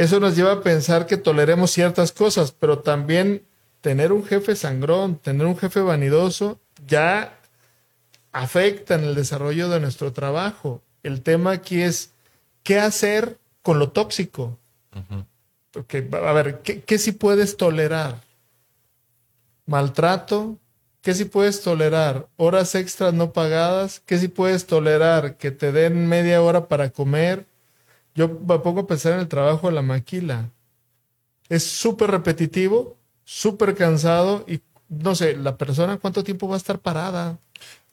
Eso 0.00 0.18
nos 0.18 0.34
lleva 0.34 0.52
a 0.52 0.60
pensar 0.62 1.04
que 1.04 1.18
toleremos 1.18 1.72
ciertas 1.72 2.10
cosas, 2.10 2.52
pero 2.52 2.78
también 2.78 3.42
tener 3.82 4.12
un 4.12 4.24
jefe 4.24 4.56
sangrón, 4.56 5.16
tener 5.16 5.46
un 5.46 5.58
jefe 5.58 5.80
vanidoso, 5.80 6.58
ya 6.86 7.38
afecta 8.32 8.94
en 8.94 9.04
el 9.04 9.14
desarrollo 9.14 9.68
de 9.68 9.78
nuestro 9.78 10.10
trabajo. 10.14 10.80
El 11.02 11.20
tema 11.20 11.50
aquí 11.50 11.82
es 11.82 12.12
qué 12.62 12.78
hacer 12.78 13.36
con 13.60 13.78
lo 13.78 13.90
tóxico. 13.90 14.58
Porque, 15.70 16.08
a 16.10 16.32
ver, 16.32 16.62
¿qué, 16.62 16.80
¿qué 16.80 16.96
si 16.96 17.12
puedes 17.12 17.58
tolerar? 17.58 18.22
Maltrato, 19.66 20.56
¿Qué 21.02 21.12
si 21.12 21.26
puedes 21.26 21.62
tolerar? 21.62 22.26
Horas 22.36 22.74
extras 22.74 23.12
no 23.12 23.34
pagadas. 23.34 24.00
¿Qué 24.06 24.18
si 24.18 24.28
puedes 24.28 24.66
tolerar? 24.66 25.36
Que 25.36 25.50
te 25.50 25.72
den 25.72 26.08
media 26.08 26.40
hora 26.40 26.68
para 26.68 26.88
comer. 26.88 27.46
Yo 28.14 28.28
me 28.28 28.58
pongo 28.58 28.80
a 28.80 28.86
pensar 28.86 29.12
en 29.12 29.20
el 29.20 29.28
trabajo 29.28 29.68
de 29.68 29.74
la 29.74 29.82
maquila. 29.82 30.50
Es 31.48 31.64
súper 31.64 32.10
repetitivo, 32.10 32.96
súper 33.24 33.74
cansado 33.74 34.44
y 34.46 34.60
no 34.90 35.14
sé, 35.14 35.36
la 35.36 35.56
persona 35.56 35.98
cuánto 35.98 36.24
tiempo 36.24 36.48
va 36.48 36.54
a 36.54 36.58
estar 36.58 36.80
parada. 36.80 37.38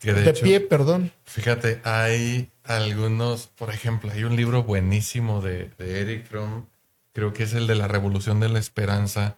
de, 0.01 0.33
pie, 0.33 0.59
perdón. 0.59 1.11
Fíjate, 1.25 1.79
hay 1.83 2.49
algunos, 2.63 3.47
por 3.47 3.69
ejemplo, 3.69 4.11
hay 4.11 4.23
un 4.23 4.35
libro 4.35 4.63
buenísimo 4.63 5.41
de, 5.41 5.69
de 5.77 6.01
Eric 6.01 6.25
Fromm, 6.25 6.65
creo 7.13 7.33
que 7.33 7.43
es 7.43 7.53
el 7.53 7.67
de 7.67 7.75
la 7.75 7.87
Revolución 7.87 8.39
de 8.39 8.49
la 8.49 8.59
Esperanza, 8.59 9.37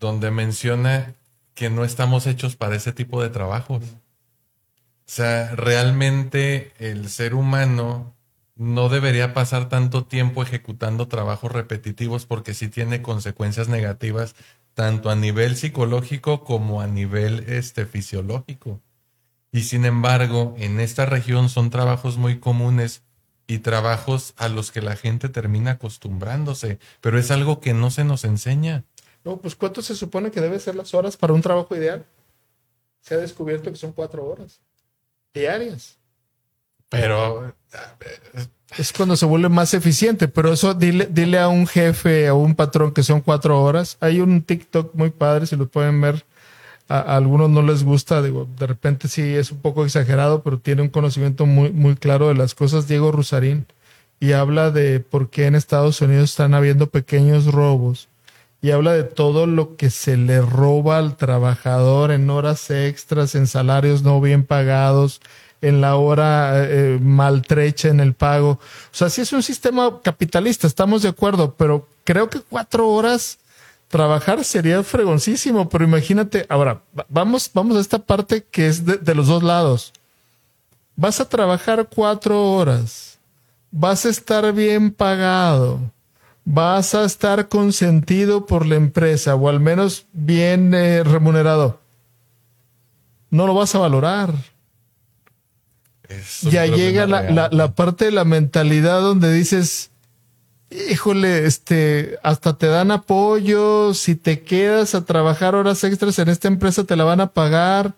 donde 0.00 0.30
menciona 0.30 1.14
que 1.54 1.68
no 1.70 1.84
estamos 1.84 2.26
hechos 2.26 2.56
para 2.56 2.76
ese 2.76 2.92
tipo 2.92 3.22
de 3.22 3.28
trabajos. 3.28 3.82
O 3.82 5.10
sea, 5.10 5.54
realmente 5.56 6.72
el 6.78 7.08
ser 7.08 7.34
humano 7.34 8.14
no 8.58 8.88
debería 8.88 9.32
pasar 9.32 9.68
tanto 9.68 10.04
tiempo 10.04 10.42
ejecutando 10.42 11.08
trabajos 11.08 11.50
repetitivos 11.52 12.26
porque 12.26 12.54
sí 12.54 12.68
tiene 12.68 13.02
consecuencias 13.02 13.68
negativas 13.68 14.34
tanto 14.74 15.10
a 15.10 15.16
nivel 15.16 15.56
psicológico 15.56 16.44
como 16.44 16.80
a 16.80 16.86
nivel 16.86 17.44
este, 17.48 17.86
fisiológico. 17.86 18.80
Y 19.50 19.62
sin 19.62 19.84
embargo, 19.84 20.54
en 20.58 20.80
esta 20.80 21.06
región 21.06 21.48
son 21.48 21.70
trabajos 21.70 22.18
muy 22.18 22.38
comunes 22.38 23.02
y 23.46 23.60
trabajos 23.60 24.34
a 24.36 24.48
los 24.48 24.70
que 24.72 24.82
la 24.82 24.94
gente 24.94 25.28
termina 25.28 25.72
acostumbrándose, 25.72 26.78
pero 27.00 27.18
es 27.18 27.30
algo 27.30 27.60
que 27.60 27.74
no 27.74 27.90
se 27.90 28.04
nos 28.04 28.24
enseña. 28.24 28.84
No, 29.24 29.38
pues 29.38 29.56
¿cuánto 29.56 29.82
se 29.82 29.94
supone 29.94 30.30
que 30.30 30.40
deben 30.40 30.60
ser 30.60 30.74
las 30.74 30.94
horas 30.94 31.16
para 31.16 31.32
un 31.32 31.42
trabajo 31.42 31.74
ideal? 31.74 32.04
Se 33.00 33.14
ha 33.14 33.18
descubierto 33.18 33.70
que 33.70 33.78
son 33.78 33.92
cuatro 33.92 34.24
horas 34.26 34.60
diarias. 35.32 35.97
Pero 36.88 37.54
es 38.76 38.92
cuando 38.92 39.16
se 39.16 39.26
vuelve 39.26 39.48
más 39.48 39.74
eficiente, 39.74 40.28
pero 40.28 40.52
eso 40.52 40.74
dile, 40.74 41.08
dile 41.10 41.38
a 41.38 41.48
un 41.48 41.66
jefe, 41.66 42.28
a 42.28 42.34
un 42.34 42.54
patrón 42.54 42.92
que 42.92 43.02
son 43.02 43.20
cuatro 43.20 43.62
horas. 43.62 43.96
Hay 44.00 44.20
un 44.20 44.42
TikTok 44.42 44.94
muy 44.94 45.10
padre, 45.10 45.46
si 45.46 45.56
lo 45.56 45.68
pueden 45.68 46.00
ver. 46.00 46.24
A, 46.88 47.00
algunos 47.16 47.50
no 47.50 47.62
les 47.62 47.84
gusta, 47.84 48.22
digo, 48.22 48.48
de 48.58 48.66
repente 48.66 49.08
sí 49.08 49.22
es 49.22 49.50
un 49.50 49.58
poco 49.58 49.84
exagerado, 49.84 50.42
pero 50.42 50.58
tiene 50.58 50.82
un 50.82 50.88
conocimiento 50.88 51.46
muy, 51.46 51.70
muy 51.70 51.96
claro 51.96 52.28
de 52.28 52.34
las 52.34 52.54
cosas. 52.54 52.88
Diego 52.88 53.12
Rusarín 53.12 53.66
y 54.20 54.32
habla 54.32 54.70
de 54.70 55.00
por 55.00 55.30
qué 55.30 55.46
en 55.46 55.54
Estados 55.54 56.00
Unidos 56.00 56.30
están 56.30 56.54
habiendo 56.54 56.88
pequeños 56.88 57.46
robos 57.46 58.08
y 58.60 58.72
habla 58.72 58.92
de 58.92 59.04
todo 59.04 59.46
lo 59.46 59.76
que 59.76 59.90
se 59.90 60.16
le 60.16 60.40
roba 60.40 60.98
al 60.98 61.16
trabajador 61.16 62.10
en 62.10 62.28
horas 62.28 62.70
extras, 62.70 63.34
en 63.34 63.46
salarios 63.46 64.02
no 64.02 64.20
bien 64.20 64.44
pagados, 64.44 65.20
en 65.60 65.80
la 65.80 65.96
hora 65.96 66.52
eh, 66.64 66.98
maltrecha 67.00 67.88
en 67.88 68.00
el 68.00 68.14
pago. 68.14 68.50
O 68.50 68.58
sea, 68.92 69.10
sí 69.10 69.22
es 69.22 69.32
un 69.32 69.42
sistema 69.42 70.00
capitalista, 70.02 70.66
estamos 70.66 71.02
de 71.02 71.08
acuerdo, 71.08 71.54
pero 71.56 71.88
creo 72.04 72.30
que 72.30 72.40
cuatro 72.40 72.88
horas 72.88 73.38
trabajar 73.88 74.44
sería 74.44 74.82
fregoncísimo, 74.82 75.68
pero 75.68 75.84
imagínate, 75.84 76.46
ahora, 76.48 76.82
vamos, 77.08 77.50
vamos 77.52 77.76
a 77.76 77.80
esta 77.80 77.98
parte 77.98 78.44
que 78.50 78.66
es 78.66 78.84
de, 78.84 78.98
de 78.98 79.14
los 79.14 79.26
dos 79.26 79.42
lados. 79.42 79.92
Vas 80.94 81.20
a 81.20 81.28
trabajar 81.28 81.88
cuatro 81.88 82.52
horas, 82.52 83.18
vas 83.70 84.04
a 84.04 84.10
estar 84.10 84.52
bien 84.52 84.90
pagado, 84.90 85.80
vas 86.44 86.94
a 86.94 87.04
estar 87.04 87.48
consentido 87.48 88.46
por 88.46 88.66
la 88.66 88.76
empresa 88.76 89.34
o 89.34 89.48
al 89.48 89.60
menos 89.60 90.06
bien 90.12 90.74
eh, 90.74 91.04
remunerado. 91.04 91.80
No 93.30 93.46
lo 93.46 93.54
vas 93.54 93.74
a 93.74 93.78
valorar 93.78 94.32
ya 96.42 96.66
llega 96.66 97.06
la, 97.06 97.48
la, 97.50 97.74
parte 97.74 98.06
de 98.06 98.10
la 98.12 98.24
mentalidad 98.24 99.00
donde 99.00 99.32
dices, 99.32 99.90
híjole, 100.70 101.46
este, 101.46 102.18
hasta 102.22 102.56
te 102.56 102.66
dan 102.66 102.90
apoyo, 102.90 103.94
si 103.94 104.14
te 104.14 104.40
quedas 104.40 104.94
a 104.94 105.04
trabajar 105.04 105.54
horas 105.54 105.84
extras 105.84 106.18
en 106.18 106.28
esta 106.28 106.48
empresa 106.48 106.84
te 106.84 106.96
la 106.96 107.04
van 107.04 107.20
a 107.20 107.28
pagar, 107.28 107.94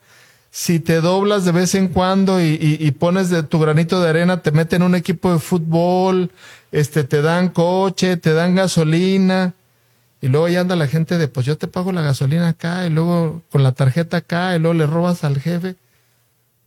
si 0.51 0.81
te 0.81 1.01
doblas 1.01 1.45
de 1.45 1.53
vez 1.53 1.75
en 1.75 1.89
cuando 1.89 2.41
y, 2.41 2.59
y, 2.61 2.91
pones 2.91 3.31
de 3.31 3.45
tu 3.45 3.61
granito 3.61 4.01
de 4.01 4.09
arena, 4.09 4.43
te 4.43 4.51
meten 4.51 4.83
un 4.83 4.97
equipo 4.97 5.33
de 5.33 5.39
fútbol, 5.39 6.33
este, 6.73 7.05
te 7.05 7.23
dan 7.23 7.51
coche, 7.51 8.17
te 8.17 8.33
dan 8.33 8.57
gasolina. 8.57 9.55
Y 10.21 10.29
luego 10.29 10.49
ya 10.49 10.61
anda 10.61 10.77
la 10.77 10.89
gente 10.89 11.19
de, 11.19 11.29
pues 11.29 11.47
yo 11.47 11.57
te 11.57 11.69
pago 11.69 11.93
la 11.93 12.03
gasolina 12.03 12.49
acá, 12.49 12.85
y 12.85 12.91
luego 12.91 13.43
con 13.51 13.63
la 13.63 13.73
tarjeta 13.73 14.19
acá, 14.19 14.55
y 14.55 14.59
luego 14.59 14.75
le 14.75 14.87
robas 14.87 15.23
al 15.25 15.41
jefe. 15.41 15.77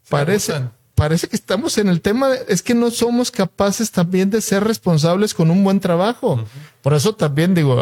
Parece, 0.09 0.63
parece 1.03 1.27
que 1.27 1.35
estamos 1.35 1.77
en 1.77 1.89
el 1.89 1.99
tema, 1.99 2.29
es 2.47 2.61
que 2.61 2.73
no 2.73 2.89
somos 2.89 3.29
capaces 3.29 3.91
también 3.91 4.29
de 4.29 4.39
ser 4.39 4.63
responsables 4.63 5.33
con 5.33 5.51
un 5.51 5.61
buen 5.61 5.81
trabajo. 5.81 6.41
Por 6.81 6.93
eso 6.93 7.13
también 7.13 7.53
digo, 7.53 7.75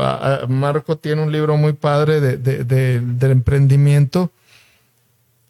Marco 0.47 0.97
tiene 0.97 1.21
un 1.21 1.31
libro 1.31 1.55
muy 1.55 1.73
padre 1.73 2.19
de, 2.19 2.37
del 2.99 3.31
emprendimiento 3.31 4.31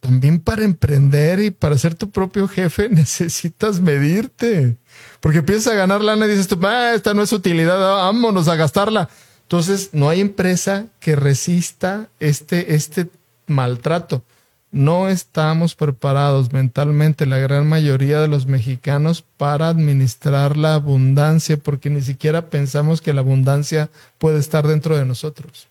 también 0.01 0.41
para 0.41 0.65
emprender 0.65 1.39
y 1.39 1.51
para 1.51 1.77
ser 1.77 1.95
tu 1.95 2.09
propio 2.09 2.49
jefe 2.49 2.89
necesitas 2.91 3.79
medirte. 3.79 4.75
Porque 5.21 5.37
empiezas 5.37 5.71
a 5.71 5.75
ganar 5.77 6.01
lana 6.01 6.25
y 6.25 6.31
dices 6.31 6.49
tú, 6.49 6.59
ah, 6.63 6.91
esta 6.93 7.13
no 7.13 7.21
es 7.21 7.31
utilidad, 7.31 7.79
vámonos 7.79 8.49
a 8.49 8.57
gastarla. 8.57 9.07
Entonces, 9.43 9.91
no 9.93 10.09
hay 10.09 10.19
empresa 10.19 10.87
que 10.99 11.15
resista 11.15 12.09
este, 12.19 12.75
este 12.75 13.07
maltrato. 13.47 14.25
No 14.71 15.09
estamos 15.09 15.75
preparados 15.75 16.53
mentalmente, 16.53 17.25
la 17.25 17.39
gran 17.39 17.67
mayoría 17.67 18.21
de 18.21 18.29
los 18.29 18.45
mexicanos, 18.45 19.21
para 19.35 19.67
administrar 19.67 20.55
la 20.55 20.75
abundancia, 20.75 21.57
porque 21.57 21.89
ni 21.89 22.01
siquiera 22.01 22.49
pensamos 22.49 23.01
que 23.01 23.13
la 23.13 23.19
abundancia 23.19 23.89
puede 24.17 24.39
estar 24.39 24.65
dentro 24.65 24.95
de 24.95 25.05
nosotros. 25.05 25.67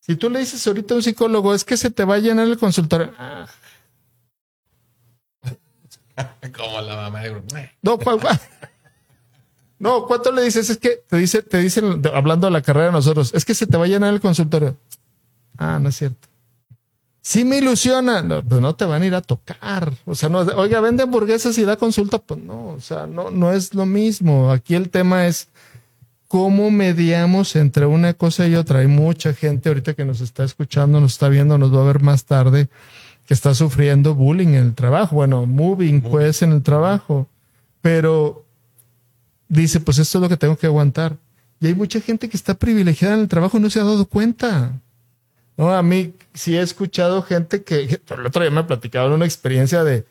Si 0.00 0.14
tú 0.16 0.28
le 0.28 0.40
dices 0.40 0.66
ahorita 0.66 0.92
a 0.92 0.96
un 0.98 1.02
psicólogo, 1.02 1.54
es 1.54 1.64
que 1.64 1.78
se 1.78 1.90
te 1.90 2.04
va 2.04 2.16
a 2.16 2.18
llenar 2.18 2.46
el 2.46 2.58
consultorio. 2.58 3.14
Ah. 3.18 3.46
Como 6.54 6.80
la 6.82 6.96
mamá 6.96 7.22
de 7.22 7.72
No, 7.80 7.98
No, 9.78 10.06
¿cuánto 10.06 10.32
le 10.32 10.42
dices? 10.42 10.68
Es 10.68 10.76
que 10.76 11.02
te 11.08 11.16
dice, 11.16 11.42
te 11.42 11.58
dicen, 11.58 12.02
hablando 12.12 12.46
de 12.46 12.50
la 12.50 12.60
carrera 12.60 12.86
de 12.86 12.92
nosotros, 12.92 13.32
es 13.32 13.46
que 13.46 13.54
se 13.54 13.66
te 13.66 13.76
va 13.78 13.86
a 13.86 13.88
llenar 13.88 14.12
el 14.12 14.20
consultorio. 14.20 14.76
Ah, 15.56 15.78
no 15.80 15.88
es 15.88 15.96
cierto. 15.96 16.31
Sí 17.24 17.44
me 17.44 17.58
ilusiona, 17.58 18.20
no, 18.20 18.42
pues 18.42 18.60
no 18.60 18.74
te 18.74 18.84
van 18.84 19.02
a 19.02 19.06
ir 19.06 19.14
a 19.14 19.20
tocar. 19.22 19.92
O 20.06 20.16
sea, 20.16 20.28
no, 20.28 20.40
oiga, 20.40 20.80
vende 20.80 21.04
hamburguesas 21.04 21.56
y 21.56 21.64
da 21.64 21.76
consulta, 21.76 22.18
pues 22.18 22.40
no, 22.40 22.70
o 22.70 22.80
sea, 22.80 23.06
no, 23.06 23.30
no 23.30 23.52
es 23.52 23.74
lo 23.74 23.86
mismo. 23.86 24.50
Aquí 24.50 24.74
el 24.74 24.90
tema 24.90 25.28
es 25.28 25.48
cómo 26.26 26.72
mediamos 26.72 27.54
entre 27.54 27.86
una 27.86 28.14
cosa 28.14 28.48
y 28.48 28.56
otra. 28.56 28.80
Hay 28.80 28.88
mucha 28.88 29.34
gente 29.34 29.68
ahorita 29.68 29.94
que 29.94 30.04
nos 30.04 30.20
está 30.20 30.42
escuchando, 30.42 31.00
nos 31.00 31.12
está 31.12 31.28
viendo, 31.28 31.58
nos 31.58 31.72
va 31.72 31.82
a 31.82 31.84
ver 31.84 32.00
más 32.00 32.24
tarde, 32.24 32.68
que 33.24 33.34
está 33.34 33.54
sufriendo 33.54 34.16
bullying 34.16 34.48
en 34.48 34.54
el 34.54 34.74
trabajo. 34.74 35.14
Bueno, 35.14 35.46
moving 35.46 36.00
pues 36.00 36.42
en 36.42 36.50
el 36.50 36.62
trabajo. 36.62 37.28
Pero 37.82 38.44
dice, 39.48 39.78
pues 39.78 39.98
esto 39.98 40.18
es 40.18 40.22
lo 40.22 40.28
que 40.28 40.36
tengo 40.36 40.56
que 40.56 40.66
aguantar. 40.66 41.18
Y 41.60 41.68
hay 41.68 41.74
mucha 41.74 42.00
gente 42.00 42.28
que 42.28 42.36
está 42.36 42.54
privilegiada 42.54 43.14
en 43.14 43.20
el 43.20 43.28
trabajo 43.28 43.58
y 43.58 43.60
no 43.60 43.70
se 43.70 43.78
ha 43.78 43.84
dado 43.84 44.06
cuenta. 44.06 44.80
No, 45.56 45.74
a 45.74 45.82
mí 45.82 46.14
sí 46.34 46.56
he 46.56 46.62
escuchado 46.62 47.22
gente 47.22 47.62
que, 47.62 48.00
por 48.06 48.20
el 48.20 48.26
otro 48.26 48.42
día 48.42 48.50
me 48.50 48.64
platicaban 48.64 49.12
una 49.12 49.24
experiencia 49.24 49.84
de, 49.84 50.06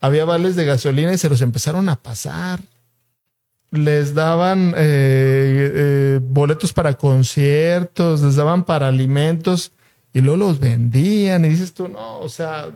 había 0.00 0.24
vales 0.24 0.56
de 0.56 0.64
gasolina 0.64 1.12
y 1.12 1.18
se 1.18 1.28
los 1.28 1.42
empezaron 1.42 1.88
a 1.88 1.96
pasar 1.96 2.60
les 3.70 4.14
daban 4.14 4.74
eh, 4.76 5.72
eh, 5.74 6.20
boletos 6.22 6.72
para 6.72 6.94
conciertos, 6.94 8.22
les 8.22 8.36
daban 8.36 8.64
para 8.64 8.88
alimentos 8.88 9.72
y 10.12 10.20
luego 10.20 10.36
los 10.38 10.60
vendían 10.60 11.44
y 11.44 11.50
dices 11.50 11.74
tú, 11.74 11.88
no, 11.88 12.20
o 12.20 12.28
sea, 12.28 12.70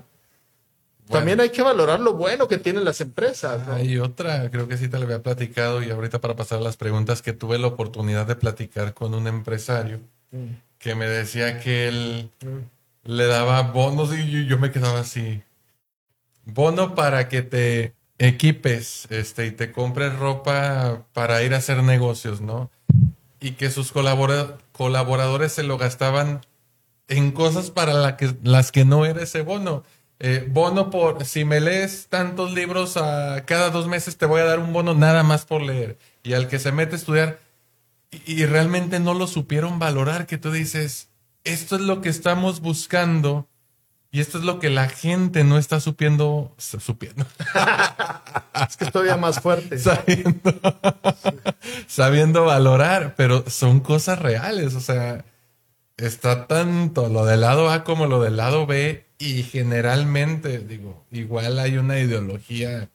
también 1.09 1.41
hay 1.41 1.51
que 1.51 1.63
valorar 1.63 2.01
lo 2.01 2.15
bueno 2.15 2.47
que 2.47 2.59
tienen 2.59 2.85
las 2.85 3.01
empresas. 3.01 3.67
Hay 3.69 3.99
otra, 3.99 4.49
creo 4.51 4.69
que 4.69 4.77
sí 4.77 4.89
te 4.89 4.97
lo 4.99 5.05
había 5.05 5.23
platicado 5.23 5.83
y 5.83 5.91
ahorita 5.91 6.21
para 6.21 6.37
pasar 6.37 6.59
a 6.59 6.63
las 6.63 6.77
preguntas 6.77 7.21
que 7.21 7.33
tuve 7.33 7.59
la 7.59 7.67
oportunidad 7.67 8.27
de 8.27 8.37
platicar 8.37 8.95
con 8.95 9.15
un 9.15 9.27
empresario 9.27 10.01
mm. 10.31 10.70
Que 10.81 10.95
me 10.95 11.07
decía 11.07 11.61
que 11.61 11.87
él 11.87 12.31
le 13.05 13.27
daba 13.27 13.63
bonos 13.63 14.17
y 14.17 14.47
yo 14.47 14.59
me 14.59 14.73
quedaba 14.73 15.01
así. 15.01 15.43
Bono 16.47 16.95
para 16.95 17.29
que 17.29 17.43
te 17.43 17.95
equipes 18.19 19.07
este, 19.11 19.47
y 19.47 19.51
te 19.53 19.73
compres 19.73 20.19
ropa 20.19 21.05
para 21.13 21.43
ir 21.43 21.55
a 21.55 21.59
hacer 21.59 21.83
negocios, 21.83 22.41
¿no? 22.41 22.71
Y 23.41 23.53
que 23.53 23.71
sus 23.71 23.93
colaboradores 23.93 25.53
se 25.53 25.63
lo 25.63 25.77
gastaban 25.79 26.41
en 27.09 27.31
cosas 27.33 27.71
para 27.71 28.17
que, 28.17 28.35
las 28.43 28.73
que 28.73 28.87
no 28.87 29.05
era 29.05 29.23
ese 29.23 29.43
bono. 29.43 29.85
Eh, 30.19 30.47
bono 30.51 30.91
por, 30.91 31.25
si 31.27 31.45
me 31.45 31.61
lees 31.61 32.07
tantos 32.09 32.53
libros 32.53 32.97
a 32.97 33.45
cada 33.45 33.69
dos 33.69 33.87
meses, 33.87 34.17
te 34.17 34.27
voy 34.27 34.41
a 34.41 34.45
dar 34.45 34.59
un 34.59 34.73
bono 34.73 34.95
nada 34.95 35.23
más 35.25 35.45
por 35.45 35.61
leer. 35.61 35.99
Y 36.23 36.33
al 36.33 36.49
que 36.49 36.59
se 36.59 36.73
mete 36.73 36.95
a 36.95 36.99
estudiar 36.99 37.39
y, 38.11 38.43
y 38.43 38.47
realmente 38.47 39.01
no 39.01 39.15
lo 39.15 39.27
supieron 39.27 39.79
valorar, 39.79 40.27
que 40.27 40.39
tú 40.39 40.51
dices, 40.51 41.09
esto 41.45 41.77
es 41.77 41.83
lo 41.83 42.01
que 42.01 42.09
estamos 42.09 42.61
buscando 42.61 43.51
y 44.13 44.21
esto 44.21 44.39
es 44.39 44.45
lo 44.45 44.59
que 44.59 44.71
la 44.71 44.89
gente 44.89 45.45
no 45.45 45.57
está 45.57 45.79
supiendo, 45.79 46.53
supiendo. 46.59 47.25
es 48.69 48.77
que 48.77 48.87
todavía 48.87 49.17
más 49.17 49.41
fuerte. 49.41 49.79
Sabiendo, 51.87 52.45
valorar, 52.45 53.15
pero 53.17 53.49
son 53.49 53.79
cosas 53.79 54.19
reales. 54.19 54.75
O 54.75 54.81
sea, 54.81 55.25
está 55.97 56.49
tanto 56.49 57.09
lo 57.09 57.25
del 57.25 57.43
lado 57.43 57.71
A 57.71 57.85
como 57.85 58.07
lo 58.07 58.21
del 58.21 58.37
lado 58.37 58.67
B 58.67 59.07
y 59.19 59.45
generalmente, 59.45 60.59
digo, 60.59 61.05
igual 61.13 61.61
hay 61.61 61.77
una 61.77 62.01
ideología 62.01 62.89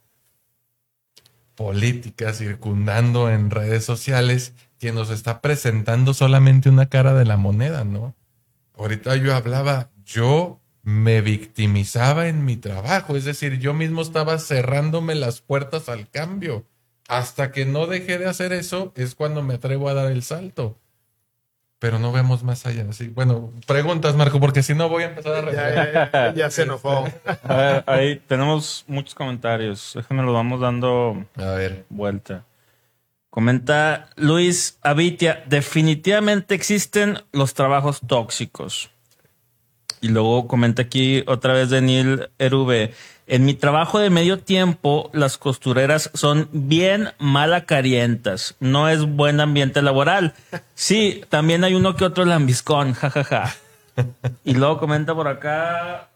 política 1.55 2.33
circundando 2.33 3.29
en 3.29 3.51
redes 3.51 3.85
sociales 3.85 4.51
que 4.79 4.91
nos 4.91 5.09
está 5.09 5.41
presentando 5.41 6.13
solamente 6.13 6.69
una 6.69 6.87
cara 6.87 7.13
de 7.13 7.25
la 7.25 7.37
moneda, 7.37 7.83
¿no? 7.83 8.13
Ahorita 8.77 9.15
yo 9.15 9.35
hablaba, 9.35 9.89
yo 10.05 10.59
me 10.83 11.21
victimizaba 11.21 12.27
en 12.27 12.45
mi 12.45 12.57
trabajo, 12.57 13.15
es 13.15 13.25
decir, 13.25 13.59
yo 13.59 13.73
mismo 13.73 14.01
estaba 14.01 14.37
cerrándome 14.37 15.15
las 15.15 15.41
puertas 15.41 15.89
al 15.89 16.09
cambio. 16.09 16.63
Hasta 17.07 17.51
que 17.51 17.65
no 17.65 17.87
dejé 17.87 18.17
de 18.17 18.27
hacer 18.27 18.51
eso 18.51 18.91
es 18.95 19.15
cuando 19.15 19.43
me 19.43 19.55
atrevo 19.55 19.89
a 19.89 19.93
dar 19.93 20.11
el 20.11 20.23
salto. 20.23 20.77
Pero 21.79 21.99
no 21.99 22.11
vemos 22.11 22.43
más 22.43 22.65
allá. 22.65 22.91
Sí, 22.93 23.09
bueno, 23.09 23.51
preguntas, 23.67 24.15
Marco, 24.15 24.39
porque 24.39 24.63
si 24.63 24.73
no 24.73 24.89
voy 24.89 25.03
a 25.03 25.07
empezar 25.07 25.47
a 25.47 25.51
ya, 25.51 26.33
ya, 26.33 26.49
se 26.49 26.63
enojó. 26.63 27.05
A 27.43 27.55
ver, 27.55 27.83
ahí 27.85 28.15
tenemos 28.27 28.85
muchos 28.87 29.13
comentarios. 29.13 29.91
Déjame 29.93 30.23
lo 30.23 30.33
vamos 30.33 30.61
dando 30.61 31.25
a 31.35 31.51
ver. 31.51 31.85
vuelta. 31.89 32.43
Comenta 33.35 34.07
Luis 34.15 34.79
Avitia, 34.81 35.43
definitivamente 35.45 36.55
existen 36.55 37.21
los 37.33 37.53
trabajos 37.53 37.99
tóxicos. 38.07 38.91
Y 39.99 40.07
luego 40.07 40.47
comenta 40.47 40.83
aquí 40.83 41.21
otra 41.27 41.51
vez 41.51 41.69
Daniel 41.69 42.29
Erube. 42.39 42.93
En 43.27 43.43
mi 43.43 43.53
trabajo 43.53 43.99
de 43.99 44.09
medio 44.09 44.39
tiempo, 44.39 45.09
las 45.11 45.37
costureras 45.37 46.11
son 46.13 46.47
bien 46.53 47.09
malacarientas. 47.19 48.55
No 48.61 48.87
es 48.87 49.01
buen 49.03 49.41
ambiente 49.41 49.81
laboral. 49.81 50.33
Sí, 50.73 51.21
también 51.27 51.65
hay 51.65 51.73
uno 51.73 51.97
que 51.97 52.05
otro 52.05 52.23
lambiscón, 52.23 52.93
jajaja. 52.93 53.53
Y 54.45 54.53
luego 54.53 54.79
comenta 54.79 55.13
por 55.13 55.27
acá. 55.27 56.07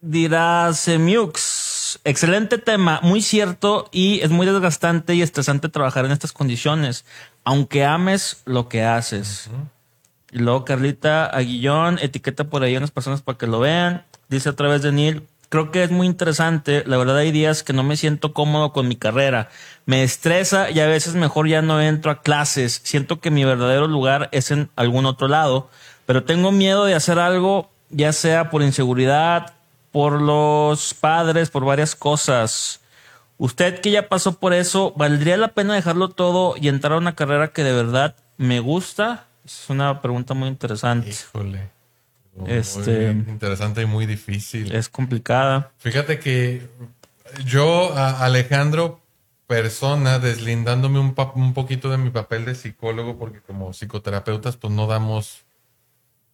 Dirá 0.00 0.72
Semiux. 0.74 1.59
Excelente 2.04 2.58
tema, 2.58 3.00
muy 3.02 3.22
cierto 3.22 3.88
y 3.90 4.20
es 4.20 4.30
muy 4.30 4.46
desgastante 4.46 5.14
y 5.14 5.22
estresante 5.22 5.68
trabajar 5.68 6.04
en 6.04 6.12
estas 6.12 6.32
condiciones, 6.32 7.04
aunque 7.44 7.84
ames 7.84 8.42
lo 8.44 8.68
que 8.68 8.84
haces. 8.84 9.50
Y 10.32 10.38
luego 10.38 10.64
Carlita 10.64 11.26
Aguillón 11.26 11.98
etiqueta 12.00 12.44
por 12.44 12.62
ahí 12.62 12.74
a 12.74 12.78
unas 12.78 12.90
personas 12.90 13.22
para 13.22 13.38
que 13.38 13.46
lo 13.46 13.60
vean. 13.60 14.04
Dice 14.28 14.48
a 14.48 14.54
través 14.54 14.82
de 14.82 14.92
Neil, 14.92 15.26
creo 15.48 15.70
que 15.70 15.82
es 15.82 15.90
muy 15.90 16.06
interesante. 16.06 16.84
La 16.86 16.96
verdad 16.96 17.18
hay 17.18 17.32
días 17.32 17.62
que 17.62 17.72
no 17.72 17.82
me 17.82 17.96
siento 17.96 18.32
cómodo 18.32 18.72
con 18.72 18.88
mi 18.88 18.96
carrera. 18.96 19.48
Me 19.86 20.02
estresa 20.02 20.70
y 20.70 20.80
a 20.80 20.86
veces 20.86 21.14
mejor 21.14 21.48
ya 21.48 21.62
no 21.62 21.80
entro 21.80 22.10
a 22.10 22.22
clases. 22.22 22.80
Siento 22.84 23.20
que 23.20 23.30
mi 23.30 23.44
verdadero 23.44 23.88
lugar 23.88 24.28
es 24.32 24.50
en 24.50 24.70
algún 24.76 25.06
otro 25.06 25.28
lado. 25.28 25.68
Pero 26.06 26.24
tengo 26.24 26.52
miedo 26.52 26.84
de 26.84 26.94
hacer 26.94 27.18
algo, 27.18 27.70
ya 27.90 28.12
sea 28.12 28.50
por 28.50 28.62
inseguridad, 28.62 29.54
por 29.92 30.20
los 30.20 30.94
padres, 30.94 31.50
por 31.50 31.64
varias 31.64 31.94
cosas. 31.94 32.80
Usted 33.38 33.80
que 33.80 33.90
ya 33.90 34.08
pasó 34.08 34.38
por 34.38 34.52
eso, 34.52 34.92
¿valdría 34.96 35.36
la 35.36 35.48
pena 35.48 35.74
dejarlo 35.74 36.10
todo 36.10 36.54
y 36.60 36.68
entrar 36.68 36.92
a 36.92 36.98
una 36.98 37.14
carrera 37.14 37.52
que 37.52 37.64
de 37.64 37.72
verdad 37.72 38.14
me 38.36 38.60
gusta? 38.60 39.26
Es 39.44 39.68
una 39.68 40.02
pregunta 40.02 40.34
muy 40.34 40.48
interesante. 40.48 41.10
Híjole. 41.10 41.70
Este, 42.46 43.10
interesante 43.10 43.82
y 43.82 43.86
muy 43.86 44.06
difícil. 44.06 44.72
Es 44.72 44.88
complicada. 44.88 45.72
Fíjate 45.78 46.18
que 46.18 46.68
yo, 47.44 47.94
Alejandro, 47.96 49.00
persona, 49.46 50.18
deslindándome 50.18 51.00
un, 51.00 51.14
un 51.34 51.54
poquito 51.54 51.90
de 51.90 51.98
mi 51.98 52.10
papel 52.10 52.44
de 52.44 52.54
psicólogo, 52.54 53.18
porque 53.18 53.40
como 53.40 53.72
psicoterapeutas, 53.72 54.56
pues 54.56 54.72
no 54.72 54.86
damos, 54.86 55.42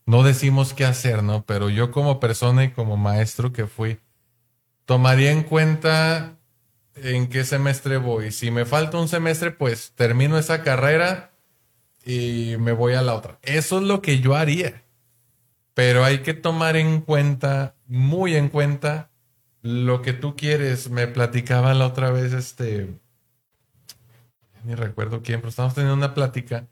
no 0.06 0.22
decimos 0.22 0.72
qué 0.72 0.84
hacer, 0.84 1.22
¿no? 1.22 1.44
Pero 1.44 1.68
yo 1.68 1.90
como 1.90 2.20
persona 2.20 2.64
y 2.64 2.70
como 2.70 2.96
maestro 2.96 3.52
que 3.52 3.66
fui, 3.66 3.98
tomaría 4.84 5.32
en 5.32 5.42
cuenta 5.42 6.36
en 6.94 7.28
qué 7.28 7.44
semestre 7.44 7.98
voy. 7.98 8.32
Si 8.32 8.50
me 8.50 8.64
falta 8.64 8.98
un 8.98 9.08
semestre, 9.08 9.50
pues 9.50 9.92
termino 9.96 10.38
esa 10.38 10.62
carrera 10.62 11.32
y 12.04 12.54
me 12.58 12.72
voy 12.72 12.94
a 12.94 13.02
la 13.02 13.14
otra. 13.14 13.38
Eso 13.42 13.78
es 13.78 13.84
lo 13.84 14.00
que 14.00 14.20
yo 14.20 14.36
haría. 14.36 14.84
Pero 15.74 16.04
hay 16.04 16.20
que 16.20 16.34
tomar 16.34 16.76
en 16.76 17.00
cuenta, 17.02 17.74
muy 17.86 18.36
en 18.36 18.48
cuenta, 18.48 19.10
lo 19.60 20.02
que 20.02 20.12
tú 20.12 20.36
quieres. 20.36 20.88
Me 20.88 21.08
platicaba 21.08 21.74
la 21.74 21.86
otra 21.86 22.10
vez, 22.12 22.32
este, 22.32 22.94
ni 24.64 24.74
recuerdo 24.74 25.22
quién, 25.22 25.40
pero 25.40 25.50
estábamos 25.50 25.74
teniendo 25.74 25.94
una 25.94 26.14
plática 26.14 26.68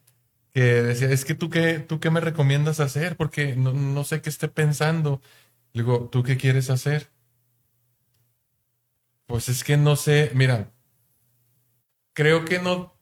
que 0.55 0.63
decía, 0.63 1.11
es 1.11 1.25
que 1.25 1.35
tú 1.35 1.51
qué, 1.51 1.81
tú 1.81 2.01
qué 2.01 2.11
me 2.11 2.21
recomiendas 2.21 2.81
hacer 2.81 3.17
porque 3.17 3.57
no, 3.57 3.73
no 3.75 4.05
sé 4.05 4.23
qué 4.23 4.31
esté 4.31 4.49
pensando. 4.49 5.21
Le 5.73 5.83
digo, 5.83 6.09
¿tú 6.11 6.23
qué 6.23 6.37
quieres 6.39 6.71
hacer? 6.71 7.11
Pues 9.27 9.49
es 9.49 9.65
que 9.65 9.77
no 9.77 9.97
sé, 9.97 10.31
mira, 10.35 10.71
creo 12.13 12.45
que 12.45 12.61
no, 12.61 12.95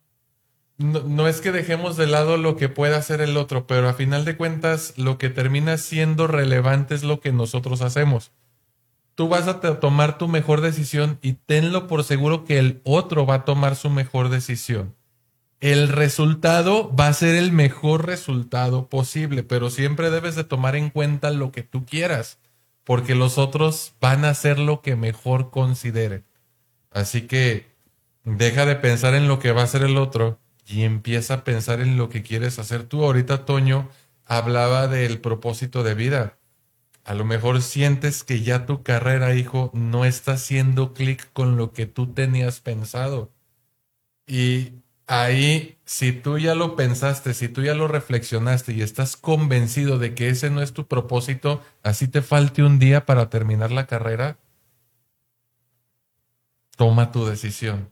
no, 0.78 1.28
es 1.28 1.40
que 1.40 1.52
dejemos 1.52 1.96
de 1.96 2.06
lado 2.06 2.36
lo 2.36 2.56
que 2.56 2.68
pueda 2.68 2.96
hacer 2.96 3.20
el 3.20 3.36
otro, 3.36 3.66
pero 3.66 3.88
a 3.88 3.94
final 3.94 4.24
de 4.24 4.36
cuentas 4.36 4.94
lo 4.96 5.18
que 5.18 5.30
termina 5.30 5.76
siendo 5.78 6.26
relevante 6.26 6.94
es 6.94 7.02
lo 7.04 7.20
que 7.20 7.32
nosotros 7.32 7.82
hacemos. 7.82 8.32
Tú 9.14 9.28
vas 9.28 9.46
a 9.46 9.60
tomar 9.60 10.16
tu 10.16 10.26
mejor 10.26 10.62
decisión 10.62 11.18
y 11.22 11.34
tenlo 11.34 11.86
por 11.86 12.02
seguro 12.02 12.44
que 12.44 12.58
el 12.58 12.80
otro 12.84 13.26
va 13.26 13.34
a 13.36 13.44
tomar 13.44 13.76
su 13.76 13.90
mejor 13.90 14.30
decisión. 14.30 14.94
El 15.62 15.86
resultado 15.86 16.92
va 16.92 17.06
a 17.06 17.12
ser 17.12 17.36
el 17.36 17.52
mejor 17.52 18.04
resultado 18.04 18.88
posible, 18.88 19.44
pero 19.44 19.70
siempre 19.70 20.10
debes 20.10 20.34
de 20.34 20.42
tomar 20.42 20.74
en 20.74 20.90
cuenta 20.90 21.30
lo 21.30 21.52
que 21.52 21.62
tú 21.62 21.86
quieras, 21.86 22.40
porque 22.82 23.14
los 23.14 23.38
otros 23.38 23.94
van 24.00 24.24
a 24.24 24.30
hacer 24.30 24.58
lo 24.58 24.82
que 24.82 24.96
mejor 24.96 25.50
consideren. 25.50 26.24
Así 26.90 27.28
que 27.28 27.68
deja 28.24 28.66
de 28.66 28.74
pensar 28.74 29.14
en 29.14 29.28
lo 29.28 29.38
que 29.38 29.52
va 29.52 29.60
a 29.60 29.64
hacer 29.64 29.84
el 29.84 29.98
otro 29.98 30.40
y 30.66 30.82
empieza 30.82 31.34
a 31.34 31.44
pensar 31.44 31.80
en 31.80 31.96
lo 31.96 32.08
que 32.08 32.24
quieres 32.24 32.58
hacer 32.58 32.82
tú. 32.82 33.04
Ahorita 33.04 33.44
Toño 33.44 33.88
hablaba 34.26 34.88
del 34.88 35.20
propósito 35.20 35.84
de 35.84 35.94
vida. 35.94 36.38
A 37.04 37.14
lo 37.14 37.24
mejor 37.24 37.62
sientes 37.62 38.24
que 38.24 38.42
ya 38.42 38.66
tu 38.66 38.82
carrera, 38.82 39.36
hijo, 39.36 39.70
no 39.74 40.04
está 40.06 40.32
haciendo 40.32 40.92
clic 40.92 41.32
con 41.32 41.56
lo 41.56 41.72
que 41.72 41.86
tú 41.86 42.12
tenías 42.12 42.58
pensado. 42.58 43.30
Y 44.26 44.81
ahí, 45.06 45.78
si 45.84 46.12
tú 46.12 46.38
ya 46.38 46.54
lo 46.54 46.76
pensaste, 46.76 47.34
si 47.34 47.48
tú 47.48 47.62
ya 47.62 47.74
lo 47.74 47.88
reflexionaste 47.88 48.72
y 48.72 48.82
estás 48.82 49.16
convencido 49.16 49.98
de 49.98 50.14
que 50.14 50.28
ese 50.28 50.50
no 50.50 50.62
es 50.62 50.72
tu 50.72 50.86
propósito, 50.86 51.62
así 51.82 52.08
te 52.08 52.22
falte 52.22 52.62
un 52.62 52.78
día 52.78 53.06
para 53.06 53.30
terminar 53.30 53.70
la 53.72 53.86
carrera, 53.86 54.38
toma 56.76 57.12
tu 57.12 57.26
decisión. 57.26 57.90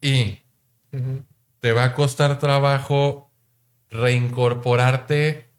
Y 0.00 0.40
te 1.60 1.72
va 1.72 1.84
a 1.84 1.94
costar 1.94 2.38
trabajo 2.38 3.30
reincorporarte, 3.90 5.50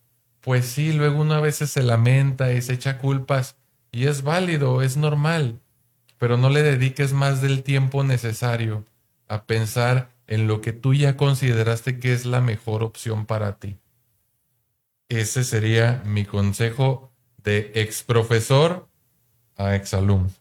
pues 0.41 0.65
sí, 0.65 0.93
luego 0.93 1.21
una 1.21 1.39
vez 1.39 1.57
se 1.57 1.83
lamenta 1.83 2.51
y 2.53 2.61
se 2.61 2.73
echa 2.73 2.97
culpas 2.97 3.57
y 3.91 4.07
es 4.07 4.23
válido, 4.23 4.81
es 4.81 4.97
normal, 4.97 5.61
pero 6.17 6.37
no 6.37 6.49
le 6.49 6.63
dediques 6.63 7.13
más 7.13 7.41
del 7.41 7.61
tiempo 7.61 8.03
necesario 8.03 8.85
a 9.31 9.45
pensar 9.45 10.09
en 10.27 10.45
lo 10.47 10.59
que 10.59 10.73
tú 10.73 10.93
ya 10.93 11.15
consideraste 11.15 11.99
que 11.99 12.11
es 12.11 12.25
la 12.25 12.41
mejor 12.41 12.83
opción 12.83 13.25
para 13.25 13.55
ti. 13.59 13.77
Ese 15.07 15.45
sería 15.45 16.03
mi 16.05 16.25
consejo 16.25 17.13
de 17.41 17.71
ex 17.75 18.03
profesor 18.03 18.89
a 19.55 19.75
ex 19.75 19.93
alumno. 19.93 20.31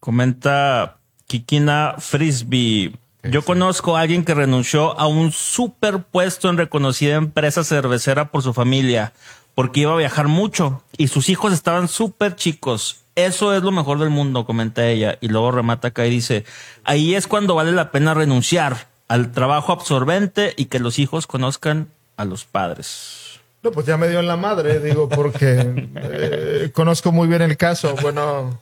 Comenta 0.00 0.98
Kikina 1.28 1.94
Frisbee. 1.98 2.96
Yo 3.22 3.42
conozco 3.42 3.96
a 3.96 4.00
alguien 4.00 4.24
que 4.24 4.34
renunció 4.34 4.98
a 4.98 5.06
un 5.06 5.30
superpuesto 5.30 6.50
en 6.50 6.56
reconocida 6.56 7.14
empresa 7.14 7.62
cervecera 7.62 8.32
por 8.32 8.42
su 8.42 8.52
familia, 8.52 9.12
porque 9.54 9.80
iba 9.80 9.92
a 9.92 9.98
viajar 9.98 10.26
mucho 10.26 10.82
y 10.96 11.08
sus 11.08 11.28
hijos 11.28 11.52
estaban 11.52 11.86
súper 11.86 12.34
chicos. 12.34 13.05
Eso 13.16 13.54
es 13.54 13.62
lo 13.62 13.72
mejor 13.72 13.98
del 13.98 14.10
mundo, 14.10 14.44
comenta 14.46 14.86
ella. 14.86 15.18
Y 15.20 15.28
luego 15.28 15.50
remata 15.50 15.88
acá 15.88 16.06
y 16.06 16.10
dice, 16.10 16.44
ahí 16.84 17.14
es 17.14 17.26
cuando 17.26 17.54
vale 17.54 17.72
la 17.72 17.90
pena 17.90 18.14
renunciar 18.14 18.88
al 19.08 19.32
trabajo 19.32 19.72
absorbente 19.72 20.54
y 20.56 20.66
que 20.66 20.78
los 20.78 20.98
hijos 20.98 21.26
conozcan 21.26 21.88
a 22.16 22.24
los 22.24 22.44
padres. 22.44 23.40
No, 23.62 23.72
pues 23.72 23.86
ya 23.86 23.96
me 23.96 24.08
dio 24.08 24.20
en 24.20 24.28
la 24.28 24.36
madre, 24.36 24.78
digo, 24.78 25.08
porque 25.08 25.90
eh, 25.96 26.70
conozco 26.72 27.10
muy 27.10 27.26
bien 27.26 27.42
el 27.42 27.56
caso. 27.56 27.96
Bueno, 28.00 28.60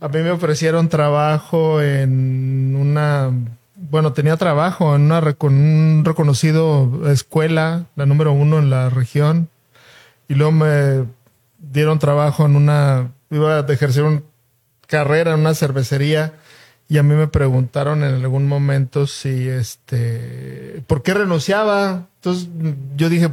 a 0.00 0.08
mí 0.08 0.20
me 0.20 0.30
ofrecieron 0.30 0.88
trabajo 0.88 1.82
en 1.82 2.74
una 2.74 3.30
bueno, 3.90 4.12
tenía 4.12 4.36
trabajo 4.36 4.94
en 4.96 5.02
una 5.02 5.36
un 5.40 6.02
reconocido 6.04 7.10
escuela, 7.10 7.86
la 7.96 8.06
número 8.06 8.32
uno 8.32 8.58
en 8.58 8.70
la 8.70 8.90
región, 8.90 9.48
y 10.28 10.34
luego 10.34 10.52
me 10.52 11.04
dieron 11.58 11.98
trabajo 11.98 12.44
en 12.44 12.56
una, 12.56 13.12
iba 13.30 13.58
a 13.58 13.72
ejercer 13.72 14.04
una 14.04 14.22
carrera 14.86 15.34
en 15.34 15.40
una 15.40 15.54
cervecería, 15.54 16.34
y 16.88 16.96
a 16.96 17.02
mí 17.02 17.14
me 17.14 17.28
preguntaron 17.28 18.02
en 18.02 18.14
algún 18.14 18.48
momento 18.48 19.06
si, 19.06 19.48
este, 19.48 20.82
¿por 20.86 21.02
qué 21.02 21.12
renunciaba? 21.12 22.06
Entonces 22.16 22.48
yo 22.96 23.10
dije, 23.10 23.30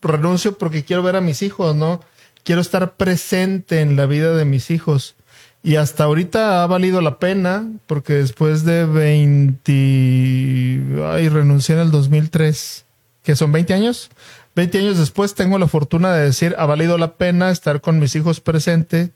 renuncio 0.00 0.56
porque 0.56 0.84
quiero 0.84 1.02
ver 1.02 1.16
a 1.16 1.20
mis 1.20 1.42
hijos, 1.42 1.76
¿no? 1.76 2.00
Quiero 2.44 2.62
estar 2.62 2.94
presente 2.94 3.82
en 3.82 3.96
la 3.96 4.06
vida 4.06 4.34
de 4.34 4.46
mis 4.46 4.70
hijos. 4.70 5.16
Y 5.62 5.76
hasta 5.76 6.04
ahorita 6.04 6.62
ha 6.62 6.66
valido 6.66 7.02
la 7.02 7.18
pena, 7.18 7.70
porque 7.86 8.14
después 8.14 8.64
de 8.64 8.86
20... 8.86 9.72
Ay, 11.06 11.28
renuncié 11.28 11.74
en 11.74 11.82
el 11.82 11.90
2003, 11.90 12.84
que 13.22 13.36
son 13.36 13.52
20 13.52 13.74
años. 13.74 14.10
20 14.56 14.78
años 14.78 14.98
después 14.98 15.34
tengo 15.34 15.58
la 15.58 15.68
fortuna 15.68 16.14
de 16.14 16.24
decir, 16.24 16.54
ha 16.58 16.64
valido 16.64 16.96
la 16.96 17.14
pena 17.14 17.50
estar 17.50 17.80
con 17.80 17.98
mis 17.98 18.14
hijos 18.14 18.40
presente 18.40 19.10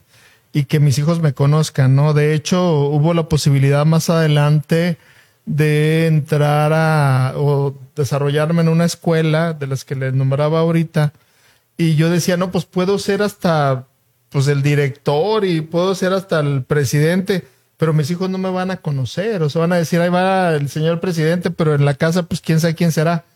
y 0.58 0.64
que 0.64 0.80
mis 0.80 0.98
hijos 0.98 1.20
me 1.20 1.34
conozcan, 1.34 1.94
¿no? 1.94 2.14
De 2.14 2.34
hecho, 2.34 2.80
hubo 2.80 3.14
la 3.14 3.28
posibilidad 3.28 3.86
más 3.86 4.10
adelante 4.10 4.98
de 5.46 6.08
entrar 6.08 6.72
a 6.72 7.34
o 7.36 7.76
desarrollarme 7.94 8.62
en 8.62 8.68
una 8.68 8.84
escuela 8.84 9.52
de 9.52 9.68
las 9.68 9.84
que 9.84 9.94
les 9.94 10.14
nombraba 10.14 10.58
ahorita. 10.58 11.12
Y 11.76 11.94
yo 11.94 12.10
decía, 12.10 12.36
no, 12.36 12.50
pues 12.50 12.64
puedo 12.64 12.98
ser 12.98 13.22
hasta 13.22 13.86
pues 14.30 14.48
el 14.48 14.62
director 14.62 15.44
y 15.44 15.60
puedo 15.60 15.94
ser 15.94 16.12
hasta 16.12 16.40
el 16.40 16.64
presidente, 16.64 17.46
pero 17.76 17.92
mis 17.92 18.10
hijos 18.10 18.28
no 18.28 18.38
me 18.38 18.50
van 18.50 18.72
a 18.72 18.78
conocer, 18.78 19.44
o 19.44 19.48
sea, 19.48 19.60
van 19.60 19.74
a 19.74 19.76
decir, 19.76 20.00
ahí 20.00 20.10
va 20.10 20.56
el 20.56 20.68
señor 20.68 20.98
presidente, 20.98 21.52
pero 21.52 21.76
en 21.76 21.84
la 21.84 21.94
casa, 21.94 22.24
pues 22.24 22.40
quién 22.40 22.58
sabe 22.58 22.74
quién 22.74 22.90
será. 22.90 23.26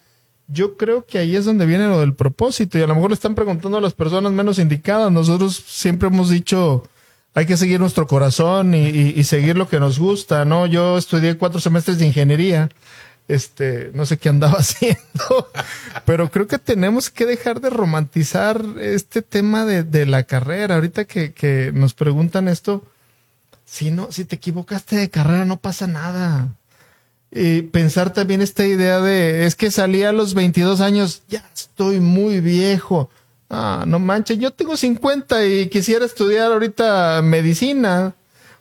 Yo 0.49 0.77
creo 0.77 1.07
que 1.07 1.19
ahí 1.19 1.37
es 1.37 1.45
donde 1.45 1.67
viene 1.67 1.87
lo 1.87 2.01
del 2.01 2.15
propósito 2.15 2.79
y 2.79 2.83
a 2.83 2.89
lo 2.89 2.97
mejor 2.97 3.11
le 3.11 3.15
están 3.15 3.37
preguntando 3.37 3.79
a 3.79 3.81
las 3.81 3.95
personas 3.95 4.33
menos 4.33 4.59
indicadas. 4.59 5.13
Nosotros 5.13 5.55
siempre 5.55 6.09
hemos 6.09 6.29
dicho, 6.29 6.83
hay 7.35 7.47
que 7.47 7.57
seguir 7.57 7.81
nuestro 7.81 8.07
corazón 8.07 8.75
y, 8.75 8.89
y 8.89 9.25
seguir 9.25 9.57
lo 9.57 9.69
que 9.69 9.81
nos 9.81 9.99
gusta, 9.99 10.45
¿no? 10.45 10.67
Yo 10.67 10.99
estudié 10.99 11.37
cuatro 11.37 11.61
semestres 11.61 11.99
de 11.99 12.07
ingeniería 12.07 12.69
este, 13.29 13.91
no 13.95 14.05
sé 14.07 14.19
qué 14.19 14.29
andaba 14.29 14.55
haciendo, 14.59 15.51
pero 16.05 16.31
creo 16.31 16.47
que 16.47 16.59
tenemos 16.59 17.11
que 17.11 17.27
dejar 17.27 17.61
de 17.61 17.71
romantizar 17.71 18.63
este 18.81 19.23
tema 19.23 19.65
de, 19.65 20.07
la 20.07 20.25
carrera. 20.25 20.77
Ahorita 20.77 21.05
que, 21.05 21.71
nos 21.75 21.95
preguntan 21.95 22.49
esto, 22.49 22.85
si 23.65 23.91
no, 23.91 24.13
si 24.13 24.25
te 24.25 24.37
equivocaste 24.37 24.97
de 24.97 25.11
carrera 25.11 25.45
no 25.45 25.59
pasa 25.59 25.87
nada. 25.87 26.49
Y 27.35 27.63
pensar 27.63 28.13
también 28.13 28.43
esta 28.43 28.67
idea 28.67 29.01
de, 29.01 29.47
es 29.47 29.55
que 29.55 29.71
salí 29.71 30.03
a 30.03 30.13
los 30.13 30.35
22 30.35 30.83
años, 30.83 31.23
ya 31.29 31.43
estoy 31.55 32.01
muy 32.01 32.41
viejo. 32.41 33.09
Ah, 33.53 33.85
no 33.87 33.99
manches, 33.99 34.39
yo 34.39 34.51
tengo 34.51 34.77
50 34.77 35.47
y 35.47 35.69
quisiera 35.69 36.05
estudiar 36.07 36.51
ahorita 36.51 37.21
medicina. 37.23 38.15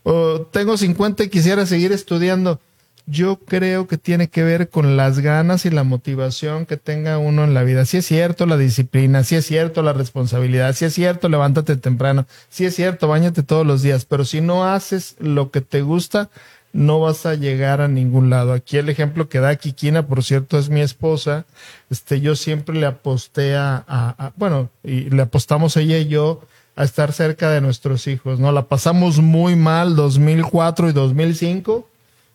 O 0.04 0.42
tengo 0.42 0.78
50 0.78 1.24
y 1.24 1.30
quisiera 1.30 1.66
seguir 1.66 1.92
estudiando 1.92 2.60
yo 3.06 3.40
creo 3.40 3.88
que 3.88 3.98
tiene 3.98 4.30
que 4.30 4.44
ver 4.44 4.70
con 4.70 4.96
las 4.96 5.20
ganas 5.20 5.66
y 5.66 5.70
la 5.70 5.84
motivación 5.84 6.66
que 6.66 6.78
tenga 6.78 7.18
uno 7.18 7.44
en 7.44 7.54
la 7.54 7.64
vida. 7.64 7.86
Si 7.86 7.98
es 7.98 8.06
cierto 8.06 8.46
la 8.46 8.58
disciplina, 8.58 9.24
si 9.24 9.36
es 9.36 9.46
cierto 9.46 9.82
la 9.82 9.94
responsabilidad, 9.94 10.74
si 10.76 10.86
es 10.86 10.94
cierto 10.94 11.28
levántate 11.28 11.76
temprano, 11.76 12.26
si 12.50 12.66
es 12.66 12.76
cierto 12.76 13.08
bañate 13.08 13.44
todos 13.44 13.66
los 13.66 13.82
días, 13.82 14.06
pero 14.06 14.26
si 14.26 14.42
no 14.42 14.66
haces 14.66 15.16
lo 15.20 15.52
que 15.52 15.62
te 15.62 15.82
gusta, 15.82 16.30
no 16.74 17.00
vas 17.00 17.26
a 17.26 17.36
llegar 17.36 17.82
a 17.82 17.88
ningún 17.88 18.30
lado. 18.30 18.54
Aquí 18.54 18.78
el 18.78 18.90
ejemplo 18.90 19.30
que 19.30 19.40
da 19.40 19.56
Kikina, 19.56 20.08
por 20.08 20.24
cierto, 20.24 20.58
es 20.58 20.70
mi 20.70 20.82
esposa. 20.82 21.46
Este, 21.90 22.22
yo 22.22 22.36
siempre 22.36 22.76
le 22.76 22.86
aposté 22.86 23.56
a, 23.56 23.84
a 23.88 24.32
bueno, 24.36 24.70
y 24.84 25.10
le 25.10 25.22
apostamos 25.24 25.78
ella 25.78 25.98
y 25.98 26.08
yo 26.08 26.42
a 26.76 26.84
estar 26.84 27.12
cerca 27.12 27.50
de 27.50 27.62
nuestros 27.62 28.08
hijos, 28.08 28.40
¿no? 28.40 28.52
La 28.52 28.68
pasamos 28.68 29.20
muy 29.20 29.56
mal 29.56 29.96
2004 29.96 30.90
y 30.90 30.94
2005 30.94 31.88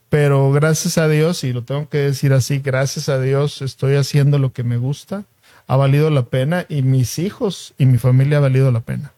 pero 0.09 0.53
gracias 0.53 0.99
a 0.99 1.09
Dios, 1.09 1.43
y 1.45 1.53
lo 1.53 1.63
tengo 1.63 1.89
que 1.89 1.99
decir 1.99 2.33
así, 2.33 2.59
gracias 2.59 3.09
a 3.09 3.21
Dios 3.21 3.63
estoy 3.63 3.97
haciendo 3.97 4.39
lo 4.39 4.53
que 4.53 4.63
me 4.63 4.77
gusta, 4.77 5.25
ha 5.67 5.77
valido 5.77 6.11
la 6.11 6.23
pena 6.23 6.65
y 6.69 6.83
mis 6.83 7.19
hijos 7.19 7.75
y 7.77 7.87
mi 7.87 7.99
familia 7.99 8.39
ha 8.39 8.41
valido 8.41 8.71
la 8.71 8.81
pena. 8.81 9.13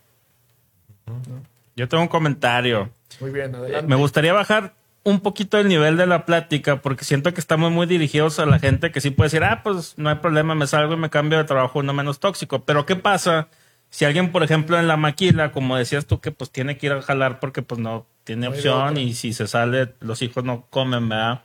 Yo 1.77 1.89
tengo 1.89 2.03
un 2.03 2.09
comentario. 2.09 2.91
Muy 3.21 3.31
bien, 3.31 3.55
adelante. 3.55 3.87
Me 3.87 3.97
gustaría 3.97 4.33
bajar 4.33 4.75
un 5.09 5.21
poquito 5.21 5.59
el 5.59 5.69
nivel 5.69 5.97
de 5.97 6.07
la 6.07 6.27
plática 6.27 6.83
porque 6.83 7.05
siento 7.05 7.33
que 7.33 7.41
estamos 7.41 7.73
muy 7.73 7.87
dirigidos 7.87 8.39
a 8.39 8.47
la 8.47 8.59
gente 8.59 8.93
que 8.93 9.01
sí 9.01 9.11
puede 9.11 9.27
decir, 9.27 9.45
ah, 9.45 9.63
pues 9.63 9.95
no 9.97 10.09
hay 10.11 10.17
problema, 10.17 10.55
me 10.55 10.67
salgo 10.67 10.95
y 10.95 10.97
me 10.97 11.11
cambio 11.11 11.39
de 11.39 11.45
trabajo 11.45 11.79
uno 11.79 11.93
menos 11.93 12.21
tóxico. 12.21 12.65
Pero 12.65 12.87
¿qué 12.87 12.97
pasa 12.97 13.49
si 13.91 14.05
alguien, 14.05 14.33
por 14.33 14.43
ejemplo, 14.43 14.79
en 14.79 14.87
la 14.87 14.97
maquila, 14.97 15.53
como 15.53 15.77
decías 15.77 16.07
tú, 16.07 16.21
que 16.21 16.31
pues 16.31 16.51
tiene 16.51 16.77
que 16.77 16.87
ir 16.87 16.93
a 16.93 17.03
jalar 17.03 17.41
porque 17.41 17.63
pues 17.63 17.81
no 17.81 18.07
tiene 18.25 18.49
opción 18.49 18.99
y 18.99 19.15
si 19.15 19.33
se 19.33 19.47
sale, 19.47 19.95
los 20.01 20.21
hijos 20.21 20.45
no 20.45 20.67
comen, 20.69 21.09
¿verdad? 21.09 21.43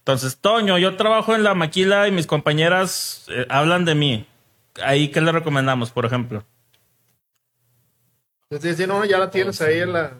Entonces, 0.00 0.38
Toño, 0.38 0.78
yo 0.78 0.96
trabajo 0.96 1.34
en 1.34 1.42
la 1.42 1.54
maquila 1.54 2.08
y 2.08 2.12
mis 2.12 2.26
compañeras 2.26 3.26
eh, 3.28 3.46
hablan 3.48 3.84
de 3.84 3.94
mí. 3.94 4.26
Ahí, 4.82 5.08
¿qué 5.08 5.20
le 5.20 5.32
recomendamos, 5.32 5.90
por 5.90 6.06
ejemplo? 6.06 6.44
Entonces, 8.50 8.86
no, 8.88 9.04
ya 9.04 9.18
la 9.18 9.30
tienes 9.30 9.60
ahí 9.60 9.80
en 9.80 9.92
la... 9.92 10.14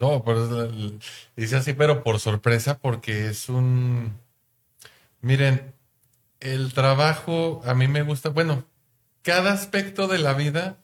No, 0.00 0.24
pero 0.24 0.70
dice 1.36 1.56
así, 1.56 1.74
pero 1.74 2.02
por 2.02 2.18
sorpresa, 2.20 2.78
porque 2.78 3.28
es 3.28 3.50
un... 3.50 4.18
Miren, 5.20 5.74
el 6.40 6.72
trabajo 6.72 7.60
a 7.66 7.74
mí 7.74 7.86
me 7.86 8.00
gusta, 8.00 8.30
bueno, 8.30 8.64
cada 9.22 9.52
aspecto 9.52 10.08
de 10.08 10.18
la 10.18 10.32
vida 10.32 10.78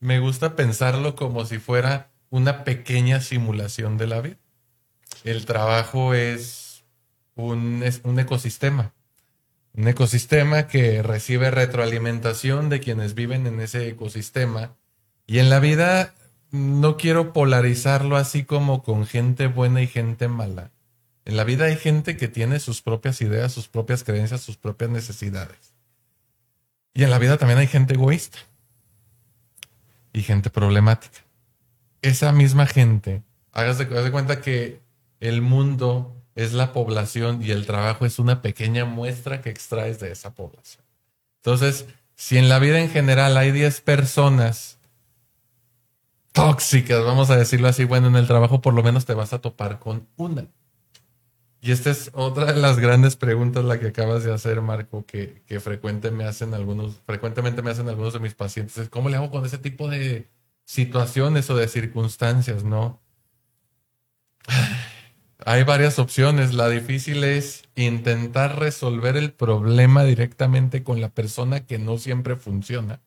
me 0.00 0.20
gusta 0.20 0.54
pensarlo 0.54 1.16
como 1.16 1.46
si 1.46 1.58
fuera 1.58 2.10
una 2.28 2.64
pequeña 2.64 3.22
simulación 3.22 3.96
de 3.96 4.06
la 4.06 4.20
vida. 4.20 4.36
El 5.24 5.46
trabajo 5.46 6.12
es 6.12 6.84
un, 7.34 7.82
es 7.82 8.02
un 8.04 8.18
ecosistema. 8.18 8.92
Un 9.72 9.88
ecosistema 9.88 10.66
que 10.66 11.02
recibe 11.02 11.50
retroalimentación 11.50 12.68
de 12.68 12.80
quienes 12.80 13.14
viven 13.14 13.46
en 13.46 13.60
ese 13.60 13.88
ecosistema. 13.88 14.76
Y 15.26 15.38
en 15.38 15.48
la 15.48 15.58
vida 15.58 16.14
no 16.50 16.96
quiero 16.96 17.32
polarizarlo 17.32 18.16
así 18.16 18.44
como 18.44 18.82
con 18.82 19.06
gente 19.06 19.46
buena 19.46 19.82
y 19.82 19.86
gente 19.86 20.28
mala. 20.28 20.70
En 21.24 21.36
la 21.36 21.44
vida 21.44 21.66
hay 21.66 21.76
gente 21.76 22.16
que 22.16 22.28
tiene 22.28 22.58
sus 22.58 22.80
propias 22.80 23.20
ideas, 23.20 23.52
sus 23.52 23.68
propias 23.68 24.02
creencias, 24.02 24.40
sus 24.40 24.56
propias 24.56 24.90
necesidades. 24.90 25.74
Y 26.94 27.04
en 27.04 27.10
la 27.10 27.18
vida 27.18 27.36
también 27.36 27.58
hay 27.58 27.66
gente 27.66 27.94
egoísta 27.94 28.38
y 30.12 30.22
gente 30.22 30.48
problemática. 30.50 31.20
Esa 32.00 32.32
misma 32.32 32.66
gente, 32.66 33.22
hágase 33.52 33.84
de 33.84 34.10
cuenta 34.10 34.40
que 34.40 34.80
el 35.20 35.42
mundo 35.42 36.14
es 36.34 36.52
la 36.52 36.72
población 36.72 37.42
y 37.42 37.50
el 37.50 37.66
trabajo 37.66 38.06
es 38.06 38.18
una 38.18 38.40
pequeña 38.40 38.84
muestra 38.84 39.42
que 39.42 39.50
extraes 39.50 39.98
de 40.00 40.12
esa 40.12 40.34
población. 40.34 40.84
Entonces, 41.42 41.86
si 42.14 42.38
en 42.38 42.48
la 42.48 42.58
vida 42.58 42.80
en 42.80 42.90
general 42.90 43.36
hay 43.36 43.52
10 43.52 43.80
personas 43.82 44.77
tóxicas, 46.38 47.04
vamos 47.04 47.30
a 47.30 47.36
decirlo 47.36 47.66
así, 47.68 47.84
bueno, 47.84 48.06
en 48.06 48.16
el 48.16 48.28
trabajo 48.28 48.60
por 48.60 48.72
lo 48.72 48.82
menos 48.82 49.04
te 49.04 49.14
vas 49.14 49.32
a 49.32 49.40
topar 49.40 49.80
con 49.80 50.08
una. 50.16 50.46
Y 51.60 51.72
esta 51.72 51.90
es 51.90 52.10
otra 52.14 52.52
de 52.52 52.60
las 52.60 52.78
grandes 52.78 53.16
preguntas 53.16 53.64
la 53.64 53.80
que 53.80 53.88
acabas 53.88 54.22
de 54.22 54.32
hacer, 54.32 54.62
Marco, 54.62 55.04
que, 55.04 55.42
que 55.46 55.60
me 56.12 56.24
hacen 56.24 56.54
algunos, 56.54 57.00
frecuentemente 57.04 57.62
me 57.62 57.72
hacen 57.72 57.88
algunos 57.88 58.12
de 58.12 58.20
mis 58.20 58.34
pacientes. 58.34 58.88
¿Cómo 58.88 59.08
le 59.08 59.16
hago 59.16 59.30
con 59.30 59.44
ese 59.44 59.58
tipo 59.58 59.88
de 59.88 60.28
situaciones 60.64 61.50
o 61.50 61.56
de 61.56 61.66
circunstancias, 61.66 62.62
no? 62.62 63.00
Hay 65.44 65.64
varias 65.64 65.98
opciones. 65.98 66.54
La 66.54 66.68
difícil 66.68 67.24
es 67.24 67.64
intentar 67.74 68.60
resolver 68.60 69.16
el 69.16 69.32
problema 69.32 70.04
directamente 70.04 70.84
con 70.84 71.00
la 71.00 71.08
persona 71.08 71.66
que 71.66 71.78
no 71.78 71.98
siempre 71.98 72.36
funciona. 72.36 73.00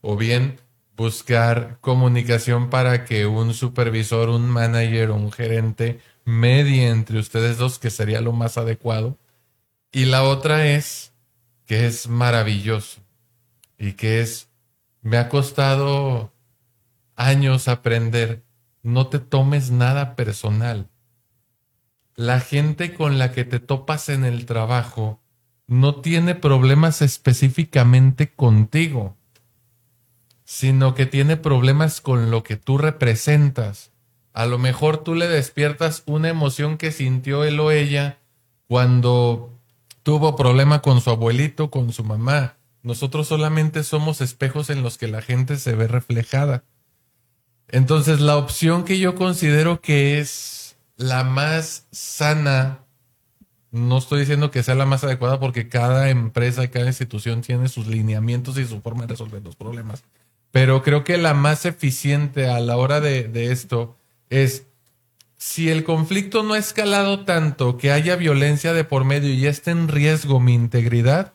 O 0.00 0.16
bien 0.16 0.60
buscar 0.96 1.78
comunicación 1.80 2.70
para 2.70 3.04
que 3.04 3.26
un 3.26 3.52
supervisor, 3.54 4.30
un 4.30 4.48
manager 4.48 5.10
o 5.10 5.16
un 5.16 5.30
gerente 5.30 6.00
medie 6.24 6.88
entre 6.88 7.18
ustedes 7.18 7.58
dos, 7.58 7.78
que 7.78 7.90
sería 7.90 8.20
lo 8.20 8.32
más 8.32 8.58
adecuado. 8.58 9.18
Y 9.92 10.06
la 10.06 10.24
otra 10.24 10.66
es 10.66 11.12
que 11.66 11.86
es 11.86 12.08
maravilloso 12.08 13.00
y 13.78 13.92
que 13.92 14.20
es, 14.20 14.48
me 15.02 15.18
ha 15.18 15.28
costado 15.28 16.32
años 17.14 17.68
aprender, 17.68 18.42
no 18.82 19.08
te 19.08 19.18
tomes 19.18 19.70
nada 19.70 20.16
personal. 20.16 20.88
La 22.14 22.40
gente 22.40 22.94
con 22.94 23.18
la 23.18 23.32
que 23.32 23.44
te 23.44 23.60
topas 23.60 24.08
en 24.08 24.24
el 24.24 24.46
trabajo 24.46 25.20
no 25.66 26.00
tiene 26.00 26.34
problemas 26.34 27.02
específicamente 27.02 28.32
contigo 28.32 29.16
sino 30.46 30.94
que 30.94 31.06
tiene 31.06 31.36
problemas 31.36 32.00
con 32.00 32.30
lo 32.30 32.44
que 32.44 32.56
tú 32.56 32.78
representas. 32.78 33.90
A 34.32 34.46
lo 34.46 34.58
mejor 34.58 34.98
tú 34.98 35.14
le 35.14 35.26
despiertas 35.26 36.04
una 36.06 36.28
emoción 36.28 36.78
que 36.78 36.92
sintió 36.92 37.42
él 37.44 37.58
o 37.58 37.72
ella 37.72 38.20
cuando 38.68 39.52
tuvo 40.04 40.36
problema 40.36 40.82
con 40.82 41.00
su 41.00 41.10
abuelito, 41.10 41.68
con 41.70 41.92
su 41.92 42.04
mamá. 42.04 42.54
Nosotros 42.82 43.26
solamente 43.26 43.82
somos 43.82 44.20
espejos 44.20 44.70
en 44.70 44.82
los 44.82 44.98
que 44.98 45.08
la 45.08 45.20
gente 45.20 45.56
se 45.56 45.74
ve 45.74 45.88
reflejada. 45.88 46.62
Entonces 47.66 48.20
la 48.20 48.36
opción 48.36 48.84
que 48.84 49.00
yo 49.00 49.16
considero 49.16 49.80
que 49.80 50.20
es 50.20 50.76
la 50.96 51.24
más 51.24 51.88
sana, 51.90 52.84
no 53.72 53.98
estoy 53.98 54.20
diciendo 54.20 54.52
que 54.52 54.62
sea 54.62 54.76
la 54.76 54.86
más 54.86 55.02
adecuada 55.02 55.40
porque 55.40 55.68
cada 55.68 56.08
empresa 56.08 56.62
y 56.62 56.68
cada 56.68 56.86
institución 56.86 57.40
tiene 57.40 57.66
sus 57.66 57.88
lineamientos 57.88 58.56
y 58.58 58.64
su 58.64 58.80
forma 58.80 59.02
de 59.02 59.08
resolver 59.08 59.42
los 59.42 59.56
problemas. 59.56 60.04
Pero 60.56 60.82
creo 60.82 61.04
que 61.04 61.18
la 61.18 61.34
más 61.34 61.66
eficiente 61.66 62.48
a 62.48 62.60
la 62.60 62.78
hora 62.78 63.02
de, 63.02 63.52
esto 63.52 63.94
es 64.30 64.66
si 65.36 65.68
el 65.68 65.84
conflicto 65.84 66.42
no 66.42 66.54
ha 66.54 66.58
escalado 66.58 67.26
tanto 67.26 67.76
que 67.76 67.92
haya 67.92 68.16
violencia 68.16 68.72
de 68.72 68.82
por 68.82 69.04
medio 69.04 69.28
y 69.28 69.38
ya 69.38 69.50
está 69.50 69.70
en 69.70 69.86
riesgo 69.86 70.40
mi 70.40 70.54
integridad, 70.54 71.34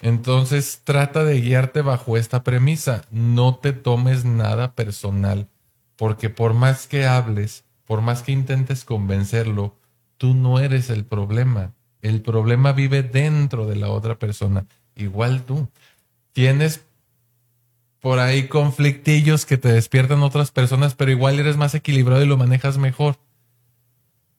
entonces 0.00 0.80
trata 0.82 1.24
de 1.24 1.42
guiarte 1.42 1.82
bajo 1.82 2.16
esta 2.16 2.42
premisa. 2.42 3.02
No 3.10 3.56
te 3.56 3.74
tomes 3.74 4.24
nada 4.24 4.72
personal, 4.72 5.48
porque 5.96 6.30
por 6.30 6.54
más 6.54 6.86
que 6.86 7.04
hables, 7.04 7.64
por 7.84 8.00
más 8.00 8.22
que 8.22 8.32
intentes 8.32 8.86
convencerlo, 8.86 9.76
tú 10.16 10.32
no 10.32 10.58
eres 10.58 10.88
el 10.88 11.04
problema. 11.04 11.74
El 12.00 12.22
problema 12.22 12.72
vive 12.72 13.02
dentro 13.02 13.66
de 13.66 13.76
la 13.76 13.90
otra 13.90 14.18
persona, 14.18 14.64
igual 14.94 15.42
tú. 15.42 15.68
Tienes 16.32 16.85
por 18.06 18.20
ahí 18.20 18.46
conflictillos 18.46 19.46
que 19.46 19.58
te 19.58 19.72
despiertan 19.72 20.22
otras 20.22 20.52
personas, 20.52 20.94
pero 20.94 21.10
igual 21.10 21.40
eres 21.40 21.56
más 21.56 21.74
equilibrado 21.74 22.22
y 22.22 22.26
lo 22.28 22.36
manejas 22.36 22.78
mejor. 22.78 23.16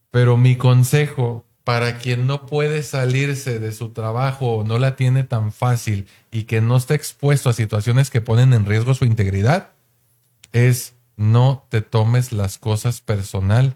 Pero 0.09 0.38
mi 0.38 0.55
consejo 0.55 1.43
para 1.65 1.97
quien 1.97 2.28
no 2.28 2.45
puede 2.45 2.82
salirse 2.82 3.59
de 3.59 3.74
su 3.74 3.89
trabajo 3.89 4.53
o 4.53 4.63
no 4.63 4.80
la 4.80 4.95
tiene 4.95 5.26
tan 5.26 5.51
fácil 5.51 6.07
y 6.32 6.43
que 6.43 6.61
no 6.61 6.78
está 6.78 6.95
expuesto 6.95 7.49
a 7.49 7.53
situaciones 7.53 8.09
que 8.09 8.22
ponen 8.22 8.53
en 8.53 8.65
riesgo 8.65 8.93
su 8.93 9.03
integridad 9.03 9.72
es 10.53 10.95
no 11.18 11.65
te 11.68 11.82
tomes 11.82 12.32
las 12.32 12.57
cosas 12.57 13.01
personal. 13.01 13.76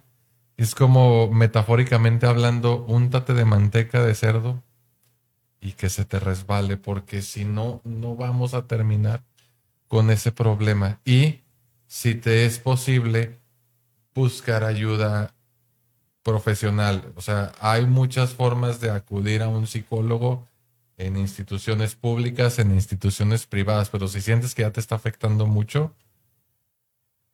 Es 0.56 0.74
como 0.74 1.30
metafóricamente 1.34 2.28
hablando, 2.28 2.86
úntate 2.88 3.34
de 3.34 3.44
manteca 3.44 4.02
de 4.02 4.16
cerdo 4.16 4.64
y 5.60 5.74
que 5.74 5.90
se 5.90 6.06
te 6.06 6.18
resbale, 6.18 6.78
porque 6.78 7.22
si 7.22 7.44
no, 7.44 7.82
no 7.84 8.16
vamos 8.16 8.54
a 8.54 8.68
terminar 8.68 9.22
con 9.92 10.10
ese 10.10 10.32
problema 10.32 11.02
y 11.04 11.42
si 11.86 12.16
te 12.16 12.46
es 12.46 12.60
posible 12.60 13.42
buscar 14.16 14.64
ayuda 14.64 15.34
profesional. 16.24 17.12
O 17.18 17.22
sea, 17.22 17.52
hay 17.60 17.86
muchas 17.86 18.34
formas 18.34 18.80
de 18.80 18.90
acudir 18.90 19.42
a 19.42 19.50
un 19.50 19.68
psicólogo 19.68 20.48
en 20.96 21.18
instituciones 21.18 21.96
públicas, 21.96 22.58
en 22.58 22.72
instituciones 22.72 23.46
privadas, 23.48 23.90
pero 23.90 24.08
si 24.08 24.22
sientes 24.22 24.56
que 24.56 24.62
ya 24.62 24.72
te 24.72 24.80
está 24.80 24.96
afectando 24.96 25.46
mucho, 25.46 25.94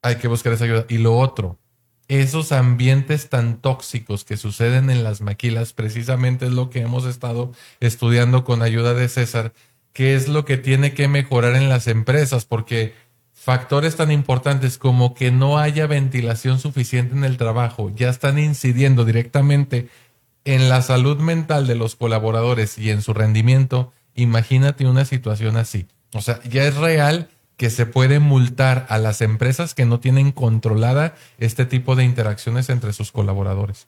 hay 0.01 0.15
que 0.15 0.27
buscar 0.27 0.51
esa 0.53 0.63
ayuda. 0.63 0.87
Y 0.89 0.97
lo 0.97 1.15
otro, 1.15 1.59
esos 2.07 2.51
ambientes 2.51 3.29
tan 3.29 3.61
tóxicos 3.61 4.25
que 4.25 4.35
suceden 4.35 4.89
en 4.89 5.03
las 5.03 5.21
maquilas, 5.21 5.73
precisamente 5.73 6.47
es 6.47 6.53
lo 6.53 6.71
que 6.71 6.81
hemos 6.81 7.05
estado 7.05 7.51
estudiando 7.81 8.43
con 8.43 8.63
ayuda 8.63 8.95
de 8.95 9.09
César, 9.09 9.53
qué 9.97 10.13
es 10.13 10.27
lo 10.27 10.45
que 10.45 10.57
tiene 10.57 10.93
que 10.93 11.07
mejorar 11.07 11.55
en 11.55 11.69
las 11.69 11.87
empresas, 11.87 12.45
porque 12.45 12.93
factores 13.33 13.95
tan 13.95 14.11
importantes 14.11 14.77
como 14.77 15.15
que 15.15 15.31
no 15.31 15.57
haya 15.57 15.87
ventilación 15.87 16.59
suficiente 16.59 17.15
en 17.15 17.23
el 17.23 17.37
trabajo 17.37 17.91
ya 17.95 18.07
están 18.11 18.37
incidiendo 18.37 19.05
directamente 19.05 19.89
en 20.45 20.69
la 20.69 20.83
salud 20.83 21.17
mental 21.17 21.65
de 21.65 21.73
los 21.73 21.95
colaboradores 21.95 22.77
y 22.77 22.91
en 22.91 23.01
su 23.01 23.15
rendimiento. 23.15 23.91
Imagínate 24.13 24.85
una 24.85 25.03
situación 25.03 25.57
así. 25.57 25.87
O 26.13 26.21
sea, 26.21 26.43
ya 26.43 26.65
es 26.65 26.75
real 26.75 27.29
que 27.55 27.71
se 27.71 27.87
puede 27.87 28.19
multar 28.19 28.85
a 28.89 28.99
las 28.99 29.21
empresas 29.21 29.73
que 29.73 29.85
no 29.85 29.99
tienen 29.99 30.31
controlada 30.31 31.15
este 31.39 31.65
tipo 31.65 31.95
de 31.95 32.03
interacciones 32.03 32.69
entre 32.69 32.93
sus 32.93 33.11
colaboradores 33.11 33.87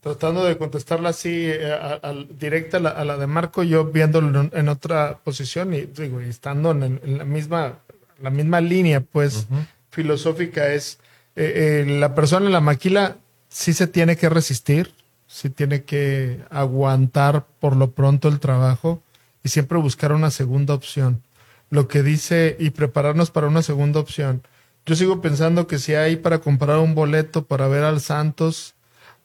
tratando 0.00 0.44
de 0.44 0.56
contestarla 0.56 1.10
así 1.10 1.30
eh, 1.46 2.26
directa 2.38 2.78
a 2.78 3.04
la, 3.04 3.16
de 3.16 3.26
Marco, 3.26 3.62
yo 3.62 3.84
viéndolo 3.84 4.48
en, 4.52 4.68
otra 4.68 5.18
posición 5.22 5.74
y 5.74 5.82
digo, 5.82 6.20
estando 6.20 6.70
en, 6.70 7.00
la 7.04 7.24
misma 7.24 7.78
la 8.20 8.30
misma 8.30 8.60
línea, 8.60 9.00
pues 9.00 9.46
filosófica 9.90 10.72
es 10.72 10.98
eh, 11.36 11.84
eh, 11.86 11.98
la 11.98 12.14
persona 12.14 12.46
en 12.46 12.52
la 12.52 12.60
maquila 12.60 13.16
sí 13.48 13.72
se 13.72 13.86
tiene 13.86 14.16
que 14.16 14.28
resistir, 14.28 14.92
sí 15.26 15.48
tiene 15.48 15.84
que 15.84 16.40
aguantar 16.50 17.46
por 17.60 17.76
lo 17.76 17.92
pronto 17.92 18.28
el 18.28 18.40
trabajo 18.40 19.02
y 19.42 19.48
siempre 19.48 19.78
buscar 19.78 20.12
una 20.12 20.30
segunda 20.30 20.74
opción. 20.74 21.22
Lo 21.70 21.88
que 21.88 22.02
dice 22.02 22.56
y 22.58 22.70
prepararnos 22.70 23.30
para 23.30 23.46
una 23.46 23.62
segunda 23.62 24.00
opción. 24.00 24.42
Yo 24.86 24.96
sigo 24.96 25.20
pensando 25.20 25.66
que 25.66 25.78
si 25.78 25.94
hay 25.94 26.16
para 26.16 26.40
comprar 26.40 26.78
un 26.78 26.94
boleto 26.94 27.44
para 27.44 27.68
ver 27.68 27.84
al 27.84 28.00
Santos, 28.00 28.74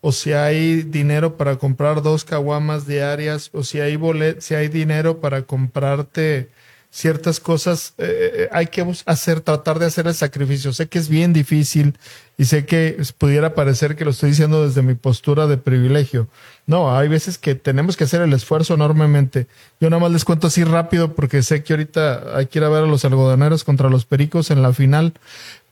o 0.06 0.12
si 0.12 0.34
hay 0.34 0.84
dinero 0.84 1.36
para 1.36 1.56
comprar 1.56 2.04
dos 2.04 2.26
caguamas 2.26 2.86
diarias, 2.86 3.50
o 3.54 3.64
si 3.64 3.80
hay, 3.80 3.96
bolet 3.96 4.40
si 4.40 4.54
hay 4.54 4.68
dinero 4.68 5.20
para 5.20 5.42
comprarte 5.42 6.52
ciertas 6.92 7.40
cosas 7.40 7.96
eh, 7.98 8.32
eh, 8.36 8.50
hay 8.52 8.68
que 8.68 8.86
hacer, 9.08 9.42
tratar 9.42 9.80
de 9.80 9.88
hacer 9.88 10.06
el 10.06 10.14
sacrificio. 10.14 10.74
Sé 10.74 10.88
que 10.88 11.00
es 11.00 11.10
bien 11.10 11.34
difícil 11.34 11.98
y 12.38 12.46
sé 12.46 12.68
que 12.68 13.02
pudiera 13.18 13.56
parecer 13.56 13.96
que 13.96 14.06
lo 14.06 14.12
estoy 14.12 14.30
diciendo 14.30 14.66
desde 14.66 14.84
mi 14.84 14.94
postura 14.94 15.48
de 15.48 15.58
privilegio. 15.58 16.28
No, 16.68 16.96
hay 16.96 17.08
veces 17.08 17.40
que 17.40 17.56
tenemos 17.56 17.98
que 17.98 18.04
hacer 18.04 18.22
el 18.22 18.32
esfuerzo 18.32 18.76
enormemente. 18.76 19.48
Yo 19.82 19.90
nada 19.90 20.02
más 20.02 20.12
les 20.12 20.24
cuento 20.24 20.48
así 20.48 20.64
rápido 20.64 21.16
porque 21.16 21.42
sé 21.42 21.64
que 21.64 21.74
ahorita 21.74 22.38
hay 22.38 22.46
que 22.46 22.60
ir 22.60 22.66
a 22.66 22.70
ver 22.70 22.84
a 22.84 22.88
los 22.88 23.04
algodoneros 23.06 23.64
contra 23.64 23.90
los 23.90 24.06
pericos 24.06 24.52
en 24.52 24.62
la 24.62 24.72
final. 24.72 25.14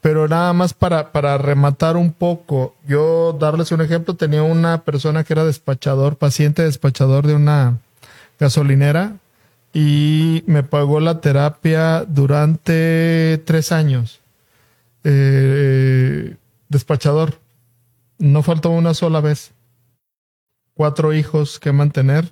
Pero 0.04 0.28
nada 0.28 0.52
más 0.52 0.74
para, 0.74 1.12
para 1.12 1.38
rematar 1.38 1.96
un 1.96 2.12
poco, 2.12 2.76
yo 2.86 3.34
darles 3.40 3.72
un 3.72 3.80
ejemplo, 3.80 4.12
tenía 4.16 4.42
una 4.42 4.84
persona 4.84 5.24
que 5.24 5.32
era 5.32 5.46
despachador, 5.46 6.18
paciente 6.18 6.62
despachador 6.62 7.26
de 7.26 7.34
una 7.34 7.78
gasolinera 8.38 9.16
y 9.72 10.44
me 10.46 10.62
pagó 10.62 11.00
la 11.00 11.22
terapia 11.22 12.04
durante 12.06 13.42
tres 13.46 13.72
años. 13.72 14.20
Eh, 15.04 16.36
despachador. 16.68 17.38
No 18.18 18.42
faltó 18.42 18.68
una 18.68 18.92
sola 18.92 19.22
vez. 19.22 19.52
Cuatro 20.74 21.14
hijos 21.14 21.58
que 21.58 21.72
mantener. 21.72 22.30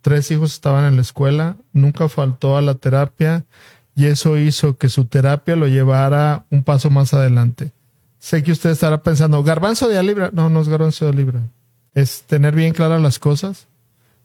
Tres 0.00 0.32
hijos 0.32 0.52
estaban 0.52 0.84
en 0.86 0.96
la 0.96 1.02
escuela. 1.02 1.54
Nunca 1.72 2.08
faltó 2.08 2.56
a 2.56 2.60
la 2.60 2.74
terapia 2.74 3.44
y 3.94 4.06
eso 4.06 4.38
hizo 4.38 4.76
que 4.76 4.88
su 4.88 5.04
terapia 5.04 5.56
lo 5.56 5.68
llevara 5.68 6.44
un 6.50 6.64
paso 6.64 6.90
más 6.90 7.14
adelante. 7.14 7.72
Sé 8.18 8.42
que 8.42 8.52
usted 8.52 8.70
estará 8.70 9.02
pensando, 9.02 9.42
garbanzo 9.42 9.88
de 9.88 10.02
libra. 10.02 10.30
No, 10.32 10.48
no 10.48 10.60
es 10.60 10.68
garbanzo 10.68 11.06
de 11.06 11.14
libra. 11.14 11.40
Es 11.94 12.22
tener 12.22 12.54
bien 12.54 12.72
claras 12.72 13.02
las 13.02 13.18
cosas 13.18 13.66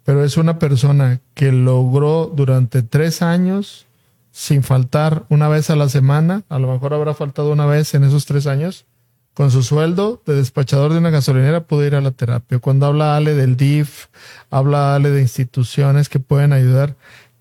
pero 0.08 0.24
es 0.24 0.38
una 0.38 0.58
persona 0.58 1.20
que 1.34 1.52
logró 1.52 2.32
durante 2.34 2.82
tres 2.82 3.22
años, 3.22 3.88
sin 4.32 4.64
faltar 4.64 5.26
una 5.28 5.50
vez 5.50 5.70
a 5.70 5.76
la 5.76 5.90
semana, 5.90 6.44
a 6.48 6.60
lo 6.60 6.72
mejor 6.72 6.94
habrá 6.94 7.14
faltado 7.14 7.52
una 7.52 7.66
vez 7.66 7.94
en 7.94 8.06
esos 8.06 8.26
tres 8.26 8.48
años, 8.48 8.86
con 9.34 9.52
su 9.52 9.64
sueldo 9.64 10.22
de 10.26 10.36
despachador 10.36 10.94
de 10.94 11.00
una 11.00 11.10
gasolinera 11.10 11.66
pudo 11.66 11.86
ir 11.86 11.94
a 11.94 12.00
la 12.00 12.12
terapia. 12.12 12.60
Cuando 12.60 12.86
habla 12.86 13.18
Ale 13.18 13.34
del 13.34 13.58
DIF, 13.58 14.06
habla 14.50 14.96
Ale 14.96 15.12
de 15.12 15.20
instituciones 15.20 16.08
que 16.08 16.22
pueden 16.22 16.54
ayudar 16.54 16.96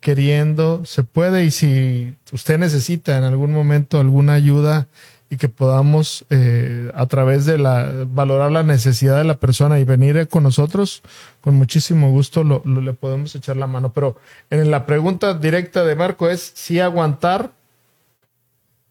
queriendo, 0.06 0.84
se 0.84 1.02
puede 1.02 1.44
y 1.46 1.50
si 1.50 2.14
usted 2.30 2.58
necesita 2.58 3.18
en 3.18 3.24
algún 3.24 3.50
momento 3.50 3.98
alguna 3.98 4.34
ayuda 4.34 4.86
y 5.30 5.36
que 5.36 5.48
podamos 5.48 6.24
eh, 6.30 6.92
a 6.94 7.06
través 7.06 7.44
de 7.44 7.58
la 7.58 8.04
valorar 8.06 8.52
la 8.52 8.62
necesidad 8.62 9.18
de 9.18 9.24
la 9.24 9.40
persona 9.40 9.80
y 9.80 9.84
venir 9.84 10.28
con 10.28 10.44
nosotros, 10.44 11.02
con 11.40 11.56
muchísimo 11.56 12.12
gusto 12.12 12.44
lo, 12.44 12.62
le 12.64 12.92
podemos 12.92 13.34
echar 13.34 13.56
la 13.56 13.66
mano. 13.66 13.92
Pero 13.92 14.16
en 14.48 14.70
la 14.70 14.86
pregunta 14.86 15.34
directa 15.34 15.82
de 15.82 15.96
Marco 15.96 16.30
es 16.30 16.52
si 16.54 16.78
aguantar, 16.78 17.50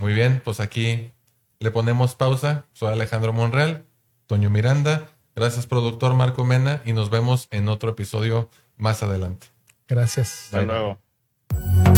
Muy 0.00 0.12
bien, 0.12 0.42
pues 0.44 0.60
aquí 0.60 1.12
le 1.60 1.70
ponemos 1.70 2.14
pausa. 2.14 2.66
Soy 2.72 2.92
Alejandro 2.92 3.32
Monreal, 3.32 3.84
Toño 4.26 4.50
Miranda. 4.50 5.08
Gracias, 5.34 5.66
productor 5.66 6.14
Marco 6.14 6.44
Mena, 6.44 6.82
y 6.84 6.92
nos 6.92 7.10
vemos 7.10 7.48
en 7.50 7.68
otro 7.68 7.90
episodio 7.90 8.50
más 8.76 9.02
adelante. 9.02 9.48
Gracias. 9.88 10.46
Hasta 10.46 10.62
luego. 10.62 10.98
Thank 11.50 11.88
you 11.88 11.97